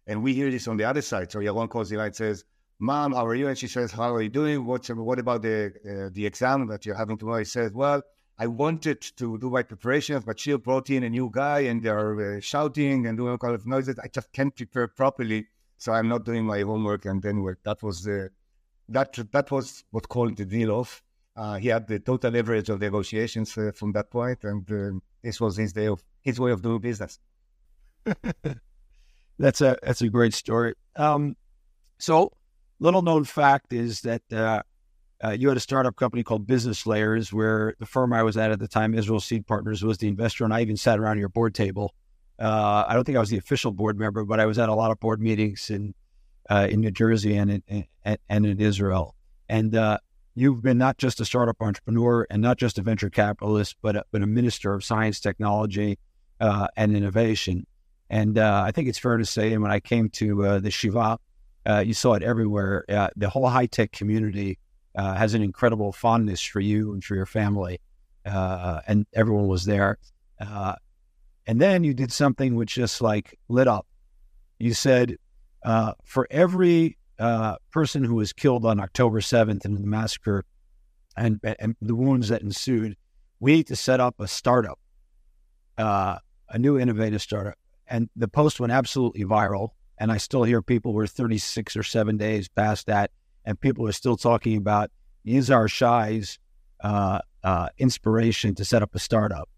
And 0.07 0.23
we 0.23 0.35
hear 0.35 0.51
this 0.51 0.67
on 0.67 0.77
the 0.77 0.85
other 0.85 1.03
side. 1.03 1.31
So 1.31 1.39
Yaron 1.39 1.69
calls 1.69 1.93
Hila 1.93 2.07
and 2.07 2.17
says, 2.17 2.45
Mom, 2.79 3.13
how 3.13 3.27
are 3.27 3.35
you? 3.35 3.49
And 3.49 3.57
she 3.57 3.69
says, 3.69 3.93
How 3.93 4.15
are 4.15 4.23
you 4.23 4.29
doing? 4.29 4.67
What's, 4.67 4.89
what 4.89 5.19
about 5.19 5.43
the, 5.43 5.73
uh, 5.89 6.11
the 6.13 6.27
exam 6.27 6.67
that 6.69 6.85
you're 6.85 6.97
having 6.97 7.17
tomorrow? 7.19 7.39
He 7.39 7.45
says, 7.45 7.73
Well, 7.73 8.03
I 8.39 8.47
wanted 8.49 9.01
to 9.17 9.39
do 9.39 9.51
my 9.51 9.63
preparations, 9.63 10.25
but 10.25 10.41
she 10.41 10.57
brought 10.57 10.91
in 10.91 11.05
a 11.05 11.11
new 11.11 11.31
guy 11.33 11.61
and 11.61 11.83
they're 11.83 12.37
uh, 12.37 12.41
shouting 12.41 13.07
and 13.07 13.17
doing 13.17 13.31
all 13.31 13.39
kind 13.39 13.55
of 13.55 13.67
noises. 13.67 13.99
I 14.03 14.09
just 14.09 14.33
can't 14.33 14.55
prepare 14.55 14.89
properly, 14.89 15.47
so 15.79 15.93
I'm 15.93 16.09
not 16.09 16.25
doing 16.25 16.45
my 16.45 16.63
homework. 16.63 17.05
And 17.05 17.23
then 17.23 17.45
that 17.65 17.83
was 17.83 18.03
the 18.03 18.31
that 18.89 19.17
that 19.33 19.51
was 19.51 19.85
what 19.91 20.09
called 20.09 20.37
the 20.37 20.45
deal 20.45 20.73
off. 20.73 21.03
Uh, 21.37 21.57
he 21.57 21.69
had 21.69 21.87
the 21.87 21.99
total 21.99 22.31
leverage 22.31 22.69
of 22.69 22.81
negotiations 22.81 23.57
uh, 23.57 23.71
from 23.75 23.93
that 23.93 24.11
point, 24.11 24.45
and 24.45 24.71
uh, 24.71 24.99
this 25.23 25.41
was 25.41 25.57
his 25.57 25.73
day 25.73 25.87
of 25.87 26.03
his 26.23 26.39
way 26.39 26.51
of 26.51 26.63
doing 26.63 26.81
business. 26.81 27.19
that's 29.39 29.61
a 29.61 29.77
that's 29.83 30.03
a 30.03 30.09
great 30.09 30.35
story. 30.35 30.75
Um, 30.97 31.37
so, 31.99 32.33
little 32.85 33.03
known 33.03 33.25
fact 33.25 33.73
is 33.73 34.03
that 34.03 34.23
uh, 34.31 34.63
uh, 35.25 35.31
you 35.31 35.49
had 35.49 35.57
a 35.57 35.61
startup 35.61 35.97
company 35.97 36.23
called 36.23 36.47
Business 36.47 36.87
Layers, 36.87 37.33
where 37.33 37.75
the 37.79 37.87
firm 37.87 38.13
I 38.13 38.23
was 38.23 38.37
at 38.37 38.51
at 38.51 38.59
the 38.59 38.69
time, 38.69 38.95
Israel 38.95 39.21
Seed 39.21 39.47
Partners, 39.47 39.83
was 39.83 39.99
the 39.99 40.07
investor, 40.07 40.45
and 40.45 40.53
I 40.53 40.61
even 40.61 40.77
sat 40.77 40.99
around 40.99 41.19
your 41.19 41.31
board 41.31 41.55
table. 41.55 41.95
Uh, 42.39 42.85
I 42.87 42.95
don't 42.95 43.05
think 43.05 43.17
I 43.17 43.21
was 43.21 43.31
the 43.31 43.39
official 43.39 43.73
board 43.73 43.99
member, 43.99 44.25
but 44.25 44.39
I 44.39 44.45
was 44.45 44.59
at 44.59 44.69
a 44.69 44.75
lot 44.75 44.91
of 44.91 45.01
board 45.01 45.21
meetings 45.21 45.71
in 45.71 45.95
uh, 46.51 46.69
in 46.71 46.81
New 46.81 46.91
Jersey 46.91 47.37
and 47.37 47.63
in, 47.67 47.87
and, 48.05 48.19
and 48.29 48.45
in 48.45 48.61
Israel. 48.61 49.15
And 49.49 49.75
uh, 49.75 49.99
you've 50.35 50.61
been 50.61 50.77
not 50.77 50.99
just 50.99 51.21
a 51.21 51.25
startup 51.25 51.57
entrepreneur 51.61 52.27
and 52.29 52.43
not 52.43 52.59
just 52.59 52.77
a 52.77 52.83
venture 52.83 53.09
capitalist, 53.09 53.77
but 53.81 53.97
a, 53.97 54.05
but 54.11 54.21
a 54.21 54.27
minister 54.27 54.75
of 54.75 54.85
science, 54.85 55.21
technology, 55.21 55.99
uh, 56.39 56.67
and 56.77 56.95
innovation. 56.95 57.67
And 58.11 58.39
I 58.39 58.73
think 58.73 58.89
it's 58.89 58.99
fair 58.99 59.17
to 59.17 59.25
say, 59.25 59.55
and 59.55 59.63
when 59.63 59.73
I 59.73 59.81
came 59.81 60.11
to 60.11 60.61
the 60.61 60.71
Shiva, 60.71 61.19
you 61.85 61.95
saw 61.95 62.15
it 62.15 62.23
everywhere. 62.23 62.85
the 63.17 63.29
whole 63.29 63.49
high 63.49 63.67
tech 63.67 63.93
community 63.93 64.59
uh, 64.97 65.15
has 65.15 65.35
an 65.35 65.43
incredible 65.43 65.93
fondness 65.93 66.41
for 66.41 66.61
you 66.61 66.93
and 66.93 67.03
for 67.03 67.15
your 67.15 67.27
family. 67.27 67.81
Uh, 68.25 68.81
and 68.87 69.07
everyone 69.13 69.49
was 69.49 69.65
there. 69.65 69.99
Uh, 70.41 70.75
and 71.47 71.61
then 71.61 71.85
you 71.85 71.93
did 71.93 72.13
something 72.13 72.55
which 72.55 72.75
just 72.75 73.03
like 73.03 73.39
lit 73.49 73.69
up. 73.69 73.87
You 74.59 74.73
said, 74.73 75.17
uh, 75.65 75.93
for 76.05 76.27
every 76.31 76.97
uh, 77.19 77.57
person 77.71 78.05
who 78.05 78.15
was 78.15 78.33
killed 78.33 78.65
on 78.65 78.81
October 78.81 79.21
7th 79.21 79.65
in 79.65 79.75
the 79.75 79.87
massacre 79.87 80.45
and, 81.17 81.41
and 81.59 81.77
the 81.83 81.95
wounds 81.95 82.29
that 82.29 82.43
ensued, 82.43 82.97
we 83.41 83.57
need 83.57 83.67
to 83.67 83.77
set 83.77 84.01
up 84.01 84.21
a 84.21 84.29
startup, 84.29 84.79
uh, 85.77 86.19
a 86.49 86.59
new 86.59 86.79
innovative 86.79 87.21
startup. 87.21 87.55
And 87.87 88.09
the 88.17 88.29
post 88.29 88.61
went 88.61 88.73
absolutely 88.73 89.25
viral. 89.25 89.71
And 89.99 90.11
I 90.11 90.17
still 90.17 90.45
hear 90.45 90.61
people 90.61 90.93
were 90.93 91.07
36 91.07 91.77
or 91.77 91.83
seven 91.83 92.17
days 92.17 92.49
past 92.49 92.87
that 92.87 93.11
and 93.45 93.61
people 93.61 93.87
are 93.87 93.93
still 93.93 94.17
talking 94.17 94.57
about 94.57 94.91
Yizhar 95.27 95.71
Shay's 95.71 96.39
uh, 96.83 97.21
uh, 97.43 97.69
inspiration 97.79 98.55
to 98.55 98.65
set 98.65 98.83
up 98.83 98.95
a 98.95 98.99
startup. 98.99 99.49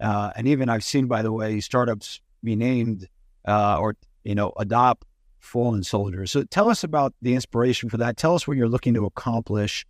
Uh, 0.00 0.32
and 0.36 0.48
even 0.48 0.68
I've 0.68 0.84
seen, 0.84 1.06
by 1.06 1.22
the 1.22 1.32
way, 1.32 1.60
startups 1.60 2.20
be 2.42 2.56
named 2.56 3.08
uh, 3.46 3.78
or 3.78 3.96
you 4.24 4.34
know 4.34 4.52
adopt 4.56 5.06
fallen 5.38 5.82
soldiers. 5.82 6.32
So 6.32 6.44
tell 6.44 6.68
us 6.68 6.84
about 6.84 7.14
the 7.22 7.34
inspiration 7.34 7.88
for 7.88 7.98
that. 7.98 8.16
Tell 8.16 8.34
us 8.34 8.48
what 8.48 8.56
you're 8.56 8.68
looking 8.68 8.94
to 8.94 9.04
accomplish, 9.04 9.86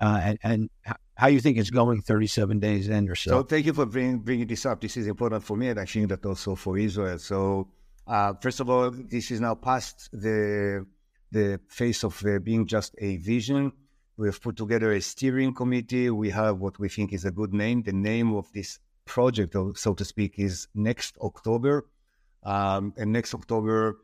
uh, 0.00 0.20
and, 0.22 0.38
and 0.42 0.70
how 1.14 1.28
you 1.28 1.40
think 1.40 1.56
it's 1.56 1.70
going 1.70 2.02
37 2.02 2.60
days 2.60 2.88
in 2.88 3.08
or 3.08 3.14
so. 3.14 3.30
So 3.30 3.42
thank 3.42 3.66
you 3.66 3.72
for 3.72 3.86
bringing, 3.86 4.18
bringing 4.18 4.46
this 4.46 4.66
up. 4.66 4.80
This 4.80 4.96
is 4.96 5.06
important 5.06 5.42
for 5.42 5.56
me, 5.56 5.68
and 5.68 5.80
I 5.80 5.86
think 5.86 6.08
that 6.08 6.24
also 6.26 6.54
for 6.54 6.76
Israel. 6.76 7.18
So 7.18 7.68
uh, 8.06 8.34
first 8.40 8.60
of 8.60 8.70
all, 8.70 8.90
this 8.90 9.30
is 9.30 9.40
now 9.40 9.54
past 9.54 10.08
the 10.12 10.86
the 11.32 11.60
phase 11.68 12.04
of 12.04 12.24
uh, 12.24 12.38
being 12.38 12.66
just 12.66 12.94
a 12.98 13.16
vision. 13.16 13.72
We 14.16 14.28
have 14.28 14.40
put 14.40 14.56
together 14.56 14.92
a 14.92 15.00
steering 15.00 15.52
committee. 15.52 16.08
We 16.10 16.30
have 16.30 16.58
what 16.58 16.78
we 16.78 16.88
think 16.88 17.12
is 17.12 17.24
a 17.24 17.30
good 17.30 17.52
name. 17.52 17.82
The 17.82 17.92
name 17.92 18.34
of 18.34 18.50
this 18.52 18.78
project, 19.04 19.54
so 19.74 19.94
to 19.94 20.04
speak, 20.04 20.38
is 20.38 20.68
Next 20.74 21.18
October. 21.20 21.86
Um, 22.42 22.94
and 22.96 23.12
Next 23.12 23.34
October 23.34 23.98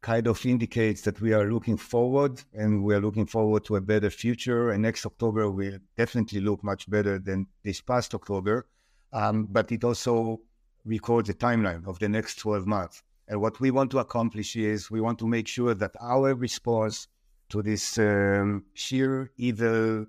kind 0.00 0.26
of 0.26 0.44
indicates 0.46 1.02
that 1.02 1.20
we 1.20 1.32
are 1.32 1.50
looking 1.52 1.76
forward 1.76 2.42
and 2.54 2.82
we 2.82 2.94
are 2.94 3.00
looking 3.00 3.26
forward 3.26 3.64
to 3.66 3.76
a 3.76 3.80
better 3.80 4.08
future. 4.08 4.70
And 4.70 4.82
next 4.82 5.04
October 5.04 5.50
will 5.50 5.78
definitely 5.96 6.40
look 6.40 6.64
much 6.64 6.88
better 6.88 7.18
than 7.18 7.46
this 7.62 7.80
past 7.80 8.14
October. 8.14 8.66
Um, 9.12 9.46
but 9.50 9.70
it 9.72 9.84
also 9.84 10.40
records 10.84 11.28
a 11.28 11.34
timeline 11.34 11.86
of 11.86 11.98
the 11.98 12.08
next 12.08 12.36
12 12.36 12.66
months. 12.66 13.02
And 13.30 13.40
what 13.40 13.60
we 13.60 13.70
want 13.70 13.92
to 13.92 14.00
accomplish 14.00 14.56
is 14.56 14.90
we 14.90 15.00
want 15.00 15.20
to 15.20 15.26
make 15.28 15.46
sure 15.46 15.72
that 15.72 15.92
our 16.00 16.34
response 16.34 17.06
to 17.50 17.62
this 17.62 17.96
um, 17.96 18.64
sheer 18.74 19.30
evil. 19.36 20.06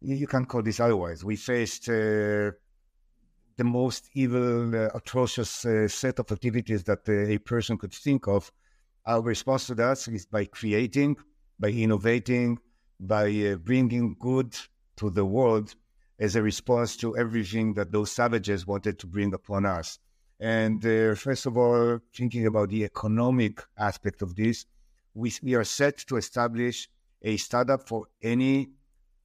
You 0.00 0.26
can't 0.26 0.48
call 0.48 0.62
this 0.62 0.80
otherwise. 0.80 1.24
We 1.24 1.36
faced 1.36 1.88
uh, 1.88 2.50
the 3.56 3.64
most 3.64 4.10
evil, 4.14 4.74
uh, 4.74 4.88
atrocious 4.92 5.64
uh, 5.64 5.86
set 5.86 6.18
of 6.18 6.32
activities 6.32 6.82
that 6.84 7.08
uh, 7.08 7.12
a 7.12 7.38
person 7.38 7.78
could 7.78 7.94
think 7.94 8.26
of. 8.26 8.50
Our 9.06 9.22
response 9.22 9.68
to 9.68 9.76
that 9.76 10.08
is 10.08 10.26
by 10.26 10.46
creating, 10.46 11.16
by 11.60 11.68
innovating, 11.68 12.58
by 12.98 13.26
uh, 13.30 13.54
bringing 13.54 14.16
good 14.18 14.52
to 14.96 15.10
the 15.10 15.24
world 15.24 15.76
as 16.18 16.34
a 16.34 16.42
response 16.42 16.96
to 16.96 17.16
everything 17.16 17.74
that 17.74 17.92
those 17.92 18.10
savages 18.10 18.66
wanted 18.66 18.98
to 18.98 19.06
bring 19.06 19.32
upon 19.32 19.64
us. 19.64 20.00
And 20.44 20.84
uh, 20.84 21.14
first 21.14 21.46
of 21.46 21.56
all, 21.56 22.00
thinking 22.14 22.46
about 22.46 22.68
the 22.68 22.84
economic 22.84 23.62
aspect 23.78 24.20
of 24.20 24.36
this, 24.36 24.66
we, 25.14 25.32
we 25.42 25.54
are 25.54 25.64
set 25.64 25.96
to 26.08 26.18
establish 26.18 26.86
a 27.22 27.38
startup 27.38 27.88
for 27.88 28.08
any 28.22 28.68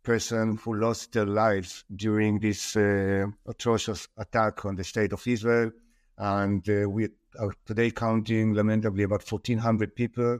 person 0.01 0.55
who 0.63 0.75
lost 0.75 1.11
their 1.11 1.25
lives 1.25 1.83
during 1.93 2.39
this 2.39 2.77
uh, 2.77 3.25
atrocious 3.45 4.07
attack 4.15 4.63
on 4.63 4.77
the 4.77 4.83
state 4.85 5.11
of 5.11 5.27
Israel. 5.27 5.71
And 6.17 6.63
uh, 6.69 6.89
we 6.89 7.09
are 7.37 7.53
today 7.65 7.91
counting, 7.91 8.53
lamentably, 8.53 9.03
about 9.03 9.29
1,400 9.29 9.93
people. 9.97 10.39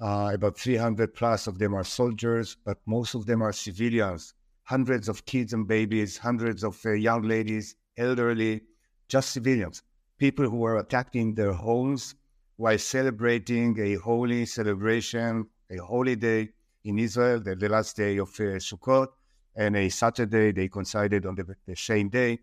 Uh, 0.00 0.32
about 0.34 0.58
300 0.58 1.14
plus 1.14 1.46
of 1.46 1.60
them 1.60 1.72
are 1.72 1.84
soldiers, 1.84 2.56
but 2.64 2.78
most 2.84 3.14
of 3.14 3.26
them 3.26 3.42
are 3.42 3.52
civilians. 3.52 4.34
Hundreds 4.64 5.08
of 5.08 5.24
kids 5.24 5.52
and 5.52 5.68
babies, 5.68 6.18
hundreds 6.18 6.64
of 6.64 6.84
uh, 6.84 6.90
young 6.94 7.22
ladies, 7.22 7.76
elderly, 7.96 8.62
just 9.06 9.30
civilians. 9.30 9.84
People 10.20 10.50
who 10.50 10.58
were 10.58 10.76
attacked 10.76 11.16
in 11.16 11.34
their 11.34 11.54
homes 11.54 12.14
while 12.56 12.76
celebrating 12.76 13.80
a 13.80 13.94
holy 13.94 14.44
celebration, 14.44 15.46
a 15.70 15.78
holy 15.78 16.14
day 16.14 16.50
in 16.84 16.98
Israel, 16.98 17.40
the, 17.40 17.56
the 17.56 17.70
last 17.70 17.96
day 17.96 18.18
of 18.18 18.28
uh, 18.28 18.60
Sukkot, 18.60 19.08
and 19.56 19.74
a 19.76 19.88
Saturday 19.88 20.52
they 20.52 20.68
coincided 20.68 21.24
on 21.24 21.36
the, 21.36 21.56
the 21.66 21.74
same 21.74 22.10
day. 22.10 22.38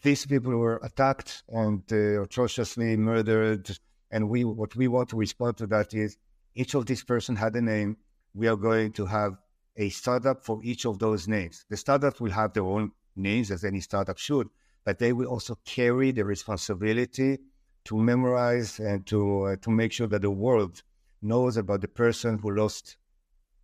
These 0.00 0.24
people 0.24 0.56
were 0.56 0.80
attacked 0.82 1.42
and 1.50 1.82
uh, 1.92 2.22
atrociously 2.22 2.96
murdered. 2.96 3.70
And 4.10 4.30
we, 4.30 4.44
what 4.44 4.74
we 4.74 4.88
want 4.88 5.10
to 5.10 5.16
respond 5.16 5.58
to 5.58 5.66
that 5.66 5.92
is 5.92 6.16
each 6.54 6.74
of 6.74 6.86
these 6.86 7.04
person 7.04 7.36
had 7.36 7.54
a 7.54 7.60
name. 7.60 7.98
We 8.32 8.48
are 8.48 8.56
going 8.56 8.92
to 8.92 9.04
have 9.04 9.36
a 9.76 9.90
startup 9.90 10.42
for 10.42 10.58
each 10.64 10.86
of 10.86 10.98
those 10.98 11.28
names. 11.28 11.66
The 11.68 11.76
startup 11.76 12.18
will 12.18 12.30
have 12.30 12.54
their 12.54 12.64
own 12.64 12.92
names, 13.14 13.50
as 13.50 13.62
any 13.62 13.80
startup 13.80 14.16
should, 14.16 14.48
but 14.90 14.98
they 14.98 15.12
will 15.12 15.28
also 15.28 15.56
carry 15.64 16.10
the 16.10 16.24
responsibility 16.24 17.38
to 17.84 17.96
memorize 17.96 18.80
and 18.80 19.06
to 19.06 19.20
uh, 19.44 19.56
to 19.64 19.70
make 19.70 19.92
sure 19.92 20.08
that 20.08 20.22
the 20.22 20.36
world 20.44 20.82
knows 21.22 21.56
about 21.56 21.80
the 21.80 21.92
person 22.04 22.40
who 22.40 22.50
lost 22.62 22.96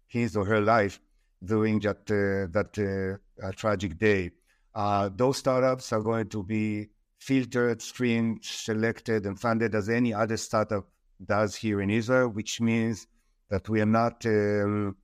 his 0.07 0.37
or 0.37 0.45
her 0.45 0.61
life 0.61 1.01
during 1.45 1.81
that 1.81 2.03
uh, 2.21 2.47
that 2.57 2.71
uh, 2.79 3.51
tragic 3.63 3.99
day. 3.99 4.31
Uh, 4.73 5.11
those 5.17 5.37
startups 5.39 5.93
are 5.93 6.05
going 6.11 6.29
to 6.29 6.45
be 6.45 6.87
filtered, 7.19 7.83
screened, 7.83 8.45
selected, 8.45 9.27
and 9.27 9.41
funded 9.41 9.75
as 9.75 9.89
any 9.89 10.15
other 10.15 10.37
startup 10.37 10.87
does 11.35 11.57
here 11.57 11.81
in 11.81 11.91
Israel, 11.91 12.29
which 12.29 12.61
means 12.61 13.09
that 13.51 13.69
we 13.69 13.81
are 13.81 13.93
not, 14.01 14.25
um, 14.27 14.95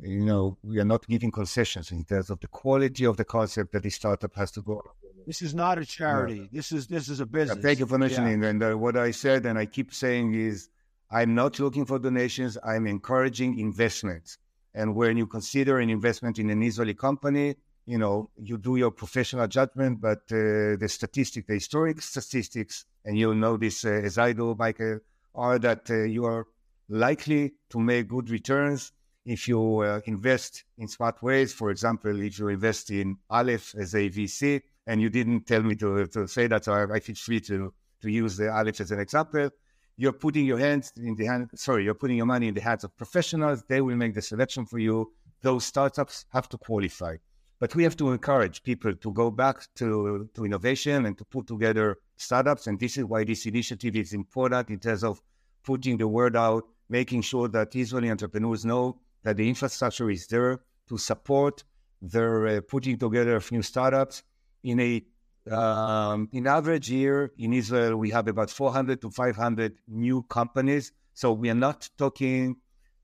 you 0.00 0.24
know, 0.24 0.56
we 0.64 0.80
are 0.80 0.90
not 0.94 1.06
giving 1.06 1.30
concessions 1.30 1.92
in 1.92 2.02
terms 2.04 2.30
of 2.30 2.40
the 2.40 2.48
quality 2.48 3.04
of 3.04 3.16
the 3.16 3.24
concept 3.24 3.70
that 3.72 3.84
the 3.84 3.90
startup 3.90 4.34
has 4.34 4.50
to 4.50 4.62
go. 4.62 4.82
This 5.28 5.42
is 5.42 5.54
not 5.54 5.76
a 5.76 5.84
charity. 5.84 6.40
No. 6.40 6.48
This 6.50 6.72
is 6.72 6.86
this 6.86 7.10
is 7.10 7.20
a 7.20 7.26
business. 7.26 7.58
Thank 7.58 7.80
you 7.80 7.86
for 7.86 7.98
mentioning. 7.98 8.42
Yeah. 8.42 8.48
And 8.48 8.62
uh, 8.62 8.72
what 8.84 8.96
I 8.96 9.10
said, 9.10 9.44
and 9.44 9.58
I 9.58 9.66
keep 9.66 9.92
saying, 9.92 10.32
is 10.32 10.70
I'm 11.10 11.34
not 11.34 11.58
looking 11.58 11.84
for 11.84 11.98
donations. 11.98 12.56
I'm 12.64 12.86
encouraging 12.86 13.58
investments. 13.58 14.38
And 14.74 14.94
when 14.94 15.18
you 15.18 15.26
consider 15.26 15.80
an 15.80 15.90
investment 15.90 16.38
in 16.38 16.48
an 16.48 16.62
Israeli 16.62 16.94
company, 16.94 17.56
you 17.84 17.98
know, 17.98 18.30
you 18.38 18.56
do 18.56 18.76
your 18.76 18.90
professional 18.90 19.46
judgment, 19.48 20.00
but 20.00 20.22
uh, 20.32 20.80
the 20.82 20.88
statistics, 20.88 21.46
the 21.46 21.54
historic 21.54 22.00
statistics, 22.00 22.86
and 23.04 23.18
you'll 23.18 23.34
know 23.34 23.58
this 23.58 23.84
uh, 23.84 23.90
as 23.90 24.16
I 24.16 24.32
do, 24.32 24.54
Michael, 24.58 25.00
are 25.34 25.58
that 25.58 25.90
uh, 25.90 26.04
you 26.04 26.24
are 26.24 26.46
likely 26.88 27.52
to 27.68 27.78
make 27.78 28.08
good 28.08 28.30
returns 28.30 28.92
if 29.26 29.46
you 29.46 29.80
uh, 29.80 30.00
invest 30.06 30.64
in 30.78 30.88
smart 30.88 31.22
ways. 31.22 31.52
For 31.52 31.70
example, 31.70 32.18
if 32.22 32.38
you 32.38 32.48
invest 32.48 32.90
in 32.90 33.18
Aleph 33.28 33.74
as 33.78 33.94
a 33.94 34.08
VC, 34.08 34.62
and 34.88 35.00
you 35.00 35.10
didn't 35.10 35.46
tell 35.46 35.62
me 35.62 35.76
to, 35.76 36.06
to 36.06 36.26
say 36.26 36.46
that, 36.48 36.64
so 36.64 36.72
I, 36.72 36.94
I 36.94 37.00
feel 37.00 37.14
free 37.14 37.40
to, 37.42 37.72
to 38.02 38.10
use 38.10 38.36
the 38.36 38.50
Aleph 38.50 38.80
as 38.80 38.90
an 38.90 38.98
example. 38.98 39.50
You're 39.96 40.18
putting 40.24 40.44
your 40.46 40.58
hands 40.58 40.92
in 40.96 41.14
the 41.14 41.26
hand 41.26 41.50
sorry 41.54 41.84
you're 41.84 42.00
putting 42.02 42.16
your 42.16 42.26
money 42.26 42.48
in 42.48 42.54
the 42.54 42.60
hands 42.60 42.84
of 42.84 42.96
professionals. 42.96 43.64
They 43.68 43.80
will 43.80 43.96
make 43.96 44.14
the 44.14 44.22
selection 44.22 44.64
for 44.64 44.78
you. 44.78 45.12
Those 45.42 45.64
startups 45.64 46.26
have 46.32 46.48
to 46.50 46.58
qualify. 46.58 47.16
But 47.60 47.74
we 47.74 47.82
have 47.82 47.96
to 47.96 48.12
encourage 48.12 48.62
people 48.62 48.94
to 48.94 49.12
go 49.12 49.30
back 49.30 49.66
to, 49.76 50.28
to 50.34 50.44
innovation 50.44 51.06
and 51.06 51.18
to 51.18 51.24
put 51.24 51.48
together 51.48 51.98
startups. 52.16 52.68
And 52.68 52.78
this 52.78 52.96
is 52.96 53.04
why 53.04 53.24
this 53.24 53.46
initiative 53.46 53.96
is 53.96 54.12
important 54.12 54.70
in 54.70 54.78
terms 54.78 55.02
of 55.02 55.20
putting 55.64 55.98
the 55.98 56.08
word 56.08 56.36
out 56.36 56.64
making 56.88 57.20
sure 57.20 57.48
that 57.48 57.74
israeli 57.76 58.10
entrepreneurs 58.10 58.64
know 58.64 58.98
that 59.22 59.36
the 59.36 59.46
infrastructure 59.46 60.08
is 60.10 60.26
there 60.28 60.60
to 60.88 60.96
support 60.96 61.62
their 62.00 62.46
uh, 62.46 62.60
putting 62.66 62.96
together 62.96 63.36
of 63.36 63.52
new 63.52 63.60
startups 63.62 64.22
in 64.62 64.80
a 64.80 65.02
um, 65.50 66.28
in 66.32 66.46
average 66.46 66.90
year 66.90 67.32
in 67.38 67.52
Israel, 67.52 67.96
we 67.96 68.10
have 68.10 68.28
about 68.28 68.50
400 68.50 69.00
to 69.00 69.10
500 69.10 69.78
new 69.88 70.22
companies. 70.24 70.92
So 71.14 71.32
we 71.32 71.48
are 71.48 71.54
not 71.54 71.88
talking, 71.96 72.56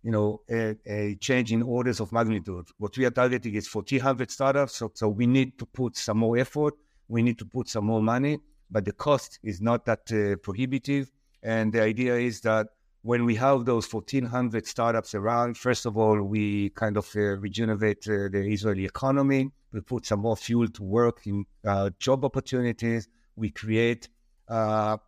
you 0.03 0.11
know, 0.11 0.43
a, 0.51 0.77
a 0.87 1.15
change 1.17 1.53
in 1.53 1.63
orders 1.63 2.01
of 2.01 2.13
magnitude. 2.13 2.67
What 2.79 2.97
we 2.99 3.07
are 3.07 3.11
targeting 3.11 3.55
is 3.55 3.73
1,400 3.73 4.31
startups. 4.31 4.77
So, 4.77 4.91
so 4.95 5.09
we 5.09 5.27
need 5.27 5.59
to 5.59 5.67
put 5.67 5.97
some 5.97 6.19
more 6.19 6.37
effort. 6.37 6.75
We 7.09 7.23
need 7.23 7.39
to 7.39 7.47
put 7.47 7.69
some 7.69 7.87
more 7.87 8.03
money, 8.03 8.41
but 8.71 8.85
the 8.85 8.93
cost 8.93 9.39
is 9.43 9.61
not 9.61 9.85
that 9.87 10.11
uh, 10.13 10.37
prohibitive. 10.37 11.11
And 11.43 11.73
the 11.73 11.83
idea 11.83 12.17
is 12.17 12.41
that 12.43 12.69
when 13.03 13.27
we 13.27 13.35
have 13.35 13.67
those 13.67 13.93
1,400 13.93 14.67
startups 14.67 15.15
around, 15.15 15.59
first 15.59 15.85
of 15.85 15.99
all, 15.99 16.23
we 16.23 16.71
kind 16.71 16.97
of 16.97 17.11
uh, 17.15 17.37
regenerate 17.37 18.09
uh, 18.09 18.29
the 18.33 18.49
Israeli 18.51 18.87
economy. 18.87 19.51
We 19.75 19.81
put 19.81 20.07
some 20.07 20.21
more 20.21 20.37
fuel 20.37 20.69
to 20.69 20.83
work 20.85 21.27
in 21.27 21.45
uh, 21.67 21.91
job 21.99 22.25
opportunities. 22.25 23.09
We 23.35 23.51
create 23.51 24.09
uh, 24.49 24.99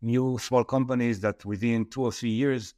new 0.00 0.38
small 0.38 0.62
companies 0.62 1.18
that 1.20 1.44
within 1.44 1.90
two 1.90 2.02
or 2.04 2.12
three 2.12 2.30
years 2.30 2.74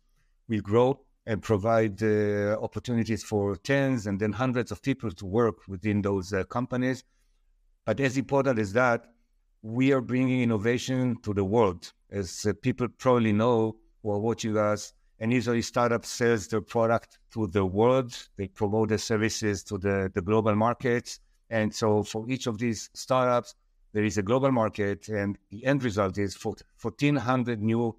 will 0.49 0.63
grow 0.63 0.99
and 1.27 1.43
provide 1.43 2.03
uh, 2.03 2.57
opportunities 2.63 3.23
for 3.23 3.55
tens 3.57 4.07
and 4.07 4.19
then 4.19 4.33
hundreds 4.33 4.73
of 4.73 4.81
people 4.81 5.11
to 5.11 5.27
work 5.27 5.57
within 5.69 6.01
those 6.01 6.33
uh, 6.33 6.43
companies. 6.45 7.05
But 7.85 8.01
as 8.01 8.17
important 8.17 8.59
as 8.59 8.73
that, 8.73 9.05
we 9.61 9.93
are 9.93 10.01
bringing 10.01 10.41
innovation 10.41 11.17
to 11.23 11.35
the 11.35 11.45
world. 11.45 11.93
As 12.11 12.47
people 12.63 12.89
probably 12.89 13.35
know, 13.35 13.77
who 14.03 14.13
are 14.13 14.21
watching 14.21 14.57
us, 14.57 14.95
an 15.19 15.33
Israeli 15.33 15.63
startup 15.63 16.07
sells 16.07 16.49
their 16.49 16.63
product 16.63 17.19
to 17.33 17.47
the 17.49 17.67
world. 17.67 18.17
They 18.37 18.49
promote 18.49 18.89
their 18.89 18.99
services 18.99 19.63
to 19.65 19.77
the, 19.77 20.11
the 20.15 20.23
global 20.23 20.55
markets. 20.55 21.21
And 21.51 21.75
so 21.75 22.03
for 22.03 22.29
each 22.29 22.47
of 22.47 22.59
these 22.59 22.91
startups, 22.95 23.55
there 23.93 24.05
is 24.05 24.19
a 24.19 24.23
global 24.23 24.53
market, 24.53 25.09
and 25.09 25.39
the 25.51 25.65
end 25.65 25.83
result 25.83 26.19
is 26.19 26.37
1,400 26.43 27.63
new 27.63 27.97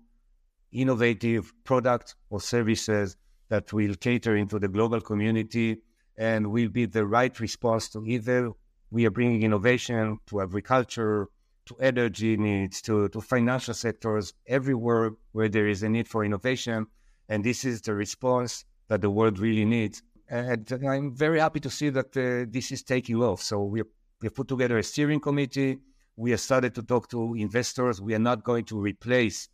innovative 0.71 1.53
products 1.63 2.15
or 2.29 2.41
services 2.41 3.15
that 3.49 3.71
will 3.73 3.95
cater 3.95 4.36
into 4.36 4.60
the 4.60 4.67
global 4.67 5.01
community 5.01 5.77
and 6.17 6.51
will 6.51 6.69
be 6.69 6.86
the 6.86 7.05
right 7.05 7.39
response 7.39 7.89
to 7.89 8.05
either 8.05 8.51
we 8.89 9.05
are 9.05 9.12
bringing 9.12 9.43
innovation 9.43 10.19
to 10.27 10.41
agriculture, 10.41 11.27
to 11.65 11.75
energy 11.79 12.38
needs, 12.38 12.81
to, 12.81 13.10
to 13.10 13.21
financial 13.21 13.73
sectors, 13.73 14.33
everywhere 14.47 15.12
where 15.33 15.49
there 15.49 15.67
is 15.67 15.83
a 15.83 15.89
need 15.89 16.07
for 16.07 16.23
innovation. 16.23 16.88
And 17.27 17.43
this 17.43 17.65
is 17.65 17.81
the 17.81 17.93
response 17.93 18.63
that 18.88 19.01
the 19.01 19.10
world 19.10 19.39
really 19.39 19.65
needs. 19.65 20.01
And 20.30 20.70
I'm 20.86 21.16
very 21.16 21.40
happy 21.40 21.60
to 21.62 21.70
see 21.70 21.90
that 21.90 22.18
uh, 22.18 22.50
this 22.50 22.72
is 22.72 22.84
taking 22.84 23.22
off. 23.22 23.42
So 23.42 23.63
we 23.63 23.84
we 24.22 24.30
put 24.30 24.48
together 24.48 24.78
a 24.78 24.84
steering 24.84 25.20
committee. 25.20 25.78
We 26.16 26.32
have 26.32 26.40
started 26.40 26.74
to 26.76 26.82
talk 26.82 27.10
to 27.10 27.36
investors. 27.36 28.02
We 28.02 28.16
are 28.16 28.20
not 28.20 28.44
going 28.44 28.66
to 28.66 28.80
replace 28.80 29.50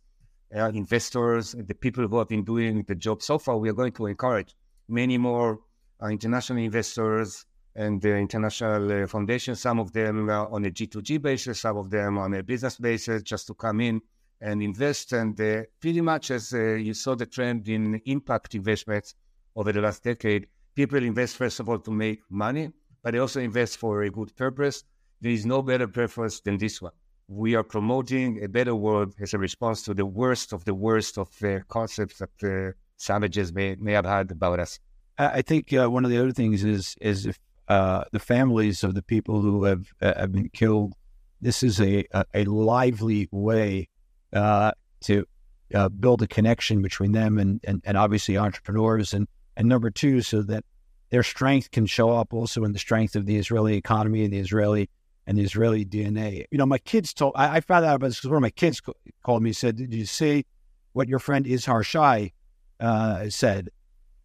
uh, 0.56 0.70
investors, 0.74 1.54
the 1.58 1.74
people 1.74 2.08
who 2.08 2.18
have 2.18 2.28
been 2.28 2.44
doing 2.44 2.82
the 2.84 2.94
job 2.94 3.22
so 3.22 3.38
far. 3.38 3.58
We 3.58 3.68
are 3.68 3.74
going 3.74 3.92
to 3.92 4.06
encourage 4.06 4.54
many 4.88 5.18
more 5.18 5.60
uh, 6.02 6.06
international 6.06 6.58
investors, 6.60 7.46
and 7.76 8.04
international 8.04 9.02
uh, 9.02 9.06
foundations, 9.06 9.60
some 9.60 9.80
of 9.80 9.92
them 9.92 10.30
on 10.30 10.64
a 10.64 10.70
G2G 10.70 11.20
basis, 11.20 11.60
some 11.60 11.76
of 11.76 11.90
them 11.90 12.18
on 12.18 12.34
a 12.34 12.42
business 12.42 12.78
basis, 12.78 13.22
just 13.22 13.48
to 13.48 13.54
come 13.54 13.80
in 13.80 14.00
and 14.40 14.62
invest. 14.62 15.12
And 15.12 15.38
uh, 15.40 15.62
pretty 15.80 16.00
much 16.00 16.30
as 16.30 16.52
you 16.52 16.94
saw 16.94 17.14
the 17.14 17.26
trend 17.26 17.68
in 17.68 18.00
impact 18.06 18.54
investments 18.54 19.14
over 19.56 19.72
the 19.72 19.80
last 19.80 20.04
decade, 20.04 20.46
people 20.74 21.02
invest 21.02 21.36
first 21.36 21.60
of 21.60 21.68
all 21.68 21.78
to 21.78 21.90
make 21.90 22.20
money, 22.30 22.70
but 23.02 23.12
they 23.12 23.18
also 23.18 23.40
invest 23.40 23.78
for 23.78 24.02
a 24.02 24.10
good 24.10 24.34
purpose. 24.36 24.84
There 25.20 25.32
is 25.32 25.46
no 25.46 25.62
better 25.62 25.88
purpose 25.88 26.40
than 26.40 26.58
this 26.58 26.82
one. 26.82 26.92
We 27.28 27.54
are 27.54 27.62
promoting 27.62 28.44
a 28.44 28.48
better 28.48 28.74
world 28.74 29.14
as 29.20 29.32
a 29.32 29.38
response 29.38 29.82
to 29.82 29.94
the 29.94 30.04
worst 30.04 30.52
of 30.52 30.64
the 30.64 30.74
worst 30.74 31.16
of 31.18 31.30
the 31.40 31.62
concepts 31.68 32.18
that 32.18 32.30
the 32.38 32.74
savages 32.96 33.52
may, 33.52 33.76
may 33.76 33.92
have 33.92 34.04
had 34.04 34.30
about 34.30 34.60
us. 34.60 34.78
I 35.16 35.42
think 35.42 35.72
uh, 35.72 35.88
one 35.88 36.04
of 36.04 36.10
the 36.10 36.18
other 36.18 36.32
things 36.32 36.64
is 36.64 36.96
is 37.00 37.26
if 37.26 37.38
uh, 37.68 38.04
the 38.10 38.18
families 38.18 38.82
of 38.82 38.94
the 38.94 39.02
people 39.02 39.40
who 39.40 39.64
have 39.64 39.86
uh, 40.02 40.14
have 40.16 40.32
been 40.32 40.48
killed, 40.48 40.94
this 41.40 41.62
is 41.62 41.80
a 41.80 42.04
a, 42.10 42.24
a 42.34 42.44
lively 42.44 43.28
way 43.30 43.88
uh, 44.32 44.72
to 45.02 45.24
uh, 45.72 45.88
build 45.88 46.22
a 46.22 46.26
connection 46.26 46.82
between 46.82 47.12
them 47.12 47.38
and, 47.38 47.60
and 47.62 47.80
and 47.84 47.96
obviously 47.96 48.36
entrepreneurs 48.36 49.14
and 49.14 49.28
and 49.56 49.68
number 49.68 49.90
two, 49.90 50.20
so 50.20 50.42
that 50.42 50.64
their 51.10 51.22
strength 51.22 51.70
can 51.70 51.86
show 51.86 52.10
up 52.10 52.32
also 52.32 52.64
in 52.64 52.72
the 52.72 52.78
strength 52.78 53.16
of 53.16 53.26
the 53.26 53.36
Israeli 53.36 53.76
economy 53.76 54.24
and 54.24 54.32
the 54.32 54.38
Israeli 54.38 54.88
and 55.26 55.38
the 55.38 55.42
Israeli 55.42 55.84
DNA. 55.84 56.44
You 56.50 56.58
know, 56.58 56.66
my 56.66 56.78
kids 56.78 57.14
told 57.14 57.32
I, 57.36 57.56
I 57.56 57.60
found 57.60 57.84
out 57.84 57.96
about 57.96 58.08
this 58.08 58.18
because 58.18 58.30
one 58.30 58.36
of 58.36 58.42
my 58.42 58.50
kids 58.50 58.80
called 59.22 59.42
me 59.42 59.50
and 59.50 59.56
said, 59.56 59.76
"Did 59.76 59.94
you 59.94 60.06
see 60.06 60.46
what 60.92 61.08
your 61.08 61.18
friend 61.18 61.46
Izhar 61.46 61.84
Shay 61.84 62.32
uh, 62.80 63.28
said?" 63.30 63.70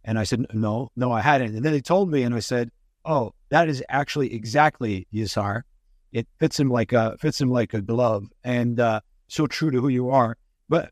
And 0.03 0.17
I 0.17 0.23
said, 0.23 0.45
no, 0.53 0.89
no, 0.95 1.11
I 1.11 1.21
hadn't. 1.21 1.55
And 1.55 1.63
then 1.63 1.73
they 1.73 1.81
told 1.81 2.09
me, 2.09 2.23
and 2.23 2.33
I 2.33 2.39
said, 2.39 2.71
oh, 3.05 3.33
that 3.49 3.69
is 3.69 3.83
actually 3.89 4.33
exactly 4.33 5.07
Yizhar. 5.13 5.63
It 6.11 6.27
fits 6.39 6.59
him 6.59 6.69
like 6.69 6.93
a 6.93 7.17
fits 7.19 7.39
him 7.39 7.51
like 7.51 7.73
a 7.73 7.81
glove, 7.81 8.27
and 8.43 8.79
uh, 8.79 9.01
so 9.27 9.45
true 9.45 9.69
to 9.69 9.79
who 9.79 9.89
you 9.89 10.09
are. 10.09 10.37
But 10.67 10.91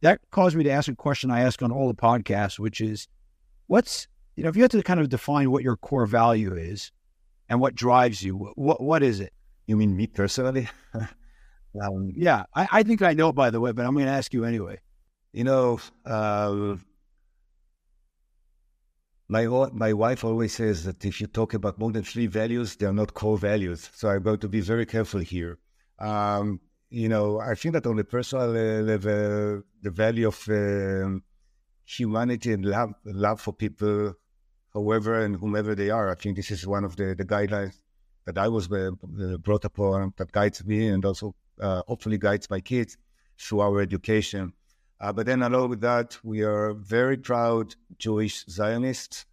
that 0.00 0.20
caused 0.30 0.56
me 0.56 0.64
to 0.64 0.70
ask 0.70 0.88
a 0.88 0.94
question 0.94 1.30
I 1.30 1.40
ask 1.40 1.62
on 1.62 1.72
all 1.72 1.88
the 1.88 1.94
podcasts, 1.94 2.58
which 2.58 2.80
is, 2.80 3.08
what's 3.66 4.08
you 4.36 4.42
know, 4.42 4.48
if 4.48 4.56
you 4.56 4.62
had 4.62 4.70
to 4.72 4.82
kind 4.82 5.00
of 5.00 5.08
define 5.08 5.50
what 5.50 5.62
your 5.62 5.76
core 5.76 6.06
value 6.06 6.54
is 6.54 6.90
and 7.48 7.60
what 7.60 7.74
drives 7.74 8.22
you, 8.22 8.52
what 8.56 8.80
what 8.80 9.02
is 9.02 9.20
it? 9.20 9.32
You 9.66 9.76
mean 9.76 9.96
me 9.96 10.06
personally? 10.06 10.68
um, 11.82 12.12
yeah, 12.16 12.44
I, 12.54 12.68
I, 12.70 12.82
think 12.82 13.00
I 13.02 13.14
know, 13.14 13.32
by 13.32 13.50
the 13.50 13.60
way, 13.60 13.72
but 13.72 13.86
I'm 13.86 13.94
going 13.94 14.06
to 14.06 14.12
ask 14.12 14.34
you 14.34 14.44
anyway. 14.44 14.80
You 15.32 15.44
know, 15.44 15.80
uh, 16.04 16.76
my 19.28 19.46
my 19.72 19.92
wife 19.92 20.24
always 20.24 20.52
says 20.54 20.84
that 20.84 21.04
if 21.04 21.20
you 21.20 21.26
talk 21.26 21.54
about 21.54 21.78
more 21.78 21.92
than 21.92 22.04
three 22.04 22.26
values, 22.26 22.76
they 22.76 22.86
are 22.86 22.92
not 22.92 23.14
core 23.14 23.38
values. 23.38 23.88
So 23.94 24.08
I'm 24.08 24.22
going 24.22 24.38
to 24.40 24.48
be 24.48 24.60
very 24.60 24.86
careful 24.86 25.20
here. 25.20 25.58
Um, 25.98 26.60
you 26.90 27.08
know, 27.08 27.40
I 27.40 27.54
think 27.54 27.72
that 27.72 27.86
on 27.86 27.96
the 27.96 28.04
personal 28.04 28.48
level, 28.48 29.62
the 29.82 29.90
value 29.90 30.28
of 30.28 30.48
um, 30.48 31.22
humanity 31.84 32.52
and 32.52 32.64
love, 32.64 32.94
love 33.04 33.40
for 33.40 33.52
people, 33.52 34.14
however 34.72 35.20
and 35.20 35.36
whomever 35.36 35.74
they 35.74 35.90
are, 35.90 36.10
I 36.10 36.14
think 36.14 36.36
this 36.36 36.50
is 36.50 36.66
one 36.66 36.84
of 36.84 36.96
the, 36.96 37.14
the 37.14 37.24
guidelines 37.24 37.78
that 38.26 38.38
I 38.38 38.48
was 38.48 38.70
uh, 38.72 38.90
brought 39.40 39.64
upon 39.64 40.14
that 40.16 40.32
guides 40.32 40.64
me 40.64 40.88
and 40.88 41.04
also 41.04 41.34
uh, 41.60 41.82
hopefully 41.86 42.18
guides 42.18 42.48
my 42.50 42.60
kids 42.60 42.96
through 43.38 43.60
our 43.60 43.80
education. 43.80 44.52
Uh, 45.00 45.12
but 45.12 45.26
then 45.26 45.42
along 45.42 45.68
with 45.70 45.80
that, 45.82 46.18
we 46.22 46.42
are 46.42 46.72
very 46.72 47.16
proud 47.16 47.74
Jewish 47.98 48.44
Zionists. 48.46 49.26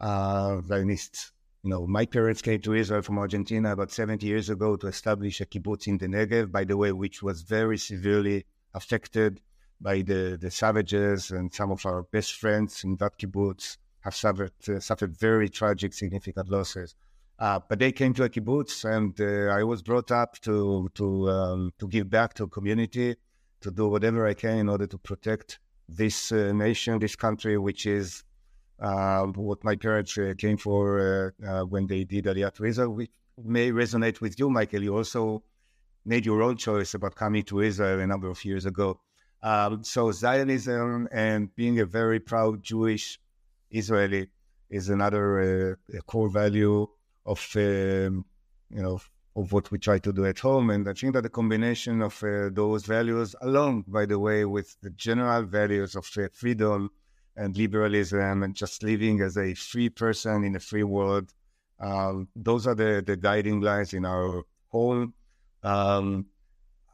Uh, 0.00 0.60
Zionists, 0.66 1.32
you 1.62 1.70
know, 1.70 1.86
my 1.86 2.06
parents 2.06 2.40
came 2.40 2.60
to 2.60 2.74
Israel 2.74 3.02
from 3.02 3.18
Argentina 3.18 3.72
about 3.72 3.90
70 3.90 4.26
years 4.26 4.48
ago 4.48 4.76
to 4.76 4.86
establish 4.86 5.40
a 5.40 5.46
kibbutz 5.46 5.86
in 5.86 5.98
the 5.98 6.06
Negev, 6.06 6.50
by 6.50 6.64
the 6.64 6.76
way, 6.76 6.92
which 6.92 7.22
was 7.22 7.42
very 7.42 7.76
severely 7.76 8.46
affected 8.74 9.40
by 9.80 10.02
the, 10.02 10.38
the 10.40 10.50
savages 10.50 11.30
and 11.30 11.52
some 11.52 11.70
of 11.70 11.84
our 11.86 12.02
best 12.04 12.34
friends 12.34 12.84
in 12.84 12.96
that 12.96 13.18
kibbutz 13.18 13.76
have 14.00 14.14
suffered, 14.14 14.52
uh, 14.68 14.80
suffered 14.80 15.16
very 15.16 15.48
tragic, 15.48 15.92
significant 15.92 16.48
losses. 16.48 16.94
Uh, 17.38 17.60
but 17.68 17.78
they 17.78 17.92
came 17.92 18.12
to 18.12 18.24
a 18.24 18.28
kibbutz, 18.28 18.84
and 18.84 19.20
uh, 19.20 19.52
I 19.52 19.62
was 19.62 19.80
brought 19.82 20.10
up 20.10 20.40
to 20.40 20.88
to 20.94 21.30
um, 21.30 21.72
to 21.78 21.86
give 21.86 22.10
back 22.10 22.34
to 22.34 22.48
community 22.48 23.14
to 23.60 23.70
do 23.70 23.88
whatever 23.88 24.26
I 24.26 24.34
can 24.34 24.58
in 24.58 24.68
order 24.68 24.86
to 24.88 24.98
protect 24.98 25.60
this 25.88 26.32
uh, 26.32 26.52
nation, 26.52 26.98
this 26.98 27.16
country, 27.16 27.56
which 27.56 27.86
is 27.86 28.24
uh, 28.80 29.26
what 29.26 29.62
my 29.64 29.76
parents 29.76 30.16
uh, 30.18 30.34
came 30.36 30.56
for 30.56 31.34
uh, 31.46 31.62
when 31.62 31.86
they 31.86 32.04
did 32.04 32.24
Aliyah 32.24 32.52
to 32.54 32.64
Israel, 32.64 32.94
which 32.94 33.10
may 33.44 33.70
resonate 33.70 34.20
with 34.20 34.38
you, 34.38 34.50
Michael. 34.50 34.82
You 34.82 34.96
also 34.96 35.42
made 36.04 36.26
your 36.26 36.42
own 36.42 36.56
choice 36.56 36.94
about 36.94 37.14
coming 37.14 37.42
to 37.44 37.60
Israel 37.60 38.00
a 38.00 38.06
number 38.06 38.28
of 38.28 38.44
years 38.44 38.66
ago. 38.66 39.00
Um, 39.42 39.84
so 39.84 40.10
Zionism 40.10 41.08
and 41.12 41.54
being 41.54 41.80
a 41.80 41.86
very 41.86 42.20
proud 42.20 42.62
Jewish 42.62 43.20
Israeli 43.70 44.28
is 44.70 44.88
another 44.88 45.78
uh, 45.96 46.00
core 46.02 46.28
value 46.28 46.86
of 47.24 47.40
um, 47.56 48.24
you 48.70 48.82
know 48.82 49.00
of 49.36 49.52
what 49.52 49.70
we 49.70 49.78
try 49.78 49.98
to 49.98 50.12
do 50.12 50.26
at 50.26 50.40
home. 50.40 50.70
And 50.70 50.88
I 50.88 50.92
think 50.94 51.14
that 51.14 51.22
the 51.22 51.28
combination 51.28 52.02
of 52.02 52.22
uh, 52.24 52.50
those 52.52 52.84
values, 52.86 53.36
along, 53.40 53.84
by 53.86 54.04
the 54.04 54.18
way, 54.18 54.44
with 54.44 54.76
the 54.82 54.90
general 54.90 55.44
values 55.44 55.94
of 55.94 56.10
uh, 56.18 56.28
freedom 56.32 56.90
and 57.36 57.56
liberalism 57.56 58.42
and 58.42 58.54
just 58.54 58.82
living 58.82 59.20
as 59.20 59.36
a 59.38 59.54
free 59.54 59.90
person 59.90 60.42
in 60.42 60.56
a 60.56 60.60
free 60.60 60.82
world, 60.82 61.32
um, 61.78 62.26
those 62.34 62.66
are 62.66 62.74
the, 62.74 63.02
the 63.06 63.16
guiding 63.16 63.60
lines 63.60 63.94
in 63.94 64.04
our 64.04 64.42
home. 64.70 65.14
Um, 65.62 66.26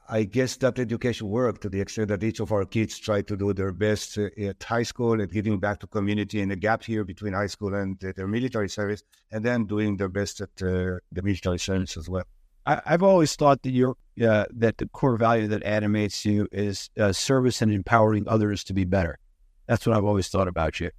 I 0.08 0.24
guess 0.24 0.56
that 0.56 0.78
education 0.78 1.28
worked 1.28 1.62
to 1.62 1.68
the 1.70 1.80
extent 1.80 2.08
that 2.08 2.22
each 2.22 2.40
of 2.40 2.52
our 2.52 2.64
kids 2.64 2.98
try 2.98 3.22
to 3.22 3.36
do 3.36 3.54
their 3.54 3.72
best 3.72 4.18
uh, 4.18 4.28
at 4.38 4.62
high 4.62 4.82
school 4.82 5.20
and 5.20 5.30
giving 5.30 5.58
back 5.58 5.80
to 5.80 5.86
community 5.86 6.42
and 6.42 6.50
the 6.50 6.56
gap 6.56 6.84
here 6.84 7.04
between 7.04 7.32
high 7.32 7.46
school 7.46 7.74
and 7.74 7.98
their 8.00 8.26
military 8.26 8.68
service, 8.68 9.02
and 9.32 9.44
then 9.44 9.64
doing 9.64 9.96
their 9.96 10.10
best 10.10 10.40
at 10.40 10.50
uh, 10.62 10.98
the 11.12 11.22
military 11.22 11.58
service 11.58 11.96
as 11.96 12.08
well. 12.08 12.24
I, 12.66 12.80
have 12.84 13.02
always 13.02 13.34
thought 13.36 13.62
that 13.62 13.70
your 13.70 13.96
uh, 14.22 14.44
that 14.50 14.78
the 14.78 14.86
core 14.88 15.16
value 15.16 15.48
that 15.48 15.62
animates 15.64 16.24
you 16.24 16.48
is 16.52 16.90
uh, 16.98 17.12
service 17.12 17.60
and 17.62 17.72
empowering 17.72 18.24
others 18.28 18.64
to 18.64 18.74
be 18.74 18.84
better. 18.84 19.18
That's 19.66 19.86
what 19.86 19.96
I've 19.96 20.04
always 20.04 20.28
thought 20.28 20.48
about 20.48 20.80
you. 20.80 20.90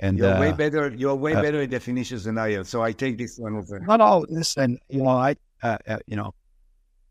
And 0.00 0.18
you're 0.18 0.34
uh, 0.34 0.40
way 0.40 0.52
better. 0.52 0.94
You're 0.96 1.14
way 1.14 1.34
uh, 1.34 1.42
better 1.42 1.62
in 1.62 1.70
definitions 1.70 2.24
than 2.24 2.38
I 2.38 2.54
am. 2.54 2.64
So 2.64 2.82
I 2.82 2.92
take 2.92 3.18
this 3.18 3.38
one 3.38 3.56
over. 3.56 3.80
Not 3.80 4.00
all 4.00 4.26
this, 4.28 4.56
and 4.56 4.78
you 4.88 5.02
know, 5.02 5.08
I, 5.08 5.36
uh, 5.62 5.78
uh, 5.88 5.98
you 6.06 6.16
know, 6.16 6.34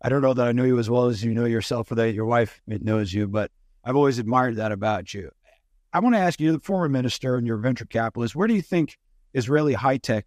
I 0.01 0.09
don't 0.09 0.21
know 0.21 0.33
that 0.33 0.47
I 0.47 0.51
know 0.51 0.63
you 0.63 0.79
as 0.79 0.89
well 0.89 1.05
as 1.05 1.23
you 1.23 1.33
know 1.33 1.45
yourself, 1.45 1.91
or 1.91 1.95
that 1.95 2.13
your 2.13 2.25
wife 2.25 2.61
knows 2.67 3.13
you, 3.13 3.27
but 3.27 3.51
I've 3.83 3.95
always 3.95 4.19
admired 4.19 4.57
that 4.57 4.71
about 4.71 5.13
you. 5.13 5.31
I 5.93 5.99
want 5.99 6.15
to 6.15 6.19
ask 6.19 6.39
you, 6.39 6.51
the 6.51 6.59
former 6.59 6.89
minister 6.89 7.37
and 7.37 7.47
your 7.47 7.57
venture 7.57 7.85
capitalist, 7.85 8.35
where 8.35 8.47
do 8.47 8.53
you 8.53 8.61
think 8.61 8.97
Israeli 9.33 9.73
high 9.73 9.97
tech 9.97 10.25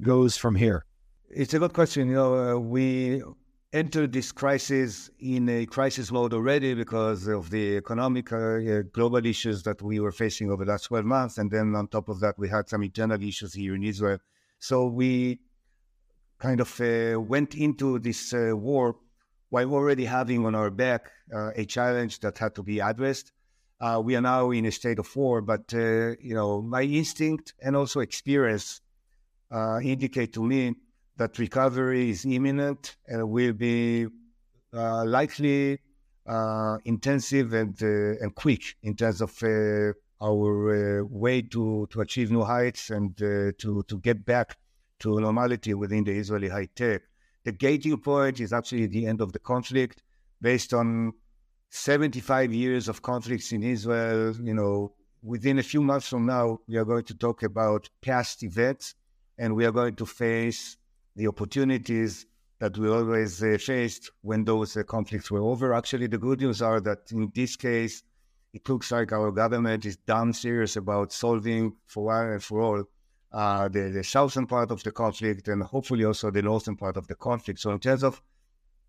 goes 0.00 0.36
from 0.36 0.54
here? 0.54 0.84
It's 1.28 1.52
a 1.54 1.58
good 1.58 1.72
question. 1.72 2.08
You 2.08 2.14
know, 2.14 2.56
uh, 2.56 2.58
we 2.58 3.22
entered 3.72 4.12
this 4.12 4.32
crisis 4.32 5.10
in 5.18 5.48
a 5.48 5.66
crisis 5.66 6.10
mode 6.10 6.32
already 6.32 6.72
because 6.72 7.26
of 7.26 7.50
the 7.50 7.76
economic 7.76 8.32
uh, 8.32 8.82
global 8.92 9.24
issues 9.26 9.62
that 9.64 9.82
we 9.82 10.00
were 10.00 10.12
facing 10.12 10.50
over 10.50 10.64
the 10.64 10.70
last 10.70 10.84
12 10.84 11.04
months. 11.04 11.38
And 11.38 11.50
then 11.50 11.74
on 11.74 11.88
top 11.88 12.08
of 12.08 12.20
that, 12.20 12.38
we 12.38 12.48
had 12.48 12.68
some 12.68 12.82
internal 12.82 13.22
issues 13.22 13.52
here 13.52 13.74
in 13.74 13.82
Israel. 13.82 14.18
So 14.60 14.86
we 14.86 15.40
kind 16.38 16.60
of 16.60 16.80
uh, 16.80 17.20
went 17.20 17.54
into 17.54 17.98
this 17.98 18.32
uh, 18.34 18.52
war 18.54 18.96
while 19.48 19.72
already 19.72 20.04
having 20.04 20.44
on 20.44 20.54
our 20.54 20.70
back 20.70 21.10
uh, 21.34 21.50
a 21.56 21.64
challenge 21.64 22.20
that 22.20 22.38
had 22.38 22.54
to 22.54 22.62
be 22.62 22.80
addressed. 22.80 23.32
We 24.02 24.16
are 24.16 24.22
now 24.22 24.50
in 24.50 24.64
a 24.64 24.72
state 24.72 24.98
of 24.98 25.14
war, 25.14 25.42
but 25.42 25.72
you 25.72 26.34
know, 26.34 26.62
my 26.62 26.82
instinct 26.82 27.54
and 27.62 27.76
also 27.76 28.00
experience 28.00 28.80
indicate 29.82 30.32
to 30.32 30.42
me 30.42 30.74
that 31.16 31.38
recovery 31.38 32.10
is 32.10 32.24
imminent 32.24 32.96
and 33.06 33.30
will 33.30 33.52
be 33.52 34.06
uh, 34.74 35.04
likely 35.04 35.78
uh, 36.26 36.76
intensive 36.84 37.54
and 37.54 37.80
uh, 37.82 38.22
and 38.22 38.34
quick 38.34 38.76
in 38.82 38.94
terms 38.94 39.20
of 39.20 39.32
our 40.20 41.04
way 41.04 41.40
to 41.40 41.86
to 41.90 42.00
achieve 42.00 42.30
new 42.30 42.42
heights 42.42 42.90
and 42.90 43.16
to 43.16 43.84
to 43.86 43.98
get 44.00 44.24
back 44.24 44.56
to 45.00 45.20
normality 45.20 45.74
within 45.74 46.04
the 46.04 46.12
Israeli 46.12 46.48
high 46.48 46.68
tech. 46.74 47.02
The 47.44 47.52
gating 47.52 47.98
point 47.98 48.40
is 48.40 48.52
actually 48.52 48.86
the 48.86 49.06
end 49.06 49.20
of 49.20 49.32
the 49.32 49.38
conflict, 49.38 50.02
based 50.40 50.74
on 50.74 51.12
75 51.70 52.52
years 52.52 52.88
of 52.88 53.02
conflicts 53.02 53.52
in 53.52 53.62
Israel. 53.62 54.34
You 54.42 54.54
know, 54.54 54.92
within 55.22 55.58
a 55.58 55.62
few 55.62 55.82
months 55.82 56.08
from 56.08 56.26
now, 56.26 56.60
we 56.66 56.76
are 56.76 56.84
going 56.84 57.04
to 57.04 57.14
talk 57.14 57.42
about 57.42 57.88
past 58.02 58.42
events, 58.42 58.94
and 59.38 59.54
we 59.54 59.64
are 59.64 59.72
going 59.72 59.94
to 59.96 60.06
face 60.06 60.76
the 61.14 61.26
opportunities 61.26 62.26
that 62.58 62.76
we 62.78 62.88
always 62.88 63.42
uh, 63.42 63.58
faced 63.60 64.10
when 64.22 64.44
those 64.44 64.76
uh, 64.76 64.82
conflicts 64.82 65.30
were 65.30 65.42
over. 65.42 65.74
Actually, 65.74 66.06
the 66.06 66.18
good 66.18 66.40
news 66.40 66.62
are 66.62 66.80
that 66.80 67.10
in 67.12 67.30
this 67.34 67.54
case, 67.54 68.02
it 68.54 68.66
looks 68.68 68.90
like 68.90 69.12
our 69.12 69.30
government 69.30 69.84
is 69.84 69.98
damn 69.98 70.32
serious 70.32 70.76
about 70.76 71.12
solving 71.12 71.74
for 71.86 72.04
one 72.04 72.30
and 72.30 72.42
for 72.42 72.60
all 72.62 72.84
uh, 73.36 73.68
the, 73.68 73.90
the 73.90 74.02
southern 74.02 74.46
part 74.46 74.70
of 74.70 74.82
the 74.82 74.90
conflict 74.90 75.46
and 75.48 75.62
hopefully 75.62 76.06
also 76.06 76.30
the 76.30 76.40
northern 76.40 76.74
part 76.74 76.96
of 76.96 77.06
the 77.06 77.14
conflict. 77.14 77.60
So, 77.60 77.70
in 77.70 77.78
terms 77.78 78.02
of 78.02 78.22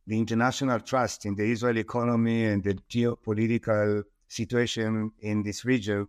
the 0.08 0.18
international 0.18 0.80
trust 0.80 1.26
in 1.26 1.36
the 1.36 1.44
Israeli 1.52 1.82
economy 1.82 2.46
and 2.46 2.64
the 2.64 2.76
geopolitical 2.90 4.04
situation 4.30 5.12
in 5.20 5.44
this 5.44 5.66
region, 5.66 6.08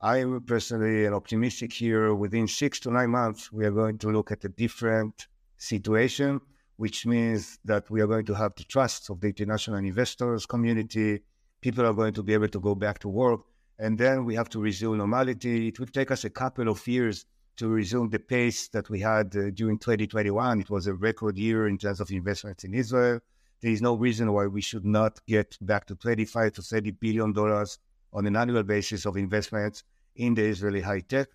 I 0.00 0.20
am 0.20 0.40
personally 0.40 1.06
optimistic 1.06 1.70
here. 1.70 2.14
Within 2.14 2.48
six 2.48 2.80
to 2.80 2.90
nine 2.90 3.10
months, 3.10 3.52
we 3.52 3.66
are 3.66 3.70
going 3.70 3.98
to 3.98 4.08
look 4.08 4.32
at 4.32 4.42
a 4.46 4.48
different 4.48 5.26
situation, 5.58 6.40
which 6.76 7.04
means 7.04 7.58
that 7.66 7.90
we 7.90 8.00
are 8.00 8.06
going 8.06 8.24
to 8.24 8.34
have 8.34 8.54
the 8.56 8.64
trust 8.64 9.10
of 9.10 9.20
the 9.20 9.28
international 9.28 9.76
investors 9.80 10.46
community. 10.46 11.20
People 11.60 11.84
are 11.84 11.92
going 11.92 12.14
to 12.14 12.22
be 12.22 12.32
able 12.32 12.48
to 12.48 12.60
go 12.60 12.74
back 12.74 13.00
to 13.00 13.10
work. 13.10 13.40
And 13.78 13.98
then 13.98 14.24
we 14.24 14.34
have 14.34 14.48
to 14.50 14.62
resume 14.62 14.96
normality. 14.96 15.68
It 15.68 15.78
will 15.78 15.88
take 15.88 16.10
us 16.10 16.24
a 16.24 16.30
couple 16.30 16.70
of 16.70 16.86
years 16.88 17.26
to 17.56 17.68
resume 17.68 18.10
the 18.10 18.18
pace 18.18 18.68
that 18.68 18.88
we 18.90 19.00
had 19.00 19.36
uh, 19.36 19.50
during 19.50 19.78
2021. 19.78 20.60
It 20.60 20.70
was 20.70 20.86
a 20.86 20.94
record 20.94 21.38
year 21.38 21.68
in 21.68 21.78
terms 21.78 22.00
of 22.00 22.10
investments 22.10 22.64
in 22.64 22.74
Israel. 22.74 23.20
There 23.60 23.72
is 23.72 23.82
no 23.82 23.94
reason 23.94 24.32
why 24.32 24.46
we 24.46 24.60
should 24.60 24.84
not 24.84 25.20
get 25.26 25.56
back 25.60 25.86
to 25.86 25.94
25 25.96 26.52
to 26.54 26.62
30 26.62 26.90
billion 26.92 27.32
dollars 27.32 27.78
on 28.12 28.26
an 28.26 28.36
annual 28.36 28.62
basis 28.62 29.06
of 29.06 29.16
investments 29.16 29.84
in 30.16 30.34
the 30.34 30.42
Israeli 30.42 30.80
high 30.80 31.00
tech. 31.00 31.28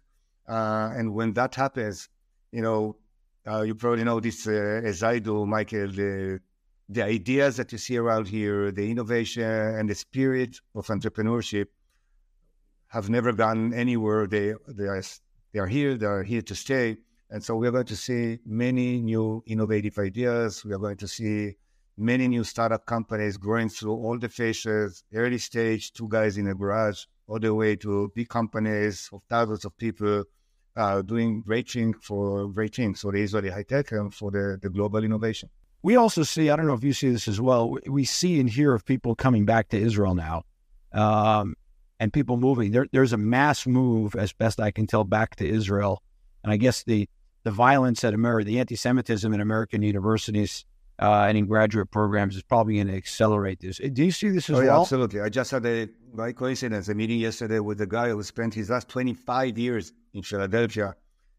Uh, 0.48 0.92
and 0.96 1.14
when 1.14 1.34
that 1.34 1.56
happens, 1.56 2.10
you 2.52 2.62
know, 2.62 2.98
uh, 3.48 3.62
you 3.62 3.74
probably 3.76 4.04
know 4.04 4.20
this 4.20 4.48
uh, 4.48 4.82
as 4.84 5.02
I 5.04 5.20
do, 5.20 5.46
Michael. 5.46 5.88
The 5.88 6.40
the 6.90 7.04
ideas 7.04 7.56
that 7.56 7.72
you 7.72 7.78
see 7.78 7.96
around 7.98 8.28
here, 8.28 8.70
the 8.70 8.92
innovation 8.92 9.44
and 9.44 9.90
the 9.90 9.96
spirit 9.96 10.60
of 10.76 10.88
entrepreneurship 10.88 11.68
have 12.88 13.10
never 13.10 13.32
gone 13.32 13.74
anywhere. 13.74 14.28
They 14.28 14.54
they 14.68 14.86
are 14.86 15.02
they 15.54 15.60
are 15.60 15.68
here. 15.68 15.96
They 15.96 16.06
are 16.06 16.24
here 16.24 16.42
to 16.42 16.56
stay. 16.56 16.98
And 17.30 17.44
so 17.44 17.56
we 17.56 17.68
are 17.68 17.72
going 17.72 17.86
to 17.86 17.96
see 17.96 18.40
many 18.46 19.00
new 19.00 19.44
innovative 19.48 19.98
ideas. 19.98 20.66
We 20.66 20.74
are 20.74 20.80
going 20.80 20.98
to 20.98 21.08
see 21.08 21.56
many 21.98 22.28
new 22.28 22.44
startup 22.44 22.86
companies 22.86 23.38
growing 23.38 23.70
through 23.70 23.94
all 23.94 24.18
the 24.18 24.30
phases, 24.30 25.04
early 25.14 25.38
stage, 25.38 25.94
two 25.94 26.10
guys 26.10 26.38
in 26.38 26.48
a 26.48 26.56
garage, 26.56 27.04
all 27.28 27.40
the 27.40 27.54
way 27.54 27.76
to 27.78 28.12
big 28.16 28.28
companies 28.30 29.10
of 29.14 29.22
thousands 29.30 29.66
of 29.66 29.78
people 29.78 30.24
uh, 30.76 31.02
doing 31.02 31.42
great 31.42 31.70
things 31.70 31.96
for 32.02 32.48
great 32.50 32.76
things 32.76 33.02
for 33.02 33.12
the 33.12 33.22
Israeli 33.22 33.50
high 33.50 33.64
tech 33.64 33.92
and 33.92 34.14
for 34.14 34.32
the, 34.32 34.58
the 34.62 34.70
global 34.70 35.04
innovation. 35.04 35.50
We 35.84 35.96
also 35.96 36.24
see, 36.24 36.50
I 36.50 36.56
don't 36.56 36.68
know 36.68 36.74
if 36.74 36.84
you 36.84 36.94
see 36.94 37.10
this 37.10 37.28
as 37.28 37.42
well, 37.42 37.78
we 37.88 38.06
see 38.06 38.40
and 38.40 38.50
hear 38.50 38.74
of 38.74 38.86
people 38.86 39.16
coming 39.16 39.46
back 39.46 39.70
to 39.70 39.78
Israel 39.78 40.16
now 40.16 40.44
um, 40.94 41.56
and 42.02 42.12
people 42.12 42.36
moving. 42.36 42.72
There, 42.72 42.88
there's 42.92 43.14
a 43.14 43.18
mass 43.18 43.68
move, 43.68 44.16
as 44.16 44.34
best 44.34 44.60
I 44.60 44.72
can 44.72 44.88
tell, 44.88 45.04
back 45.04 45.36
to 45.36 45.48
Israel. 45.48 46.02
And 46.44 46.52
I 46.52 46.58
guess 46.58 46.82
the, 46.84 47.08
the 47.44 47.52
violence 47.52 48.04
at 48.04 48.16
America, 48.16 48.48
the 48.48 48.60
anti 48.60 48.76
Semitism 48.76 49.32
in 49.32 49.40
American 49.40 49.84
universities 49.84 50.66
uh, 50.98 51.26
and 51.28 51.38
in 51.38 51.46
graduate 51.46 51.92
programs 51.92 52.36
is 52.36 52.42
probably 52.42 52.76
going 52.76 52.88
to 52.88 52.96
accelerate 52.96 53.60
this. 53.60 53.78
Do 53.78 54.04
you 54.04 54.12
see 54.12 54.30
this 54.30 54.50
as 54.50 54.58
oh, 54.58 54.62
yeah, 54.62 54.72
well? 54.72 54.82
Absolutely. 54.82 55.22
I 55.22 55.30
just 55.30 55.52
had 55.52 55.64
a, 55.68 55.90
by 56.12 56.32
coincidence, 56.32 56.90
a 56.90 56.96
meeting 56.96 57.20
yesterday 57.20 57.60
with 57.60 57.80
a 57.82 57.88
guy 57.88 58.10
who 58.10 58.24
spent 58.24 58.56
his 58.56 58.72
last 58.72 58.90
25 58.90 59.60
years 59.60 59.94
in 60.16 60.24
Philadelphia 60.24 60.96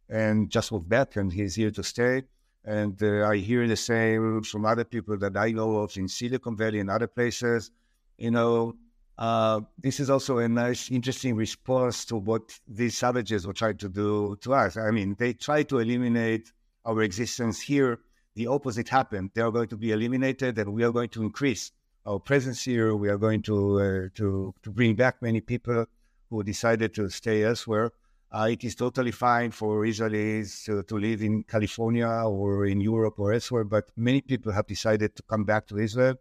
and 0.09 0.49
just 0.49 0.71
moved 0.71 0.89
back, 0.89 1.17
and 1.17 1.33
he's 1.33 1.57
here 1.57 1.73
to 1.73 1.83
stay. 1.83 2.23
And 2.65 3.03
uh, 3.03 3.29
I 3.29 3.39
hear 3.39 3.67
the 3.67 3.75
same 3.75 4.45
from 4.45 4.65
other 4.65 4.85
people 4.85 5.19
that 5.19 5.37
I 5.37 5.51
know 5.51 5.79
of 5.79 5.97
in 5.97 6.07
Silicon 6.07 6.57
Valley 6.57 6.79
and 6.79 6.89
other 6.89 7.09
places. 7.09 7.73
You 8.17 8.31
know, 8.31 8.77
uh, 9.19 9.61
this 9.79 10.01
is 10.01 10.11
also 10.11 10.39
a 10.39 10.49
nice, 10.49 10.91
interesting 10.91 11.37
response 11.37 12.05
to 12.07 12.17
what 12.17 12.59
these 12.67 12.97
savages 12.97 13.47
were 13.47 13.53
trying 13.53 13.77
to 13.79 13.89
do 13.89 14.37
to 14.41 14.55
us. 14.55 14.77
I 14.77 14.91
mean, 14.91 15.17
they 15.19 15.33
try 15.33 15.63
to 15.65 15.79
eliminate 15.79 16.53
our 16.85 17.03
existence 17.03 17.61
here 17.61 18.01
the 18.35 18.47
opposite 18.47 18.89
happened. 18.89 19.31
They 19.35 19.43
are 19.43 19.51
going 19.51 19.69
to 19.69 19.77
be 19.77 19.93
eliminated, 19.93 20.59
and 20.59 20.73
we 20.73 20.85
are 20.85 20.93
going 20.93 21.11
to 21.11 21.23
increase 21.23 21.73
our 22.07 22.19
presence 22.19 22.65
here. 22.65 22.95
We 22.97 23.09
are 23.09 23.19
going 23.19 23.43
to 23.43 23.81
uh, 23.81 24.09
to 24.15 24.55
to 24.63 24.71
bring 24.71 24.95
back 24.95 25.21
many 25.21 25.41
people 25.41 25.87
who 26.31 26.43
decided 26.43 26.95
to 26.95 27.09
stay 27.11 27.45
elsewhere. 27.45 27.93
Uh, 28.31 28.49
it 28.51 28.65
is 28.65 28.75
totally 28.75 29.11
fine 29.11 29.51
for 29.51 29.85
Israelis 29.85 30.65
to, 30.65 30.83
to 30.85 30.97
live 30.97 31.21
in 31.21 31.43
California 31.43 32.09
or 32.09 32.65
in 32.65 32.81
Europe 32.81 33.19
or 33.19 33.35
elsewhere, 33.35 33.65
but 33.65 33.91
many 33.95 34.23
people 34.23 34.51
have 34.53 34.67
decided 34.67 35.15
to 35.15 35.23
come 35.25 35.45
back 35.45 35.67
to 35.67 35.77
Israel, 35.77 36.15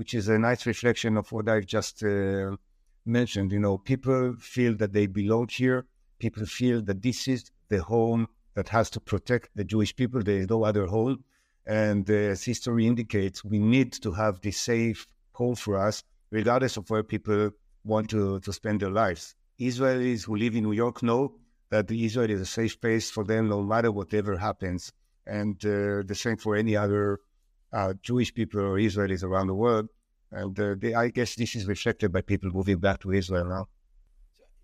which 0.00 0.14
is 0.14 0.28
a 0.28 0.38
nice 0.38 0.64
reflection 0.64 1.18
of 1.18 1.30
what 1.30 1.46
I've 1.46 1.66
just 1.66 2.02
uh, 2.02 2.56
mentioned. 3.04 3.52
You 3.52 3.58
know, 3.58 3.76
people 3.76 4.34
feel 4.38 4.74
that 4.78 4.94
they 4.94 5.06
belong 5.06 5.48
here. 5.48 5.84
People 6.18 6.46
feel 6.46 6.80
that 6.88 7.02
this 7.02 7.28
is 7.28 7.50
the 7.68 7.82
home 7.82 8.26
that 8.54 8.70
has 8.70 8.88
to 8.94 8.98
protect 8.98 9.50
the 9.54 9.62
Jewish 9.62 9.94
people. 9.94 10.22
There 10.22 10.38
is 10.38 10.48
no 10.48 10.64
other 10.64 10.86
home. 10.86 11.22
And 11.66 12.08
uh, 12.08 12.32
as 12.32 12.42
history 12.42 12.86
indicates, 12.86 13.44
we 13.44 13.58
need 13.58 13.92
to 14.04 14.10
have 14.12 14.40
this 14.40 14.56
safe 14.56 15.06
home 15.32 15.54
for 15.54 15.76
us, 15.76 16.02
regardless 16.30 16.78
of 16.78 16.88
where 16.88 17.02
people 17.02 17.50
want 17.84 18.08
to, 18.08 18.40
to 18.40 18.52
spend 18.54 18.80
their 18.80 18.94
lives. 19.02 19.34
Israelis 19.60 20.24
who 20.24 20.34
live 20.34 20.54
in 20.54 20.64
New 20.64 20.72
York 20.72 21.02
know 21.02 21.34
that 21.68 21.90
Israel 21.90 22.30
is 22.30 22.40
a 22.40 22.46
safe 22.46 22.80
place 22.80 23.10
for 23.10 23.24
them 23.24 23.50
no 23.50 23.62
matter 23.62 23.92
whatever 23.92 24.38
happens. 24.38 24.94
And 25.26 25.62
uh, 25.62 26.04
the 26.06 26.16
same 26.16 26.38
for 26.38 26.56
any 26.56 26.74
other 26.74 27.20
uh, 27.72 27.94
Jewish 28.02 28.32
people 28.34 28.60
or 28.60 28.76
Israelis 28.76 29.24
around 29.24 29.46
the 29.46 29.54
world. 29.54 29.88
And 30.32 30.58
uh, 30.58 30.74
they, 30.78 30.94
I 30.94 31.08
guess 31.08 31.34
this 31.34 31.56
is 31.56 31.66
reflected 31.66 32.12
by 32.12 32.22
people 32.22 32.50
moving 32.50 32.78
back 32.78 33.00
to 33.00 33.12
Israel 33.12 33.44
now. 33.44 33.68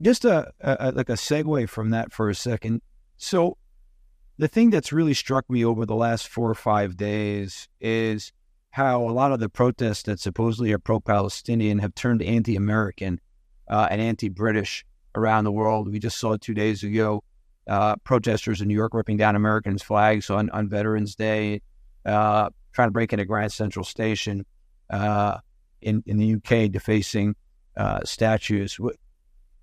Just 0.00 0.24
a, 0.24 0.52
a, 0.60 0.92
like 0.92 1.08
a 1.08 1.14
segue 1.14 1.68
from 1.68 1.90
that 1.90 2.12
for 2.12 2.28
a 2.28 2.34
second. 2.34 2.82
So 3.16 3.56
the 4.38 4.48
thing 4.48 4.70
that's 4.70 4.92
really 4.92 5.14
struck 5.14 5.48
me 5.48 5.64
over 5.64 5.86
the 5.86 5.94
last 5.94 6.28
four 6.28 6.50
or 6.50 6.54
five 6.54 6.96
days 6.96 7.68
is 7.80 8.32
how 8.70 9.02
a 9.02 9.10
lot 9.10 9.32
of 9.32 9.40
the 9.40 9.48
protests 9.48 10.02
that 10.02 10.20
supposedly 10.20 10.70
are 10.72 10.78
pro-Palestinian 10.78 11.78
have 11.78 11.94
turned 11.94 12.22
anti-American 12.22 13.18
uh, 13.68 13.88
and 13.90 14.02
anti-British 14.02 14.84
around 15.14 15.44
the 15.44 15.52
world. 15.52 15.90
We 15.90 15.98
just 15.98 16.18
saw 16.18 16.36
two 16.36 16.52
days 16.52 16.84
ago 16.84 17.24
uh, 17.66 17.96
protesters 18.04 18.60
in 18.60 18.68
New 18.68 18.74
York 18.74 18.92
ripping 18.92 19.16
down 19.16 19.34
Americans' 19.34 19.82
flags 19.82 20.28
on, 20.28 20.50
on 20.50 20.68
Veterans 20.68 21.14
Day, 21.14 21.62
uh, 22.04 22.50
trying 22.76 22.88
to 22.88 22.92
break 22.92 23.12
into 23.12 23.24
Grand 23.24 23.50
Central 23.50 23.84
Station 23.84 24.44
uh, 24.90 25.38
in 25.80 26.02
in 26.06 26.18
the 26.18 26.34
UK, 26.34 26.70
defacing 26.70 27.34
uh, 27.76 28.00
statues. 28.04 28.78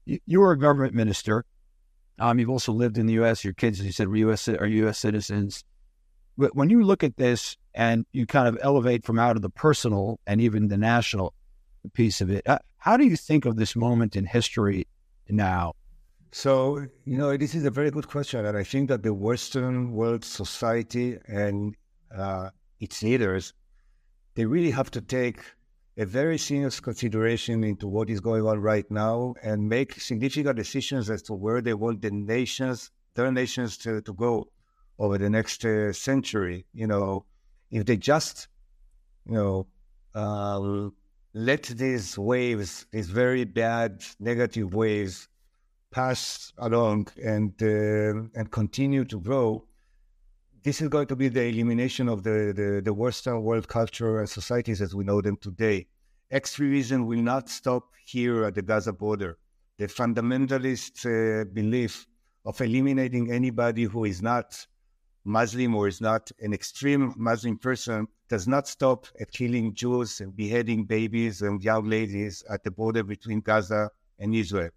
You 0.05 0.39
were 0.41 0.51
a 0.51 0.59
government 0.59 0.93
minister. 0.93 1.45
Um, 2.19 2.39
you've 2.39 2.49
also 2.49 2.73
lived 2.73 2.97
in 2.97 3.05
the 3.05 3.13
U.S. 3.13 3.43
Your 3.43 3.53
kids, 3.53 3.79
you 3.79 3.91
said, 3.91 4.07
are 4.07 4.15
U.S. 4.15 4.49
are 4.49 4.67
U.S. 4.67 4.97
citizens. 4.97 5.63
But 6.37 6.55
when 6.55 6.71
you 6.71 6.83
look 6.83 7.03
at 7.03 7.15
this 7.15 7.55
and 7.75 8.05
you 8.11 8.25
kind 8.25 8.47
of 8.47 8.57
elevate 8.61 9.05
from 9.05 9.19
out 9.19 9.35
of 9.35 9.43
the 9.43 9.49
personal 9.49 10.19
and 10.25 10.41
even 10.41 10.67
the 10.67 10.77
national 10.77 11.33
piece 11.93 12.19
of 12.19 12.31
it, 12.31 12.47
uh, 12.47 12.57
how 12.77 12.97
do 12.97 13.05
you 13.05 13.15
think 13.15 13.45
of 13.45 13.55
this 13.55 13.75
moment 13.75 14.15
in 14.15 14.25
history 14.25 14.87
now? 15.29 15.73
So, 16.31 16.87
you 17.05 17.17
know, 17.17 17.37
this 17.37 17.53
is 17.53 17.63
a 17.65 17.69
very 17.69 17.91
good 17.91 18.07
question. 18.07 18.43
And 18.43 18.57
I 18.57 18.63
think 18.63 18.89
that 18.89 19.03
the 19.03 19.13
Western 19.13 19.91
world 19.91 20.25
society 20.25 21.19
and 21.27 21.75
uh, 22.15 22.49
its 22.83 23.01
leaders, 23.01 23.53
they 24.35 24.45
really 24.45 24.71
have 24.71 24.91
to 24.91 25.01
take 25.01 25.39
a 25.97 26.05
very 26.05 26.37
serious 26.37 26.79
consideration 26.79 27.63
into 27.63 27.87
what 27.87 28.09
is 28.09 28.19
going 28.19 28.45
on 28.45 28.59
right 28.59 28.89
now 28.89 29.35
and 29.43 29.69
make 29.69 29.99
significant 29.99 30.55
decisions 30.55 31.09
as 31.09 31.21
to 31.21 31.33
where 31.33 31.61
they 31.61 31.73
want 31.73 32.01
the 32.01 32.11
nations, 32.11 32.91
their 33.13 33.31
nations 33.31 33.77
to, 33.77 34.01
to 34.01 34.13
go 34.13 34.47
over 34.97 35.17
the 35.17 35.29
next 35.29 35.63
uh, 35.65 35.93
century. 35.93 36.65
You 36.73 36.87
know, 36.87 37.25
if 37.69 37.85
they 37.85 37.97
just, 37.97 38.47
you 39.25 39.35
know, 39.35 39.67
uh, 40.15 40.89
let 41.33 41.63
these 41.63 42.17
waves, 42.17 42.85
these 42.91 43.09
very 43.09 43.45
bad 43.45 44.03
negative 44.19 44.73
waves, 44.73 45.27
pass 45.91 46.51
along 46.57 47.07
and 47.23 47.53
uh, 47.61 48.27
and 48.37 48.49
continue 48.49 49.05
to 49.05 49.19
grow, 49.19 49.63
this 50.63 50.81
is 50.81 50.87
going 50.87 51.07
to 51.07 51.15
be 51.15 51.27
the 51.27 51.43
elimination 51.43 52.07
of 52.07 52.23
the, 52.23 52.53
the, 52.55 52.81
the 52.83 52.93
Western 52.93 53.43
world 53.43 53.67
culture 53.67 54.19
and 54.19 54.29
societies 54.29 54.81
as 54.81 54.95
we 54.95 55.03
know 55.03 55.21
them 55.21 55.35
today. 55.35 55.85
Extremism 56.31 57.05
will 57.05 57.21
not 57.21 57.49
stop 57.49 57.91
here 58.05 58.45
at 58.45 58.55
the 58.55 58.61
Gaza 58.61 58.93
border. 58.93 59.37
The 59.77 59.87
fundamentalist 59.87 61.05
uh, 61.05 61.45
belief 61.45 62.07
of 62.45 62.61
eliminating 62.61 63.29
anybody 63.31 63.83
who 63.83 64.05
is 64.05 64.21
not 64.21 64.65
Muslim 65.25 65.75
or 65.75 65.87
is 65.89 65.99
not 65.99 66.31
an 66.39 66.53
extreme 66.53 67.13
Muslim 67.17 67.57
person 67.57 68.07
does 68.29 68.47
not 68.47 68.67
stop 68.67 69.05
at 69.19 69.31
killing 69.31 69.73
Jews 69.73 70.21
and 70.21 70.35
beheading 70.35 70.85
babies 70.85 71.41
and 71.41 71.61
young 71.61 71.89
ladies 71.89 72.43
at 72.49 72.63
the 72.63 72.71
border 72.71 73.03
between 73.03 73.41
Gaza 73.41 73.89
and 74.17 74.33
Israel. 74.33 74.69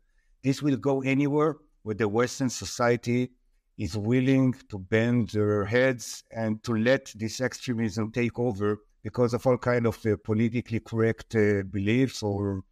This 0.42 0.62
will 0.62 0.76
go 0.76 1.02
anywhere 1.02 1.56
where 1.82 1.94
the 1.94 2.08
Western 2.08 2.50
society 2.50 3.30
is 3.78 3.96
willing 3.96 4.54
to 4.68 4.78
bend 4.78 5.28
their 5.30 5.64
heads 5.64 6.24
and 6.30 6.62
to 6.62 6.74
let 6.74 7.12
this 7.14 7.40
extremism 7.40 8.10
take 8.10 8.38
over 8.38 8.78
because 9.02 9.34
of 9.34 9.46
all 9.46 9.58
kind 9.58 9.86
of 9.86 10.04
uh, 10.06 10.16
politically 10.24 10.80
correct 10.80 11.34
uh, 11.36 11.62
beliefs 11.70 12.22
or 12.22 12.62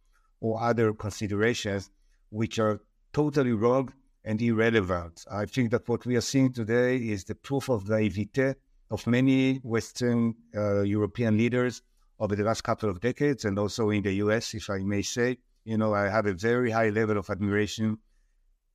or 0.41 0.61
other 0.61 0.93
considerations 0.93 1.89
which 2.29 2.59
are 2.59 2.81
totally 3.13 3.53
wrong 3.53 3.91
and 4.25 4.41
irrelevant. 4.41 5.23
I 5.31 5.45
think 5.45 5.71
that 5.71 5.87
what 5.87 6.05
we 6.05 6.15
are 6.17 6.21
seeing 6.21 6.51
today 6.51 6.97
is 6.97 7.23
the 7.23 7.35
proof 7.35 7.69
of 7.69 7.87
naivete 7.87 8.55
of 8.91 9.07
many 9.07 9.57
Western 9.57 10.35
uh, 10.55 10.81
European 10.81 11.37
leaders 11.37 11.81
over 12.19 12.35
the 12.35 12.43
last 12.43 12.63
couple 12.63 12.89
of 12.89 12.99
decades, 12.99 13.45
and 13.45 13.57
also 13.59 13.89
in 13.89 14.03
the 14.03 14.13
US, 14.25 14.53
if 14.53 14.69
I 14.69 14.79
may 14.79 15.01
say. 15.01 15.37
You 15.63 15.77
know, 15.77 15.93
I 15.93 16.09
have 16.09 16.27
a 16.27 16.33
very 16.33 16.71
high 16.71 16.89
level 16.89 17.17
of 17.17 17.29
admiration 17.29 17.97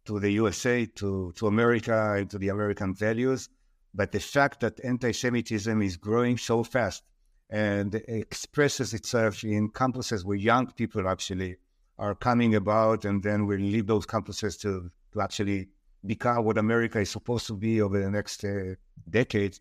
to 0.07 0.21
the 0.21 0.31
USA, 0.33 0.87
to, 0.87 1.33
to 1.37 1.47
America, 1.47 2.15
and 2.17 2.31
to 2.31 2.39
the 2.39 2.49
American 2.49 2.95
values. 2.95 3.49
But 3.95 4.13
the 4.13 4.21
fact 4.21 4.61
that 4.61 4.81
anti 4.85 5.13
Semitism 5.13 5.83
is 5.83 5.97
growing 5.97 6.39
so 6.39 6.63
fast 6.63 7.03
and 7.49 7.95
expresses 8.07 8.95
itself 8.95 9.43
in 9.43 9.71
campuses 9.71 10.25
where 10.25 10.37
young 10.37 10.71
people 10.73 11.09
actually 11.09 11.57
are 11.99 12.15
coming 12.15 12.55
about, 12.55 13.05
and 13.05 13.23
then 13.23 13.47
we 13.47 13.59
leave 13.59 13.87
those 13.87 14.07
campuses 14.07 14.59
to, 14.61 14.91
to 15.13 15.21
actually 15.21 15.69
become 16.07 16.45
what 16.45 16.57
America 16.57 17.01
is 17.01 17.11
supposed 17.11 17.47
to 17.49 17.55
be 17.55 17.83
over 17.83 18.01
the 18.01 18.11
next 18.11 18.45
uh, 18.45 18.75
decades. 19.09 19.61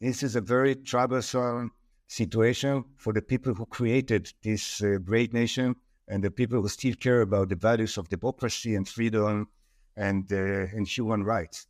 This 0.00 0.22
is 0.22 0.34
a 0.34 0.40
very 0.40 0.74
troublesome 0.74 1.72
situation 2.08 2.84
for 2.96 3.12
the 3.12 3.22
people 3.22 3.54
who 3.54 3.66
created 3.66 4.32
this 4.42 4.82
uh, 4.82 4.98
great 5.04 5.32
nation 5.32 5.76
and 6.08 6.22
the 6.22 6.30
people 6.30 6.60
who 6.60 6.68
still 6.68 6.94
care 6.94 7.20
about 7.20 7.48
the 7.48 7.56
values 7.56 7.98
of 7.98 8.08
democracy 8.08 8.74
and 8.74 8.88
freedom 8.88 9.48
and 9.96 10.32
uh, 10.32 10.76
and 10.76 10.86
human 10.86 11.24
rights. 11.24 11.66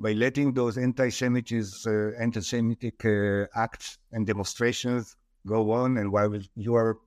By 0.00 0.12
letting 0.12 0.54
those 0.54 0.78
anti-Semitic, 0.78 1.64
uh, 1.86 2.10
anti-Semitic 2.20 3.04
uh, 3.04 3.46
acts 3.54 3.98
and 4.12 4.26
demonstrations 4.26 5.16
go 5.46 5.72
on, 5.72 5.98
and 5.98 6.12
while 6.12 6.38
you 6.54 6.74
are 6.74 6.98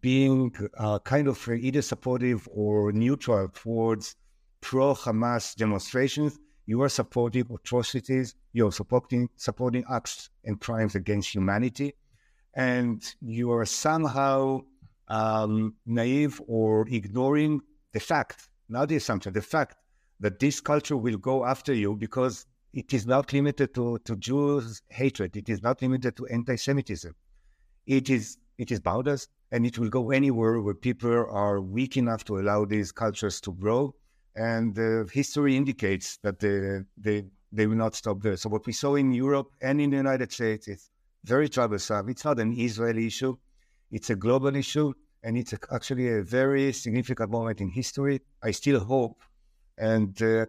being 0.00 0.54
uh, 0.76 0.98
kind 1.00 1.28
of 1.28 1.48
either 1.48 1.82
supportive 1.82 2.48
or 2.52 2.92
neutral 2.92 3.48
towards 3.48 4.16
pro-Hamas 4.60 5.54
demonstrations, 5.54 6.38
you 6.66 6.82
are 6.82 6.88
supporting 6.88 7.46
atrocities, 7.52 8.34
you 8.52 8.66
are 8.66 8.72
supporting 8.72 9.28
supporting 9.36 9.84
acts 9.90 10.28
and 10.44 10.60
crimes 10.60 10.94
against 10.94 11.34
humanity, 11.34 11.94
and 12.54 13.14
you 13.22 13.50
are 13.50 13.64
somehow 13.64 14.60
um, 15.08 15.74
naive 15.86 16.40
or 16.46 16.86
ignoring 16.88 17.62
the 17.92 18.00
fact, 18.00 18.48
not 18.68 18.88
the 18.88 18.96
assumption, 18.96 19.32
the 19.32 19.40
fact 19.40 19.77
that 20.20 20.38
this 20.38 20.60
culture 20.60 20.96
will 20.96 21.16
go 21.16 21.44
after 21.44 21.74
you 21.74 21.96
because 21.96 22.46
it 22.72 22.92
is 22.92 23.06
not 23.06 23.32
limited 23.32 23.74
to, 23.74 23.98
to 24.04 24.16
Jews' 24.16 24.82
hatred. 24.88 25.36
It 25.36 25.48
is 25.48 25.62
not 25.62 25.80
limited 25.80 26.16
to 26.16 26.26
anti-Semitism. 26.26 27.14
It 27.86 28.10
is 28.10 28.36
it 28.58 28.72
is 28.72 28.80
boundless, 28.80 29.28
and 29.52 29.64
it 29.64 29.78
will 29.78 29.88
go 29.88 30.10
anywhere 30.10 30.60
where 30.60 30.74
people 30.74 31.12
are 31.30 31.60
weak 31.60 31.96
enough 31.96 32.24
to 32.24 32.38
allow 32.38 32.64
these 32.64 32.90
cultures 32.90 33.40
to 33.42 33.52
grow. 33.52 33.94
And 34.34 34.76
uh, 34.78 35.04
history 35.12 35.56
indicates 35.56 36.18
that 36.18 36.40
they, 36.40 36.80
they 36.96 37.24
they 37.52 37.66
will 37.66 37.76
not 37.76 37.94
stop 37.94 38.20
there. 38.20 38.36
So 38.36 38.48
what 38.48 38.66
we 38.66 38.72
saw 38.72 38.96
in 38.96 39.12
Europe 39.12 39.52
and 39.62 39.80
in 39.80 39.90
the 39.90 39.96
United 39.96 40.32
States 40.32 40.68
is 40.68 40.90
very 41.24 41.48
troublesome. 41.48 42.08
It's 42.08 42.24
not 42.24 42.40
an 42.40 42.52
Israeli 42.52 43.06
issue; 43.06 43.36
it's 43.90 44.10
a 44.10 44.16
global 44.16 44.54
issue, 44.54 44.92
and 45.22 45.38
it's 45.38 45.52
a, 45.52 45.58
actually 45.72 46.08
a 46.08 46.22
very 46.22 46.72
significant 46.72 47.30
moment 47.30 47.60
in 47.60 47.70
history. 47.70 48.20
I 48.42 48.50
still 48.50 48.80
hope 48.80 49.22
and 49.78 50.20
uh, 50.22 50.46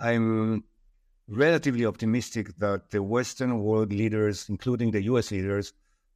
I'm 0.00 0.64
relatively 1.28 1.84
optimistic 1.84 2.56
that 2.58 2.90
the 2.90 3.02
Western 3.02 3.60
world 3.60 3.92
leaders, 3.92 4.48
including 4.48 4.90
the 4.90 5.02
US 5.02 5.30
leaders, 5.30 5.72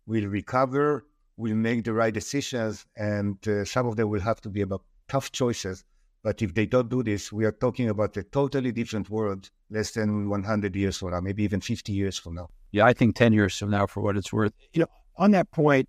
will 0.07 0.27
recover, 0.27 1.05
will 1.37 1.55
make 1.55 1.85
the 1.85 1.93
right 1.93 2.13
decisions, 2.13 2.87
and 2.97 3.37
uh, 3.47 3.65
some 3.65 3.87
of 3.87 3.97
them 3.97 4.09
will 4.09 4.21
have 4.21 4.41
to 4.43 4.49
be 4.49 4.63
about 4.63 4.83
tough 5.09 5.33
choices. 5.33 5.85
But 6.23 6.41
if 6.41 6.55
they 6.55 6.67
don't 6.67 6.89
do 6.89 7.03
this, 7.03 7.33
we 7.33 7.45
are 7.45 7.53
talking 7.53 7.89
about 7.89 8.17
a 8.17 8.23
totally 8.23 8.71
different 8.71 9.11
world 9.11 9.51
less 9.71 9.91
than 9.91 10.29
100 10.29 10.77
years 10.77 10.99
from 10.99 11.11
now, 11.11 11.21
maybe 11.21 11.43
even 11.43 11.61
50 11.61 11.93
years 11.93 12.17
from 12.17 12.35
now. 12.35 12.49
Yeah, 12.71 12.87
I 12.87 12.93
think 12.93 13.17
10 13.17 13.33
years 13.33 13.59
from 13.59 13.71
now, 13.71 13.87
for 13.87 14.03
what 14.03 14.17
it's 14.17 14.33
worth. 14.33 14.53
You 14.73 14.83
know, 14.83 14.89
on 15.17 15.33
that 15.33 15.51
point, 15.51 15.89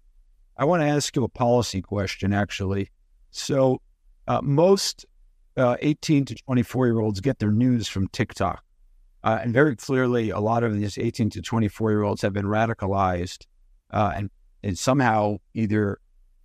I 0.58 0.66
want 0.66 0.82
to 0.82 0.88
ask 0.88 1.16
you 1.16 1.24
a 1.24 1.30
policy 1.30 1.82
question, 1.82 2.34
actually. 2.34 2.90
So, 3.32 3.82
uh, 4.28 4.42
most 4.42 5.06
uh, 5.58 5.78
18 5.82 6.26
to 6.26 6.36
24 6.36 6.88
year 6.88 7.00
olds 7.00 7.20
get 7.20 7.40
their 7.40 7.52
news 7.52 7.88
from 7.88 8.08
TikTok. 8.10 8.64
Uh, 9.24 9.40
and 9.42 9.54
very 9.54 9.76
clearly, 9.76 10.32
a 10.32 10.40
lot 10.40 10.64
of 10.64 10.76
these 10.76 10.98
18 10.98 11.30
to 11.32 11.42
24 11.42 11.92
year 11.92 12.04
olds 12.04 12.22
have 12.22 12.34
been 12.34 12.46
radicalized 12.46 13.46
uh, 13.92 14.12
and, 14.16 14.30
and 14.64 14.78
somehow 14.78 15.38
either 15.54 16.00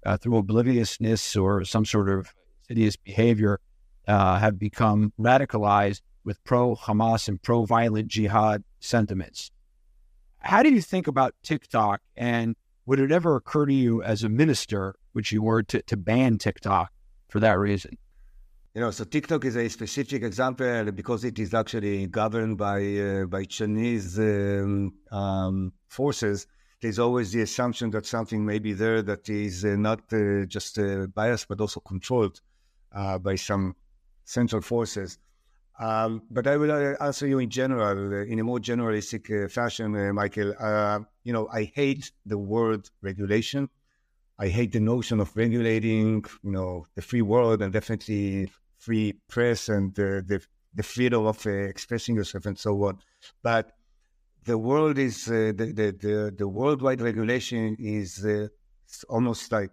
uh, 0.06 0.16
through 0.16 0.36
obliviousness 0.36 1.36
or 1.36 1.64
some 1.64 1.84
sort 1.84 2.09
of 2.09 2.32
insidious 2.62 2.96
behavior 2.96 3.61
uh, 4.06 4.38
have 4.38 4.59
become 4.59 5.12
radicalized 5.18 6.02
with 6.24 6.42
pro 6.44 6.76
Hamas 6.76 7.28
and 7.28 7.42
pro 7.42 7.64
violent 7.64 8.09
jihad 8.09 8.62
sentiments. 8.80 9.50
How 10.38 10.62
do 10.62 10.70
you 10.70 10.80
think 10.80 11.09
about 11.09 11.34
TikTok? 11.42 12.00
And 12.16 12.54
would 12.86 13.00
it 13.00 13.11
ever 13.11 13.36
occur 13.36 13.66
to 13.66 13.74
you 13.74 14.02
as 14.02 14.22
a 14.22 14.28
minister, 14.28 14.94
which 15.12 15.32
you 15.32 15.42
were, 15.42 15.62
to, 15.64 15.82
to 15.82 15.96
ban 15.96 16.38
TikTok 16.38 16.90
for 17.28 17.40
that 17.40 17.59
reason? 17.59 17.98
You 18.78 18.84
know, 18.84 18.92
so 18.92 19.02
TikTok 19.02 19.44
is 19.44 19.56
a 19.56 19.68
specific 19.68 20.22
example 20.22 20.92
because 20.92 21.24
it 21.24 21.36
is 21.40 21.52
actually 21.52 22.06
governed 22.06 22.58
by 22.58 22.78
uh, 22.96 23.24
by 23.24 23.42
Chinese 23.42 24.20
um, 24.20 24.92
um, 25.10 25.72
forces. 25.88 26.46
There's 26.80 27.00
always 27.00 27.32
the 27.32 27.40
assumption 27.40 27.90
that 27.90 28.06
something 28.06 28.46
may 28.46 28.60
be 28.60 28.74
there 28.74 29.02
that 29.02 29.28
is 29.28 29.64
uh, 29.64 29.74
not 29.74 30.02
uh, 30.12 30.44
just 30.44 30.78
uh, 30.78 31.08
biased 31.12 31.48
but 31.48 31.60
also 31.60 31.80
controlled 31.80 32.40
uh, 32.94 33.18
by 33.18 33.34
some 33.34 33.74
central 34.24 34.62
forces. 34.62 35.18
Um, 35.80 36.22
but 36.30 36.46
I 36.46 36.56
will 36.56 36.70
uh, 36.70 37.04
answer 37.04 37.26
you 37.26 37.40
in 37.40 37.50
general, 37.50 38.22
in 38.32 38.38
a 38.38 38.44
more 38.44 38.60
generalistic 38.60 39.50
fashion, 39.50 40.14
Michael. 40.14 40.54
you 41.24 41.32
know, 41.32 41.48
I 41.52 41.64
hate 41.64 42.12
the 42.26 42.38
word 42.38 42.88
regulation. 43.02 43.70
I 44.38 44.46
hate 44.46 44.70
the 44.70 44.78
notion 44.78 45.18
of 45.18 45.36
regulating, 45.36 46.24
you 46.44 46.52
know, 46.52 46.86
the 46.94 47.02
free 47.02 47.22
world 47.22 47.60
and 47.60 47.72
definitely 47.72 48.48
free 48.78 49.14
press 49.28 49.68
and 49.68 49.94
the, 49.94 50.24
the, 50.26 50.40
the 50.74 50.82
freedom 50.82 51.26
of 51.26 51.44
uh, 51.46 51.50
expressing 51.50 52.14
yourself 52.14 52.46
and 52.46 52.58
so 52.58 52.84
on. 52.84 52.98
But 53.42 53.72
the 54.44 54.56
world 54.56 54.98
is 54.98 55.28
uh, 55.28 55.52
the, 55.54 55.66
the, 55.78 55.96
the 56.04 56.34
the 56.36 56.48
worldwide 56.48 57.02
regulation 57.02 57.76
is 57.78 58.24
uh, 58.24 58.48
almost 59.08 59.52
like 59.52 59.70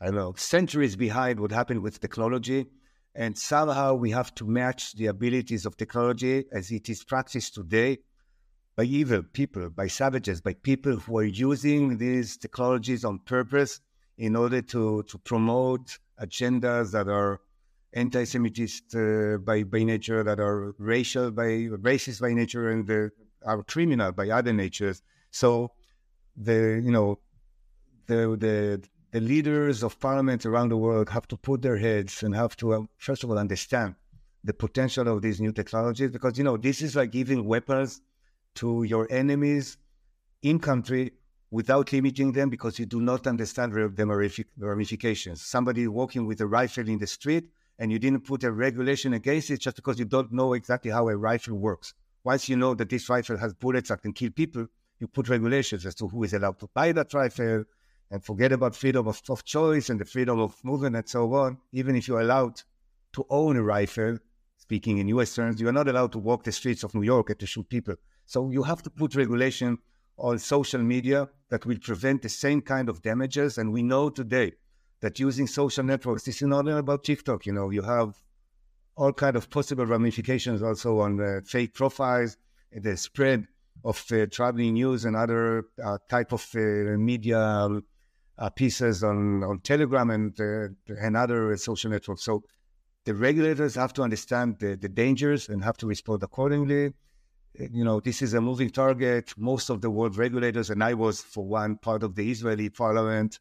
I 0.00 0.06
don't 0.06 0.16
know 0.16 0.34
centuries 0.36 0.96
behind 0.96 1.38
what 1.38 1.52
happened 1.52 1.82
with 1.82 2.00
technology, 2.00 2.66
and 3.14 3.38
somehow 3.38 3.94
we 3.94 4.10
have 4.10 4.34
to 4.36 4.44
match 4.44 4.94
the 4.94 5.06
abilities 5.06 5.66
of 5.66 5.76
technology 5.76 6.44
as 6.52 6.72
it 6.72 6.88
is 6.88 7.04
practiced 7.04 7.54
today 7.54 7.98
by 8.74 8.84
evil 8.84 9.22
people, 9.22 9.70
by 9.70 9.86
savages, 9.86 10.40
by 10.40 10.54
people 10.54 10.96
who 10.96 11.18
are 11.18 11.24
using 11.50 11.98
these 11.98 12.36
technologies 12.36 13.04
on 13.04 13.20
purpose 13.20 13.80
in 14.18 14.34
order 14.34 14.62
to 14.62 15.02
to 15.04 15.18
promote 15.18 15.98
agendas 16.20 16.90
that 16.92 17.08
are 17.08 17.40
anti-Semitist 17.94 18.94
uh, 18.94 19.38
by 19.38 19.62
by 19.64 19.82
nature, 19.84 20.22
that 20.22 20.40
are 20.40 20.74
racial 20.78 21.30
by 21.30 21.68
racist 21.88 22.20
by 22.20 22.32
nature, 22.32 22.70
and 22.70 23.10
are 23.44 23.62
criminal 23.64 24.12
by 24.12 24.28
other 24.30 24.52
natures. 24.52 25.02
So 25.30 25.72
the 26.36 26.80
you 26.84 26.90
know 26.90 27.18
the 28.06 28.36
the 28.38 28.82
the 29.12 29.20
leaders 29.20 29.82
of 29.82 30.00
parliament 30.00 30.46
around 30.46 30.70
the 30.70 30.76
world 30.76 31.10
have 31.10 31.28
to 31.28 31.36
put 31.36 31.60
their 31.62 31.76
heads 31.76 32.22
and 32.22 32.34
have 32.34 32.56
to 32.56 32.72
uh, 32.74 32.82
first 32.96 33.24
of 33.24 33.30
all 33.30 33.38
understand 33.38 33.94
the 34.44 34.54
potential 34.54 35.06
of 35.08 35.22
these 35.22 35.40
new 35.40 35.52
technologies 35.52 36.10
because 36.10 36.38
you 36.38 36.44
know 36.44 36.56
this 36.56 36.80
is 36.82 36.96
like 36.96 37.12
giving 37.12 37.44
weapons 37.44 38.00
to 38.54 38.82
your 38.84 39.06
enemies 39.10 39.76
in 40.42 40.58
country 40.58 41.12
without 41.50 41.92
limiting 41.92 42.32
them 42.32 42.48
because 42.48 42.78
you 42.78 42.86
do 42.86 43.00
not 43.00 43.26
understand 43.26 43.72
the 43.74 44.46
ramifications. 44.56 45.42
Somebody 45.42 45.86
walking 45.86 46.26
with 46.26 46.40
a 46.40 46.46
rifle 46.46 46.88
in 46.88 46.98
the 46.98 47.06
street 47.06 47.44
and 47.78 47.90
you 47.90 47.98
didn't 47.98 48.26
put 48.26 48.44
a 48.44 48.52
regulation 48.52 49.14
against 49.14 49.50
it 49.50 49.60
just 49.60 49.76
because 49.76 49.98
you 49.98 50.04
don't 50.04 50.32
know 50.32 50.52
exactly 50.52 50.90
how 50.90 51.08
a 51.08 51.16
rifle 51.16 51.56
works. 51.56 51.94
Once 52.24 52.48
you 52.48 52.56
know 52.56 52.74
that 52.74 52.88
this 52.88 53.08
rifle 53.08 53.36
has 53.36 53.52
bullets 53.54 53.88
that 53.88 54.02
can 54.02 54.12
kill 54.12 54.30
people, 54.30 54.66
you 55.00 55.08
put 55.08 55.28
regulations 55.28 55.84
as 55.84 55.94
to 55.96 56.06
who 56.06 56.22
is 56.22 56.32
allowed 56.32 56.58
to 56.60 56.68
buy 56.74 56.92
that 56.92 57.12
rifle 57.12 57.64
and 58.10 58.24
forget 58.24 58.52
about 58.52 58.76
freedom 58.76 59.08
of, 59.08 59.20
of 59.28 59.44
choice 59.44 59.90
and 59.90 59.98
the 60.00 60.04
freedom 60.04 60.38
of 60.38 60.54
movement 60.62 60.94
and 60.94 61.08
so 61.08 61.32
on. 61.34 61.58
Even 61.72 61.96
if 61.96 62.06
you're 62.06 62.20
allowed 62.20 62.60
to 63.14 63.26
own 63.30 63.56
a 63.56 63.62
rifle, 63.62 64.18
speaking 64.58 64.98
in 64.98 65.08
US 65.08 65.34
terms, 65.34 65.60
you 65.60 65.66
are 65.66 65.72
not 65.72 65.88
allowed 65.88 66.12
to 66.12 66.18
walk 66.18 66.44
the 66.44 66.52
streets 66.52 66.84
of 66.84 66.94
New 66.94 67.02
York 67.02 67.30
and 67.30 67.38
to 67.40 67.46
shoot 67.46 67.68
people. 67.68 67.96
So 68.26 68.50
you 68.50 68.62
have 68.62 68.82
to 68.82 68.90
put 68.90 69.16
regulation 69.16 69.78
on 70.18 70.38
social 70.38 70.80
media 70.80 71.28
that 71.50 71.66
will 71.66 71.78
prevent 71.78 72.22
the 72.22 72.28
same 72.28 72.60
kind 72.60 72.88
of 72.88 73.02
damages. 73.02 73.58
And 73.58 73.72
we 73.72 73.82
know 73.82 74.08
today 74.08 74.52
that 75.02 75.18
using 75.18 75.46
social 75.46 75.84
networks, 75.84 76.22
this 76.22 76.36
is 76.36 76.48
not 76.48 76.60
only 76.60 76.72
about 76.72 77.04
TikTok, 77.04 77.44
you 77.44 77.52
know, 77.52 77.70
you 77.70 77.82
have 77.82 78.16
all 78.96 79.12
kind 79.12 79.36
of 79.36 79.50
possible 79.50 79.84
ramifications 79.84 80.62
also 80.62 81.00
on 81.00 81.16
the 81.16 81.42
fake 81.44 81.74
profiles, 81.74 82.36
the 82.72 82.96
spread 82.96 83.46
of 83.84 84.02
uh, 84.12 84.26
traveling 84.30 84.74
news 84.74 85.04
and 85.04 85.16
other 85.16 85.64
uh, 85.84 85.98
type 86.08 86.32
of 86.32 86.46
uh, 86.54 86.60
media 86.96 87.68
uh, 88.38 88.50
pieces 88.50 89.02
on, 89.02 89.42
on 89.42 89.58
Telegram 89.60 90.10
and, 90.10 90.40
uh, 90.40 90.68
and 91.00 91.16
other 91.16 91.56
social 91.56 91.90
networks. 91.90 92.22
So 92.22 92.44
the 93.04 93.14
regulators 93.14 93.74
have 93.74 93.92
to 93.94 94.02
understand 94.02 94.58
the, 94.60 94.76
the 94.76 94.88
dangers 94.88 95.48
and 95.48 95.64
have 95.64 95.76
to 95.78 95.86
respond 95.86 96.22
accordingly. 96.22 96.92
You 97.58 97.84
know, 97.84 97.98
this 97.98 98.22
is 98.22 98.34
a 98.34 98.40
moving 98.40 98.70
target. 98.70 99.34
Most 99.36 99.68
of 99.68 99.80
the 99.80 99.90
world 99.90 100.16
regulators, 100.16 100.70
and 100.70 100.82
I 100.82 100.94
was 100.94 101.20
for 101.20 101.44
one 101.44 101.76
part 101.76 102.02
of 102.04 102.14
the 102.14 102.30
Israeli 102.30 102.70
parliament, 102.70 103.40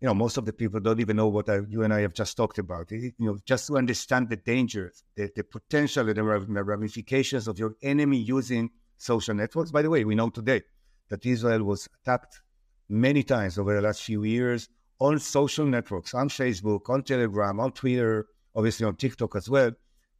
you 0.00 0.06
know, 0.06 0.14
most 0.14 0.36
of 0.36 0.44
the 0.44 0.52
people 0.52 0.78
don't 0.80 1.00
even 1.00 1.16
know 1.16 1.26
what 1.28 1.48
I, 1.48 1.60
you 1.68 1.82
and 1.82 1.92
I 1.92 2.00
have 2.02 2.14
just 2.14 2.36
talked 2.36 2.58
about. 2.58 2.90
you 2.92 3.12
know, 3.18 3.38
just 3.44 3.66
to 3.66 3.76
understand 3.76 4.28
the 4.28 4.36
dangers, 4.36 5.02
the, 5.16 5.30
the 5.34 5.42
potential, 5.42 6.08
and 6.08 6.16
the 6.16 6.22
ramifications 6.22 7.48
of 7.48 7.58
your 7.58 7.74
enemy 7.82 8.18
using 8.18 8.70
social 8.96 9.34
networks. 9.34 9.72
By 9.72 9.82
the 9.82 9.90
way, 9.90 10.04
we 10.04 10.14
know 10.14 10.30
today 10.30 10.62
that 11.08 11.26
Israel 11.26 11.64
was 11.64 11.88
attacked 12.00 12.42
many 12.88 13.22
times 13.24 13.58
over 13.58 13.74
the 13.74 13.80
last 13.80 14.02
few 14.02 14.22
years 14.22 14.68
on 15.00 15.18
social 15.18 15.66
networks, 15.66 16.14
on 16.14 16.28
Facebook, 16.28 16.88
on 16.88 17.02
Telegram, 17.02 17.58
on 17.58 17.72
Twitter, 17.72 18.26
obviously 18.54 18.86
on 18.86 18.94
TikTok 18.94 19.34
as 19.36 19.48
well, 19.48 19.72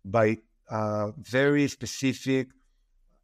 by 0.05 0.39
uh, 0.70 1.12
very 1.18 1.68
specific 1.68 2.49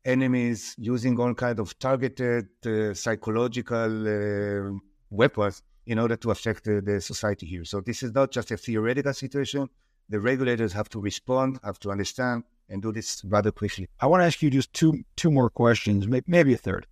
enemies 0.04 0.74
using 0.78 1.18
all 1.18 1.34
kind 1.34 1.58
of 1.58 1.76
targeted 1.78 2.46
uh, 2.66 2.94
psychological 2.94 4.08
uh, 4.08 4.78
weapons 5.10 5.62
in 5.86 5.98
order 5.98 6.16
to 6.16 6.30
affect 6.30 6.64
the 6.64 7.00
society 7.00 7.46
here. 7.46 7.64
So 7.64 7.80
this 7.80 8.02
is 8.02 8.12
not 8.14 8.30
just 8.30 8.50
a 8.50 8.56
theoretical 8.56 9.12
situation. 9.12 9.68
The 10.08 10.20
regulators 10.20 10.72
have 10.72 10.88
to 10.90 11.00
respond, 11.00 11.58
have 11.64 11.78
to 11.80 11.90
understand, 11.90 12.44
and 12.68 12.82
do 12.82 12.92
this 12.92 13.22
rather 13.24 13.50
quickly. 13.50 13.88
I 14.00 14.06
want 14.06 14.20
to 14.22 14.26
ask 14.26 14.42
you 14.42 14.50
just 14.50 14.72
two 14.72 15.04
two 15.16 15.30
more 15.30 15.50
questions, 15.50 16.06
maybe 16.26 16.54
a 16.54 16.56
third. 16.56 16.86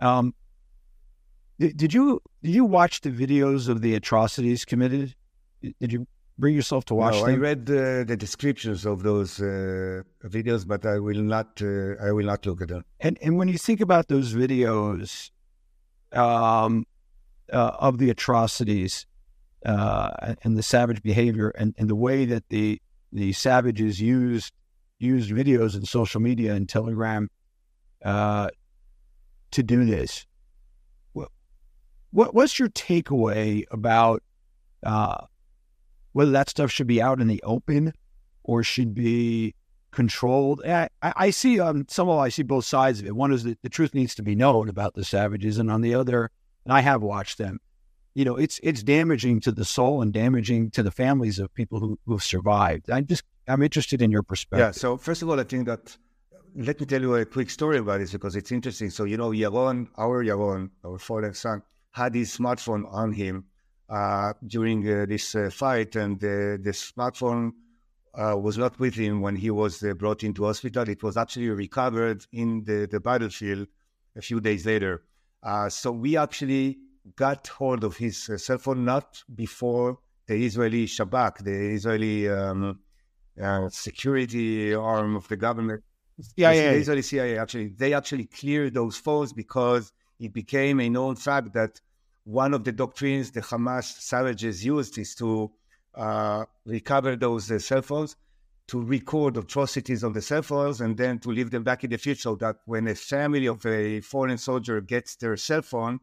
Um, 0.00 0.34
did, 1.58 1.76
did 1.76 1.94
you 1.94 2.20
did 2.42 2.54
you 2.54 2.64
watch 2.64 3.00
the 3.02 3.10
videos 3.10 3.68
of 3.68 3.80
the 3.80 3.94
atrocities 3.94 4.64
committed? 4.64 5.14
Did 5.62 5.92
you 5.92 6.06
bring 6.38 6.54
yourself 6.54 6.84
to 6.86 6.94
watch 6.94 7.14
no, 7.14 7.26
them? 7.26 7.34
I 7.34 7.38
read 7.38 7.66
the, 7.66 8.04
the 8.06 8.16
descriptions 8.16 8.84
of 8.84 9.02
those 9.02 9.40
uh, 9.40 10.02
videos, 10.24 10.66
but 10.66 10.84
I 10.84 10.98
will 10.98 11.22
not 11.22 11.60
uh, 11.62 11.94
I 12.02 12.12
will 12.12 12.26
not 12.26 12.44
look 12.46 12.60
at 12.62 12.68
them. 12.68 12.84
And 13.00 13.18
and 13.22 13.36
when 13.38 13.48
you 13.48 13.58
think 13.58 13.80
about 13.80 14.08
those 14.08 14.34
videos 14.34 15.30
um, 16.12 16.86
uh, 17.52 17.76
of 17.78 17.98
the 17.98 18.10
atrocities 18.10 19.06
uh, 19.64 20.34
and 20.42 20.56
the 20.56 20.62
savage 20.62 21.02
behavior 21.02 21.50
and, 21.50 21.74
and 21.78 21.88
the 21.88 21.94
way 21.94 22.24
that 22.24 22.48
the 22.48 22.80
the 23.12 23.32
savages 23.32 24.00
used 24.00 24.52
used 24.98 25.30
videos 25.30 25.74
and 25.74 25.86
social 25.86 26.20
media 26.20 26.54
and 26.54 26.68
Telegram 26.68 27.30
uh, 28.04 28.48
to 29.52 29.62
do 29.62 29.84
this. 29.84 30.26
What, 31.12 31.28
what 32.10 32.34
what's 32.34 32.58
your 32.58 32.68
takeaway 32.68 33.64
about 33.70 34.22
uh, 34.82 35.24
whether 36.12 36.32
that 36.32 36.50
stuff 36.50 36.70
should 36.70 36.86
be 36.86 37.00
out 37.00 37.20
in 37.20 37.28
the 37.28 37.42
open 37.42 37.92
or 38.42 38.62
should 38.62 38.94
be 38.94 39.54
controlled? 39.90 40.62
I, 40.66 40.88
I 41.02 41.30
see 41.30 41.60
um, 41.60 41.86
some 41.88 42.08
of 42.08 42.18
I 42.18 42.28
see 42.28 42.42
both 42.42 42.64
sides 42.64 43.00
of 43.00 43.06
it. 43.06 43.16
One 43.16 43.32
is 43.32 43.44
that 43.44 43.62
the 43.62 43.68
truth 43.68 43.94
needs 43.94 44.14
to 44.16 44.22
be 44.22 44.34
known 44.34 44.68
about 44.68 44.94
the 44.94 45.04
savages, 45.04 45.58
and 45.58 45.70
on 45.70 45.80
the 45.80 45.94
other, 45.94 46.30
and 46.64 46.72
I 46.72 46.80
have 46.80 47.02
watched 47.02 47.38
them. 47.38 47.60
You 48.14 48.24
know, 48.24 48.36
it's 48.36 48.60
it's 48.62 48.82
damaging 48.82 49.40
to 49.40 49.52
the 49.52 49.64
soul 49.64 50.00
and 50.02 50.12
damaging 50.12 50.70
to 50.72 50.82
the 50.82 50.90
families 50.90 51.38
of 51.38 51.52
people 51.54 51.80
who 51.80 51.98
who've 52.06 52.22
survived. 52.22 52.90
I'm 52.90 53.06
just 53.06 53.24
I'm 53.48 53.62
interested 53.62 54.00
in 54.02 54.10
your 54.10 54.22
perspective. 54.22 54.66
Yeah. 54.66 54.70
So 54.70 54.96
first 54.96 55.22
of 55.22 55.28
all, 55.28 55.40
I 55.40 55.44
think 55.44 55.66
that 55.66 55.96
let 56.56 56.78
me 56.78 56.86
tell 56.86 57.00
you 57.00 57.16
a 57.16 57.24
quick 57.24 57.50
story 57.50 57.78
about 57.78 57.98
this 57.98 58.12
because 58.12 58.36
it's 58.36 58.52
interesting. 58.52 58.90
So 58.90 59.04
you 59.04 59.16
know, 59.16 59.30
Yaron, 59.30 59.88
our 59.98 60.24
Yaron, 60.24 60.70
our 60.84 60.98
fallen 60.98 61.34
son, 61.34 61.62
had 61.90 62.14
his 62.14 62.36
smartphone 62.36 62.84
on 62.92 63.12
him 63.12 63.46
uh, 63.88 64.32
during 64.46 64.88
uh, 64.88 65.06
this 65.06 65.34
uh, 65.34 65.50
fight, 65.52 65.96
and 65.96 66.20
the 66.20 66.60
smartphone 66.72 67.52
uh, 68.14 68.36
was 68.36 68.56
not 68.56 68.78
with 68.78 68.94
him 68.94 69.20
when 69.20 69.36
he 69.36 69.50
was 69.50 69.82
uh, 69.82 69.92
brought 69.94 70.22
into 70.22 70.44
hospital. 70.44 70.88
It 70.88 71.02
was 71.02 71.16
actually 71.16 71.48
recovered 71.48 72.24
in 72.32 72.64
the, 72.64 72.86
the 72.90 73.00
battlefield 73.00 73.66
a 74.16 74.22
few 74.22 74.40
days 74.40 74.66
later. 74.66 75.02
Uh, 75.44 75.68
so 75.68 75.92
we 75.92 76.16
actually 76.16 76.78
got 77.16 77.46
hold 77.48 77.84
of 77.84 77.96
his 77.96 78.30
cell 78.36 78.58
phone 78.58 78.84
not 78.84 79.22
before 79.34 79.98
the 80.26 80.42
Israeli 80.44 80.86
Shabak, 80.86 81.44
the 81.44 81.74
Israeli 81.74 82.28
um, 82.28 82.80
uh, 83.40 83.68
security 83.68 84.74
arm 84.74 85.16
of 85.16 85.28
the 85.28 85.36
government. 85.36 85.82
CIA. 86.36 86.74
The 86.74 86.78
Israeli 86.78 87.02
CIA 87.02 87.38
actually 87.38 87.68
they 87.68 87.92
actually 87.92 88.26
cleared 88.26 88.72
those 88.74 88.96
phones 88.96 89.32
because 89.32 89.92
it 90.20 90.32
became 90.32 90.80
a 90.80 90.88
known 90.88 91.16
fact 91.16 91.52
that 91.54 91.80
one 92.24 92.54
of 92.54 92.64
the 92.64 92.72
doctrines 92.72 93.30
the 93.32 93.40
Hamas 93.40 93.84
savages 94.00 94.64
used 94.64 94.96
is 94.96 95.14
to 95.16 95.50
uh, 95.94 96.44
recover 96.64 97.16
those 97.16 97.50
uh, 97.50 97.58
cell 97.58 97.82
phones, 97.82 98.16
to 98.66 98.82
record 98.82 99.36
atrocities 99.36 100.02
on 100.04 100.12
the 100.12 100.22
cell 100.22 100.42
phones, 100.42 100.80
and 100.80 100.96
then 100.96 101.18
to 101.18 101.28
leave 101.30 101.50
them 101.50 101.62
back 101.62 101.84
in 101.84 101.90
the 101.90 101.98
future 101.98 102.20
so 102.20 102.34
that 102.36 102.56
when 102.64 102.88
a 102.88 102.94
family 102.94 103.46
of 103.46 103.64
a 103.66 104.00
foreign 104.00 104.38
soldier 104.38 104.80
gets 104.80 105.16
their 105.16 105.36
cell 105.36 105.62
phone, 105.62 106.00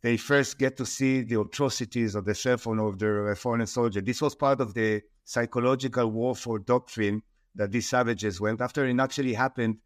they 0.00 0.16
first 0.16 0.58
get 0.58 0.76
to 0.76 0.86
see 0.86 1.22
the 1.22 1.40
atrocities 1.40 2.14
of 2.14 2.24
the 2.24 2.34
cell 2.34 2.56
phone 2.56 2.80
of 2.80 2.98
their 2.98 3.34
foreign 3.36 3.66
soldier. 3.66 4.00
This 4.00 4.20
was 4.20 4.34
part 4.34 4.60
of 4.60 4.74
the 4.74 5.02
psychological 5.24 6.10
warfare 6.10 6.58
doctrine 6.58 7.22
that 7.54 7.70
these 7.70 7.88
savages 7.88 8.40
went 8.40 8.60
after. 8.60 8.84
It 8.84 8.98
actually 8.98 9.34
happened 9.34 9.76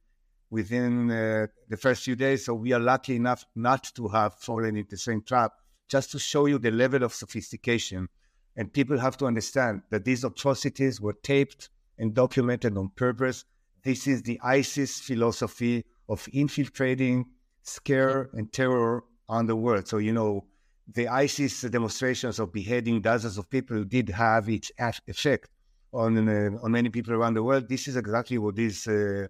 within 0.48 1.10
uh, 1.10 1.46
the 1.68 1.76
first 1.76 2.04
few 2.04 2.16
days. 2.16 2.46
So 2.46 2.54
we 2.54 2.72
are 2.72 2.80
lucky 2.80 3.16
enough 3.16 3.44
not 3.54 3.90
to 3.96 4.08
have 4.08 4.34
fallen 4.34 4.76
into 4.76 4.90
the 4.90 4.96
same 4.96 5.22
trap, 5.22 5.52
just 5.88 6.12
to 6.12 6.18
show 6.18 6.46
you 6.46 6.58
the 6.58 6.70
level 6.70 7.02
of 7.02 7.12
sophistication. 7.12 8.08
And 8.56 8.72
people 8.72 8.98
have 8.98 9.16
to 9.18 9.26
understand 9.26 9.82
that 9.90 10.04
these 10.04 10.24
atrocities 10.24 11.00
were 11.00 11.16
taped 11.22 11.68
and 11.98 12.14
documented 12.14 12.76
on 12.76 12.90
purpose. 12.90 13.44
This 13.82 14.06
is 14.06 14.22
the 14.22 14.40
ISIS 14.42 15.00
philosophy 15.00 15.84
of 16.08 16.28
infiltrating, 16.32 17.26
scare, 17.62 18.30
and 18.32 18.52
terror 18.52 19.04
on 19.28 19.46
the 19.46 19.56
world. 19.56 19.88
So, 19.88 19.98
you 19.98 20.12
know, 20.12 20.46
the 20.92 21.08
ISIS 21.08 21.62
demonstrations 21.62 22.38
of 22.38 22.52
beheading 22.52 23.00
dozens 23.00 23.38
of 23.38 23.50
people 23.50 23.84
did 23.84 24.08
have 24.10 24.48
its 24.48 24.70
effect 24.78 25.48
on 25.92 26.28
uh, 26.28 26.58
on 26.62 26.70
many 26.72 26.90
people 26.90 27.14
around 27.14 27.34
the 27.34 27.42
world. 27.42 27.68
This 27.68 27.88
is 27.88 27.96
exactly 27.96 28.38
what 28.38 28.56
these 28.56 28.86
uh, 28.86 29.26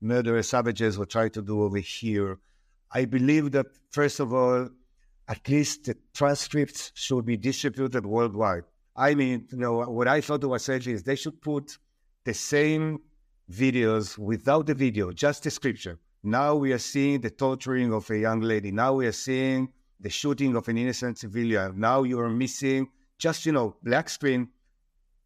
murderous 0.00 0.50
savages 0.50 0.98
were 0.98 1.06
trying 1.06 1.30
to 1.30 1.42
do 1.42 1.62
over 1.62 1.78
here. 1.78 2.38
I 2.92 3.04
believe 3.04 3.52
that 3.52 3.66
first 3.90 4.20
of 4.20 4.32
all, 4.32 4.68
at 5.28 5.48
least 5.48 5.84
the 5.84 5.96
transcripts 6.14 6.92
should 6.94 7.24
be 7.24 7.36
distributed 7.36 8.04
worldwide. 8.04 8.64
I 8.96 9.14
mean, 9.14 9.46
you 9.50 9.58
know, 9.58 9.88
what 9.88 10.08
I 10.08 10.20
thought 10.20 10.44
was 10.44 10.62
essentially 10.62 10.94
is 10.94 11.02
they 11.02 11.16
should 11.16 11.40
put 11.40 11.78
the 12.30 12.34
same 12.34 13.00
videos 13.50 14.16
without 14.16 14.64
the 14.66 14.74
video, 14.86 15.10
just 15.10 15.42
description. 15.42 15.98
Now 16.22 16.54
we 16.54 16.72
are 16.72 16.84
seeing 16.92 17.20
the 17.20 17.30
torturing 17.44 17.92
of 17.92 18.08
a 18.10 18.18
young 18.26 18.40
lady. 18.52 18.70
Now 18.70 18.92
we 18.98 19.04
are 19.08 19.18
seeing 19.28 19.60
the 19.98 20.10
shooting 20.10 20.54
of 20.54 20.68
an 20.68 20.78
innocent 20.78 21.18
civilian. 21.18 21.68
Now 21.88 22.04
you 22.04 22.20
are 22.20 22.30
missing 22.44 22.88
just, 23.18 23.44
you 23.46 23.52
know, 23.56 23.74
black 23.82 24.08
screen 24.08 24.42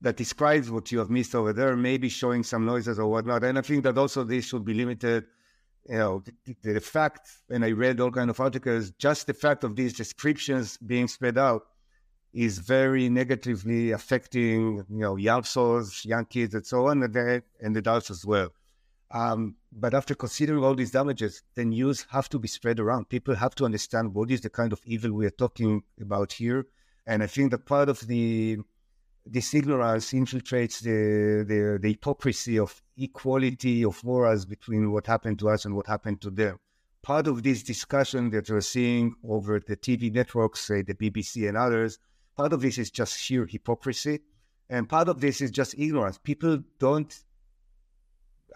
that 0.01 0.17
describes 0.17 0.71
what 0.71 0.91
you 0.93 0.99
have 0.99 1.11
missed 1.11 1.35
over 1.35 1.53
there, 1.53 1.77
maybe 1.77 2.09
showing 2.09 2.43
some 2.43 2.65
noises 2.65 2.99
or 2.99 3.09
whatnot. 3.11 3.45
And 3.45 3.59
I 3.59 3.63
think 3.63 3.85
that 3.85 3.99
also 3.99 4.25
this 4.25 4.47
should 4.47 4.65
be 4.65 4.73
limited. 4.73 5.27
You 5.87 5.99
know, 5.99 6.23
the, 6.47 6.73
the 6.73 6.81
fact, 6.81 7.29
and 7.51 7.63
I 7.67 7.73
read 7.73 8.01
all 8.01 8.11
kind 8.11 8.31
of 8.31 8.41
articles, 8.41 8.93
just 8.93 9.27
the 9.27 9.35
fact 9.35 9.63
of 9.63 9.77
these 9.77 9.93
descriptions 9.93 10.79
being 10.79 11.09
spread 11.09 11.37
out 11.37 11.63
is 12.35 12.59
very 12.59 13.09
negatively 13.09 13.93
affecting, 13.93 14.85
you 14.91 14.99
know, 14.99 15.17
young 15.17 15.45
souls, 15.45 16.05
young 16.05 16.25
kids, 16.25 16.55
and 16.55 16.67
so 16.67 16.89
on, 16.89 17.03
and, 17.05 17.15
the, 17.15 17.43
and 17.61 17.77
adults 17.77 18.11
as 18.11 18.27
well. 18.27 18.51
Um, 19.13 19.55
but 19.71 19.95
after 19.95 20.17
considering 20.17 20.65
all 20.65 20.75
these 20.75 20.91
damages, 20.91 21.43
the 21.55 21.65
news 21.65 22.05
have 22.11 22.29
to 22.31 22.39
be 22.41 22.49
spread 22.49 22.81
around. 22.81 23.09
People 23.09 23.37
have 23.37 23.55
to 23.55 23.65
understand 23.65 24.13
what 24.13 24.33
is 24.33 24.41
the 24.41 24.51
kind 24.51 24.73
of 24.73 24.81
evil 24.85 25.13
we 25.13 25.27
are 25.27 25.31
talking 25.31 25.85
about 26.01 26.33
here. 26.33 26.67
And 27.07 27.23
I 27.23 27.29
think 27.29 27.53
that 27.53 27.67
part 27.67 27.89
of 27.89 28.01
the 28.01 28.59
this 29.27 29.55
ignorance 29.55 30.13
infiltrates 30.13 30.83
the, 30.83 31.45
the, 31.45 31.79
the 31.81 31.89
hypocrisy 31.89 32.59
of 32.59 32.83
equality 32.99 33.83
of 33.83 34.03
morals 34.05 34.45
between 34.45 34.93
what 34.93 35.07
happened 35.07 35.39
to 35.39 35.49
us 35.49 35.65
and 35.65 35.75
what 35.75 35.87
happened 35.87 36.21
to 36.21 36.31
them. 36.31 36.59
Part 37.03 37.27
of 37.27 37.43
this 37.43 37.63
discussion 37.63 38.29
that 38.31 38.51
we're 38.51 38.61
seeing 38.61 39.15
over 39.27 39.61
the 39.61 39.77
TV 39.77 40.13
networks, 40.13 40.61
say 40.61 40.83
the 40.83 40.95
BBC 40.95 41.49
and 41.49 41.57
others, 41.57 41.99
part 42.37 42.53
of 42.53 42.61
this 42.61 42.79
is 42.79 42.91
just 42.91 43.19
sheer 43.19 43.47
hypocrisy. 43.47 44.21
And 44.69 44.89
part 44.89 45.09
of 45.09 45.21
this 45.21 45.41
is 45.41 45.51
just 45.51 45.75
ignorance. 45.79 46.19
People 46.19 46.63
don't 46.79 47.13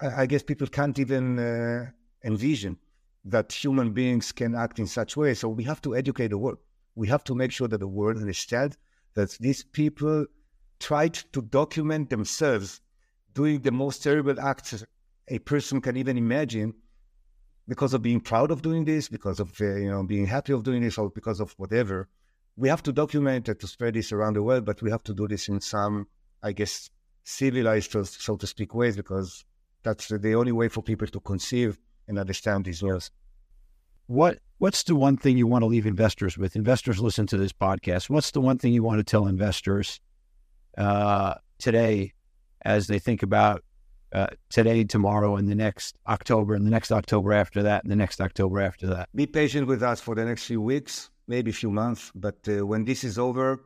I 0.00 0.26
guess 0.26 0.42
people 0.42 0.68
can't 0.68 0.98
even 0.98 1.38
uh, 1.38 1.90
envision 2.22 2.78
that 3.24 3.52
human 3.52 3.92
beings 3.92 4.30
can 4.30 4.54
act 4.54 4.78
in 4.78 4.86
such 4.86 5.16
way. 5.16 5.34
So 5.34 5.48
we 5.48 5.64
have 5.64 5.80
to 5.82 5.96
educate 5.96 6.28
the 6.28 6.38
world. 6.38 6.58
We 6.94 7.08
have 7.08 7.24
to 7.24 7.34
make 7.34 7.50
sure 7.50 7.68
that 7.68 7.78
the 7.78 7.88
world 7.88 8.16
understands 8.16 8.76
that 9.14 9.30
these 9.40 9.64
people 9.64 10.26
tried 10.78 11.14
to 11.32 11.42
document 11.42 12.10
themselves 12.10 12.80
doing 13.34 13.60
the 13.60 13.72
most 13.72 14.02
terrible 14.02 14.38
acts 14.40 14.84
a 15.28 15.38
person 15.40 15.80
can 15.80 15.96
even 15.96 16.16
imagine 16.16 16.74
because 17.66 17.92
of 17.92 18.00
being 18.00 18.20
proud 18.20 18.50
of 18.50 18.62
doing 18.62 18.84
this, 18.84 19.08
because 19.08 19.40
of 19.40 19.60
uh, 19.60 19.74
you 19.74 19.90
know 19.90 20.02
being 20.02 20.26
happy 20.26 20.52
of 20.52 20.62
doing 20.62 20.82
this, 20.82 20.96
or 20.96 21.10
because 21.10 21.40
of 21.40 21.52
whatever. 21.58 22.08
We 22.58 22.68
have 22.68 22.82
to 22.82 22.92
document 22.92 23.48
it 23.48 23.60
to 23.60 23.66
spread 23.68 23.94
this 23.94 24.10
around 24.12 24.34
the 24.34 24.42
world, 24.42 24.64
but 24.64 24.82
we 24.82 24.90
have 24.90 25.04
to 25.04 25.14
do 25.14 25.28
this 25.28 25.48
in 25.48 25.60
some, 25.60 26.08
I 26.42 26.52
guess, 26.52 26.90
civilized, 27.22 27.92
so 27.92 28.36
to 28.36 28.46
speak, 28.46 28.74
ways 28.74 28.96
because 28.96 29.44
that's 29.84 30.08
the 30.08 30.34
only 30.34 30.52
way 30.52 30.68
for 30.68 30.82
people 30.82 31.06
to 31.06 31.20
conceive 31.20 31.78
and 32.08 32.18
understand 32.18 32.64
these 32.64 32.82
laws. 32.82 33.10
What 34.06 34.38
What's 34.58 34.82
the 34.82 34.96
one 34.96 35.16
thing 35.16 35.38
you 35.38 35.46
want 35.46 35.62
to 35.62 35.66
leave 35.66 35.86
investors 35.86 36.36
with? 36.36 36.56
Investors 36.56 36.98
listen 36.98 37.28
to 37.28 37.36
this 37.36 37.52
podcast. 37.52 38.10
What's 38.10 38.32
the 38.32 38.40
one 38.40 38.58
thing 38.58 38.72
you 38.72 38.82
want 38.82 38.98
to 38.98 39.04
tell 39.04 39.28
investors 39.28 40.00
uh, 40.76 41.34
today 41.58 42.12
as 42.62 42.88
they 42.88 42.98
think 42.98 43.22
about 43.22 43.62
uh, 44.12 44.26
today, 44.50 44.82
tomorrow, 44.82 45.36
and 45.36 45.48
the 45.48 45.54
next 45.54 45.96
October, 46.08 46.54
and 46.54 46.66
the 46.66 46.70
next 46.70 46.90
October 46.90 47.32
after 47.32 47.62
that, 47.62 47.84
and 47.84 47.92
the 47.92 47.96
next 47.96 48.20
October 48.20 48.60
after 48.60 48.88
that? 48.88 49.08
Be 49.14 49.26
patient 49.26 49.68
with 49.68 49.82
us 49.82 50.00
for 50.00 50.16
the 50.16 50.24
next 50.24 50.46
few 50.46 50.60
weeks, 50.60 51.10
maybe 51.28 51.50
a 51.50 51.54
few 51.54 51.70
months. 51.70 52.10
But 52.14 52.38
uh, 52.48 52.66
when 52.66 52.84
this 52.84 53.04
is 53.04 53.18
over, 53.18 53.64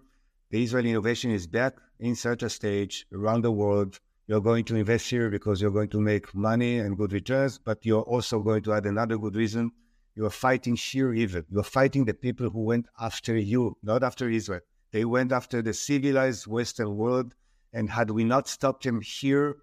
the 0.50 0.62
Israeli 0.62 0.90
innovation 0.90 1.30
is 1.30 1.46
back 1.46 1.74
in 1.98 2.14
such 2.14 2.42
a 2.42 2.50
stage 2.50 3.06
around 3.12 3.42
the 3.42 3.52
world 3.52 4.00
You're 4.28 4.40
going 4.40 4.64
to 4.66 4.76
invest 4.76 5.10
here 5.10 5.30
because 5.30 5.60
you're 5.60 5.72
going 5.72 5.88
to 5.90 6.00
make 6.00 6.32
money 6.34 6.78
and 6.78 6.96
good 6.96 7.12
returns, 7.12 7.58
but 7.58 7.84
you're 7.84 8.02
also 8.02 8.38
going 8.38 8.62
to 8.62 8.72
add 8.72 8.86
another 8.86 9.18
good 9.18 9.34
reason. 9.34 9.72
You're 10.14 10.30
fighting 10.30 10.76
sheer 10.76 11.12
evil. 11.12 11.42
You're 11.50 11.64
fighting 11.64 12.04
the 12.04 12.14
people 12.14 12.48
who 12.48 12.62
went 12.62 12.86
after 13.00 13.36
you, 13.36 13.76
not 13.82 14.04
after 14.04 14.30
Israel. 14.30 14.60
They 14.92 15.04
went 15.04 15.32
after 15.32 15.60
the 15.60 15.74
civilized 15.74 16.46
Western 16.46 16.96
world. 16.96 17.34
And 17.72 17.90
had 17.90 18.10
we 18.10 18.22
not 18.22 18.46
stopped 18.46 18.84
them 18.84 19.00
here, 19.00 19.56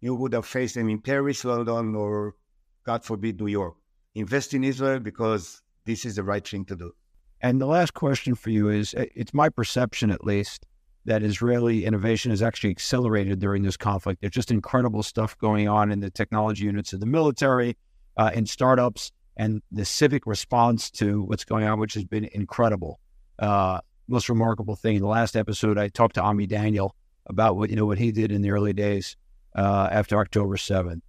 you 0.00 0.14
would 0.14 0.34
have 0.34 0.46
faced 0.46 0.76
them 0.76 0.88
in 0.88 1.00
Paris, 1.00 1.44
London, 1.44 1.96
or 1.96 2.36
God 2.84 3.04
forbid, 3.04 3.40
New 3.40 3.48
York. 3.48 3.74
Invest 4.14 4.54
in 4.54 4.62
Israel 4.62 5.00
because 5.00 5.62
this 5.84 6.04
is 6.04 6.16
the 6.16 6.22
right 6.22 6.46
thing 6.46 6.64
to 6.66 6.76
do. 6.76 6.92
And 7.40 7.60
the 7.60 7.66
last 7.66 7.94
question 7.94 8.34
for 8.34 8.50
you 8.50 8.68
is 8.68 8.94
it's 8.96 9.34
my 9.34 9.48
perception, 9.48 10.10
at 10.10 10.24
least, 10.24 10.66
that 11.04 11.22
Israeli 11.22 11.84
innovation 11.84 12.30
has 12.30 12.42
actually 12.42 12.70
accelerated 12.70 13.38
during 13.38 13.62
this 13.62 13.76
conflict. 13.76 14.20
There's 14.20 14.32
just 14.32 14.50
incredible 14.50 15.02
stuff 15.02 15.38
going 15.38 15.68
on 15.68 15.92
in 15.92 16.00
the 16.00 16.10
technology 16.10 16.64
units 16.64 16.92
of 16.92 17.00
the 17.00 17.06
military, 17.06 17.76
uh, 18.16 18.30
in 18.34 18.46
startups, 18.46 19.12
and 19.36 19.62
the 19.70 19.84
civic 19.84 20.26
response 20.26 20.90
to 20.92 21.22
what's 21.22 21.44
going 21.44 21.64
on, 21.64 21.78
which 21.78 21.94
has 21.94 22.04
been 22.04 22.24
incredible. 22.32 22.98
Uh, 23.38 23.80
most 24.08 24.28
remarkable 24.28 24.76
thing 24.76 24.96
in 24.96 25.02
the 25.02 25.08
last 25.08 25.36
episode, 25.36 25.78
I 25.78 25.88
talked 25.88 26.14
to 26.14 26.22
Ami 26.22 26.46
Daniel 26.46 26.94
about 27.26 27.56
what 27.56 27.70
you 27.70 27.76
know 27.76 27.86
what 27.86 27.98
he 27.98 28.12
did 28.12 28.32
in 28.32 28.42
the 28.42 28.50
early 28.50 28.72
days 28.72 29.16
uh, 29.54 29.88
after 29.90 30.18
October 30.18 30.56
7th. 30.56 31.00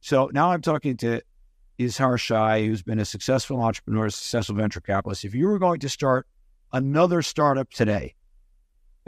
So 0.00 0.30
now 0.32 0.50
I'm 0.50 0.60
talking 0.60 0.96
to 0.98 1.20
Yizhar 1.78 2.18
Shay, 2.18 2.66
who's 2.66 2.82
been 2.82 2.98
a 2.98 3.04
successful 3.04 3.60
entrepreneur, 3.60 4.08
successful 4.10 4.56
venture 4.56 4.80
capitalist. 4.80 5.24
If 5.24 5.34
you 5.34 5.48
were 5.48 5.58
going 5.58 5.80
to 5.80 5.88
start 5.88 6.26
another 6.72 7.22
startup 7.22 7.70
today, 7.70 8.14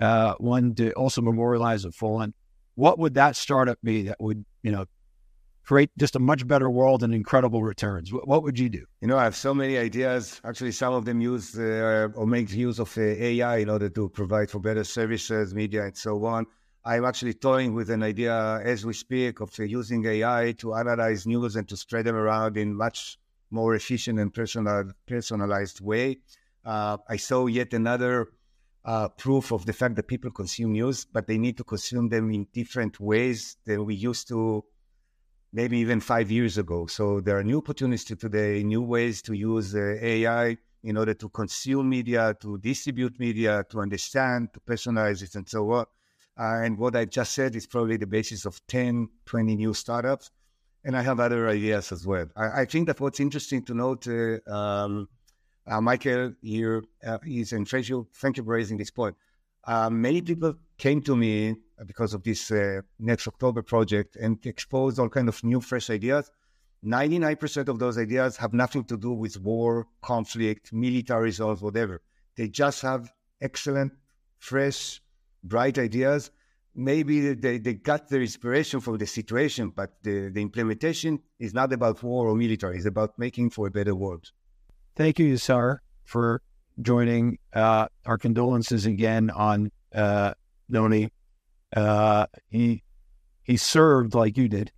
uh, 0.00 0.34
one 0.38 0.74
to 0.74 0.92
also 0.92 1.22
memorialize 1.22 1.84
a 1.84 1.92
fallen, 1.92 2.34
what 2.74 2.98
would 2.98 3.14
that 3.14 3.36
startup 3.36 3.78
be 3.82 4.02
that 4.02 4.16
would, 4.20 4.44
you 4.62 4.72
know, 4.72 4.86
create 5.64 5.90
just 5.98 6.14
a 6.14 6.18
much 6.18 6.46
better 6.46 6.68
world 6.68 7.02
and 7.02 7.14
incredible 7.14 7.62
returns? 7.62 8.12
What, 8.12 8.28
what 8.28 8.42
would 8.42 8.58
you 8.58 8.68
do? 8.68 8.84
You 9.00 9.08
know, 9.08 9.18
I 9.18 9.24
have 9.24 9.36
so 9.36 9.54
many 9.54 9.78
ideas. 9.78 10.40
Actually, 10.44 10.72
some 10.72 10.92
of 10.92 11.04
them 11.04 11.20
use 11.20 11.58
uh, 11.58 12.08
or 12.14 12.26
make 12.26 12.50
use 12.50 12.78
of 12.78 12.96
uh, 12.98 13.00
AI 13.00 13.58
in 13.58 13.70
order 13.70 13.88
to 13.88 14.08
provide 14.08 14.50
for 14.50 14.60
better 14.60 14.84
services, 14.84 15.54
media, 15.54 15.84
and 15.84 15.96
so 15.96 16.24
on. 16.24 16.46
I'm 16.86 17.04
actually 17.04 17.34
toying 17.34 17.74
with 17.74 17.90
an 17.90 18.04
idea 18.04 18.60
as 18.62 18.86
we 18.86 18.92
speak 18.92 19.40
of 19.40 19.50
uh, 19.58 19.64
using 19.64 20.06
AI 20.06 20.54
to 20.58 20.76
analyze 20.76 21.26
news 21.26 21.56
and 21.56 21.68
to 21.68 21.76
spread 21.76 22.04
them 22.04 22.14
around 22.14 22.56
in 22.56 22.72
much 22.76 23.18
more 23.50 23.74
efficient 23.74 24.20
and 24.20 24.32
personal, 24.32 24.92
personalized 25.04 25.80
way. 25.80 26.18
Uh, 26.64 26.98
I 27.08 27.16
saw 27.16 27.46
yet 27.46 27.74
another 27.74 28.28
uh, 28.84 29.08
proof 29.08 29.50
of 29.50 29.66
the 29.66 29.72
fact 29.72 29.96
that 29.96 30.06
people 30.06 30.30
consume 30.30 30.74
news, 30.74 31.04
but 31.04 31.26
they 31.26 31.38
need 31.38 31.56
to 31.56 31.64
consume 31.64 32.08
them 32.08 32.30
in 32.30 32.46
different 32.52 33.00
ways 33.00 33.56
than 33.64 33.84
we 33.84 33.96
used 33.96 34.28
to 34.28 34.64
maybe 35.52 35.78
even 35.78 35.98
five 35.98 36.30
years 36.30 36.56
ago. 36.56 36.86
So 36.86 37.20
there 37.20 37.36
are 37.36 37.42
new 37.42 37.58
opportunities 37.58 38.04
today, 38.04 38.62
new 38.62 38.82
ways 38.82 39.22
to 39.22 39.32
use 39.32 39.74
uh, 39.74 39.96
AI 40.00 40.56
in 40.84 40.96
order 40.96 41.14
to 41.14 41.28
consume 41.30 41.88
media, 41.88 42.36
to 42.42 42.58
distribute 42.58 43.18
media, 43.18 43.64
to 43.70 43.80
understand, 43.80 44.52
to 44.52 44.60
personalize 44.60 45.20
it, 45.24 45.34
and 45.34 45.48
so 45.48 45.68
on. 45.72 45.86
Uh, 46.38 46.60
and 46.62 46.78
what 46.78 46.94
I 46.94 47.06
just 47.06 47.32
said 47.32 47.56
is 47.56 47.66
probably 47.66 47.96
the 47.96 48.06
basis 48.06 48.44
of 48.44 48.64
10, 48.66 49.08
20 49.24 49.56
new 49.56 49.72
startups. 49.72 50.30
And 50.84 50.96
I 50.96 51.02
have 51.02 51.18
other 51.18 51.48
ideas 51.48 51.90
as 51.92 52.06
well. 52.06 52.26
I, 52.36 52.62
I 52.62 52.64
think 52.64 52.86
that 52.86 53.00
what's 53.00 53.20
interesting 53.20 53.64
to 53.64 53.74
note, 53.74 54.06
uh, 54.06 54.38
um, 54.48 55.08
uh, 55.66 55.80
Michael 55.80 56.34
here 56.42 56.84
uh, 57.04 57.18
is, 57.26 57.52
and 57.52 57.66
thank 57.68 57.88
you, 57.88 58.06
thank 58.14 58.36
you 58.36 58.44
for 58.44 58.50
raising 58.50 58.76
this 58.76 58.90
point. 58.90 59.16
Uh, 59.64 59.90
many 59.90 60.22
people 60.22 60.54
came 60.78 61.02
to 61.02 61.16
me 61.16 61.56
because 61.86 62.14
of 62.14 62.22
this 62.22 62.50
uh, 62.52 62.80
Next 63.00 63.26
October 63.26 63.62
project 63.62 64.16
and 64.16 64.38
exposed 64.46 64.98
all 64.98 65.08
kind 65.08 65.28
of 65.28 65.42
new, 65.42 65.60
fresh 65.60 65.90
ideas. 65.90 66.30
99% 66.84 67.68
of 67.68 67.78
those 67.80 67.98
ideas 67.98 68.36
have 68.36 68.52
nothing 68.52 68.84
to 68.84 68.96
do 68.96 69.12
with 69.12 69.40
war, 69.40 69.86
conflict, 70.02 70.72
militarism, 70.72 71.56
whatever. 71.56 72.00
They 72.36 72.48
just 72.48 72.82
have 72.82 73.12
excellent, 73.40 73.92
fresh, 74.38 75.00
bright 75.48 75.78
ideas. 75.78 76.30
Maybe 76.74 77.32
they, 77.34 77.58
they 77.58 77.74
got 77.74 78.08
their 78.08 78.20
inspiration 78.20 78.80
from 78.80 78.98
the 78.98 79.06
situation, 79.06 79.72
but 79.74 79.94
the, 80.02 80.28
the 80.28 80.42
implementation 80.42 81.20
is 81.38 81.54
not 81.54 81.72
about 81.72 82.02
war 82.02 82.28
or 82.28 82.34
military. 82.34 82.76
It's 82.76 82.86
about 82.86 83.18
making 83.18 83.50
for 83.50 83.66
a 83.66 83.70
better 83.70 83.94
world. 83.94 84.30
Thank 84.94 85.18
you, 85.18 85.34
Yizhar, 85.34 85.78
for 86.04 86.42
joining. 86.80 87.38
Uh, 87.52 87.86
our 88.04 88.18
condolences 88.18 88.84
again 88.86 89.30
on 89.30 89.70
uh, 89.94 90.34
Noni. 90.68 91.10
Uh, 91.74 92.26
he 92.48 92.82
he 93.42 93.56
served 93.56 94.14
like 94.14 94.36
you 94.36 94.48
did 94.48 94.72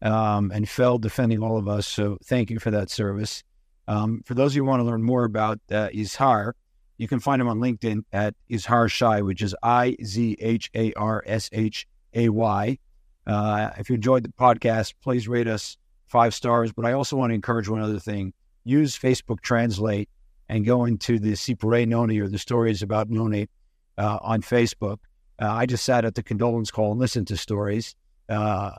um, 0.00 0.50
and 0.52 0.68
fell 0.68 0.98
defending 0.98 1.42
all 1.42 1.58
of 1.58 1.68
us. 1.68 1.86
So 1.86 2.18
thank 2.24 2.50
you 2.50 2.58
for 2.58 2.70
that 2.70 2.90
service. 2.90 3.42
Um, 3.88 4.22
for 4.24 4.34
those 4.34 4.54
who 4.54 4.64
want 4.64 4.80
to 4.80 4.84
learn 4.84 5.02
more 5.02 5.24
about 5.24 5.58
uh, 5.70 5.88
Yizhar, 5.88 6.52
you 7.02 7.08
can 7.08 7.18
find 7.18 7.42
him 7.42 7.48
on 7.48 7.58
LinkedIn 7.58 8.04
at 8.12 8.36
Izhar 8.48 8.88
Shay, 8.88 9.22
which 9.22 9.42
is 9.42 9.56
I 9.60 9.96
Z 10.04 10.36
H 10.38 10.70
A 10.76 10.92
R 10.92 11.24
S 11.26 11.50
H 11.50 11.84
A 12.14 12.28
Y. 12.28 12.78
Uh, 13.26 13.70
if 13.76 13.90
you 13.90 13.96
enjoyed 13.96 14.22
the 14.22 14.28
podcast, 14.28 14.94
please 15.02 15.26
rate 15.26 15.48
us 15.48 15.76
five 16.06 16.32
stars. 16.32 16.70
But 16.70 16.86
I 16.86 16.92
also 16.92 17.16
want 17.16 17.30
to 17.30 17.34
encourage 17.34 17.68
one 17.68 17.80
other 17.80 17.98
thing 17.98 18.32
use 18.62 18.96
Facebook 18.96 19.40
Translate 19.40 20.08
and 20.48 20.64
go 20.64 20.84
into 20.84 21.18
the 21.18 21.32
Sipure 21.32 21.88
Noni 21.88 22.20
or 22.20 22.28
the 22.28 22.38
stories 22.38 22.82
about 22.82 23.10
Noni 23.10 23.48
uh, 23.98 24.18
on 24.22 24.40
Facebook. 24.40 24.98
Uh, 25.40 25.50
I 25.50 25.66
just 25.66 25.84
sat 25.84 26.04
at 26.04 26.14
the 26.14 26.22
condolence 26.22 26.70
call 26.70 26.92
and 26.92 27.00
listened 27.00 27.26
to 27.26 27.36
stories. 27.36 27.96
Uh, 28.28 28.70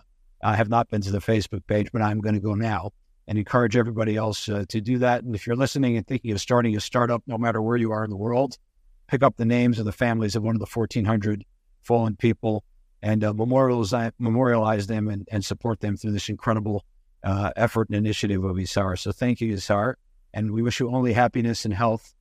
I 0.42 0.56
have 0.56 0.70
not 0.70 0.90
been 0.90 1.02
to 1.02 1.12
the 1.12 1.20
Facebook 1.20 1.68
page, 1.68 1.90
but 1.92 2.02
I'm 2.02 2.22
going 2.22 2.36
to 2.36 2.42
go 2.42 2.54
now 2.54 2.92
and 3.28 3.38
encourage 3.38 3.78
everybody 3.78 4.16
else 4.16 4.50
uh, 4.50 4.66
to 4.70 4.82
do 4.82 4.98
that. 5.00 5.24
And 5.24 5.36
if 5.36 5.48
you're 5.48 5.56
listening 5.56 5.98
and 5.98 6.06
thinking 6.06 6.32
of 6.32 6.42
starting 6.42 6.76
a 6.76 6.80
startup, 6.80 7.24
no 7.28 7.38
matter 7.38 7.62
where 7.62 7.78
you 7.78 7.92
are 7.92 8.04
in 8.04 8.10
the 8.10 8.18
world, 8.18 8.58
pick 9.08 9.24
up 9.24 9.38
the 9.38 9.46
names 9.46 9.80
of 9.80 9.86
the 9.86 9.92
families 9.92 10.36
of 10.36 10.44
one 10.44 10.56
of 10.56 10.60
the 10.60 10.68
1,400 10.72 11.46
fallen 11.82 12.16
people 12.16 12.64
and 13.02 13.24
uh, 13.24 13.34
memorialize, 13.34 14.12
memorialize 14.18 14.88
them 14.88 15.10
and, 15.10 15.28
and, 15.32 15.44
support 15.44 15.82
them 15.82 15.98
through 15.98 16.12
this 16.12 16.30
incredible 16.30 16.86
uh, 17.24 17.52
effort 17.58 17.90
and 17.90 17.98
initiative 17.98 18.44
of 18.44 18.56
Yizhar. 18.56 18.98
So 18.98 19.12
thank 19.12 19.42
you, 19.42 19.54
Yizhar. 19.54 19.96
And 20.34 20.52
we 20.52 20.62
wish 20.62 20.80
you 20.80 20.90
only 20.90 21.14
happiness 21.14 21.66
and 21.66 21.74
health 21.74 22.14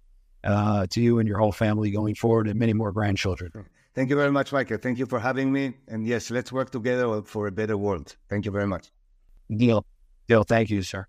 uh, 0.44 0.86
to 0.90 1.00
you 1.00 1.18
and 1.18 1.28
your 1.28 1.38
whole 1.38 1.52
family 1.52 1.90
going 1.90 2.14
forward 2.14 2.48
and 2.48 2.58
many 2.58 2.72
more 2.72 2.92
grandchildren. 2.92 3.52
Thank 3.94 4.10
you 4.10 4.16
very 4.16 4.32
much, 4.32 4.52
Michael. 4.52 4.78
Thank 4.78 4.98
you 4.98 5.06
for 5.06 5.20
having 5.20 5.52
me. 5.52 5.74
And 5.86 6.06
yes, 6.06 6.30
let's 6.30 6.50
work 6.50 6.70
together 6.70 7.22
for 7.22 7.46
a 7.46 7.52
better 7.52 7.76
world. 7.76 8.16
Thank 8.28 8.44
you 8.44 8.50
very 8.50 8.66
much. 8.66 8.90
Deal. 9.54 9.84
Deal. 10.32 10.44
Thank 10.44 10.70
you, 10.70 10.82
sir. 10.82 11.06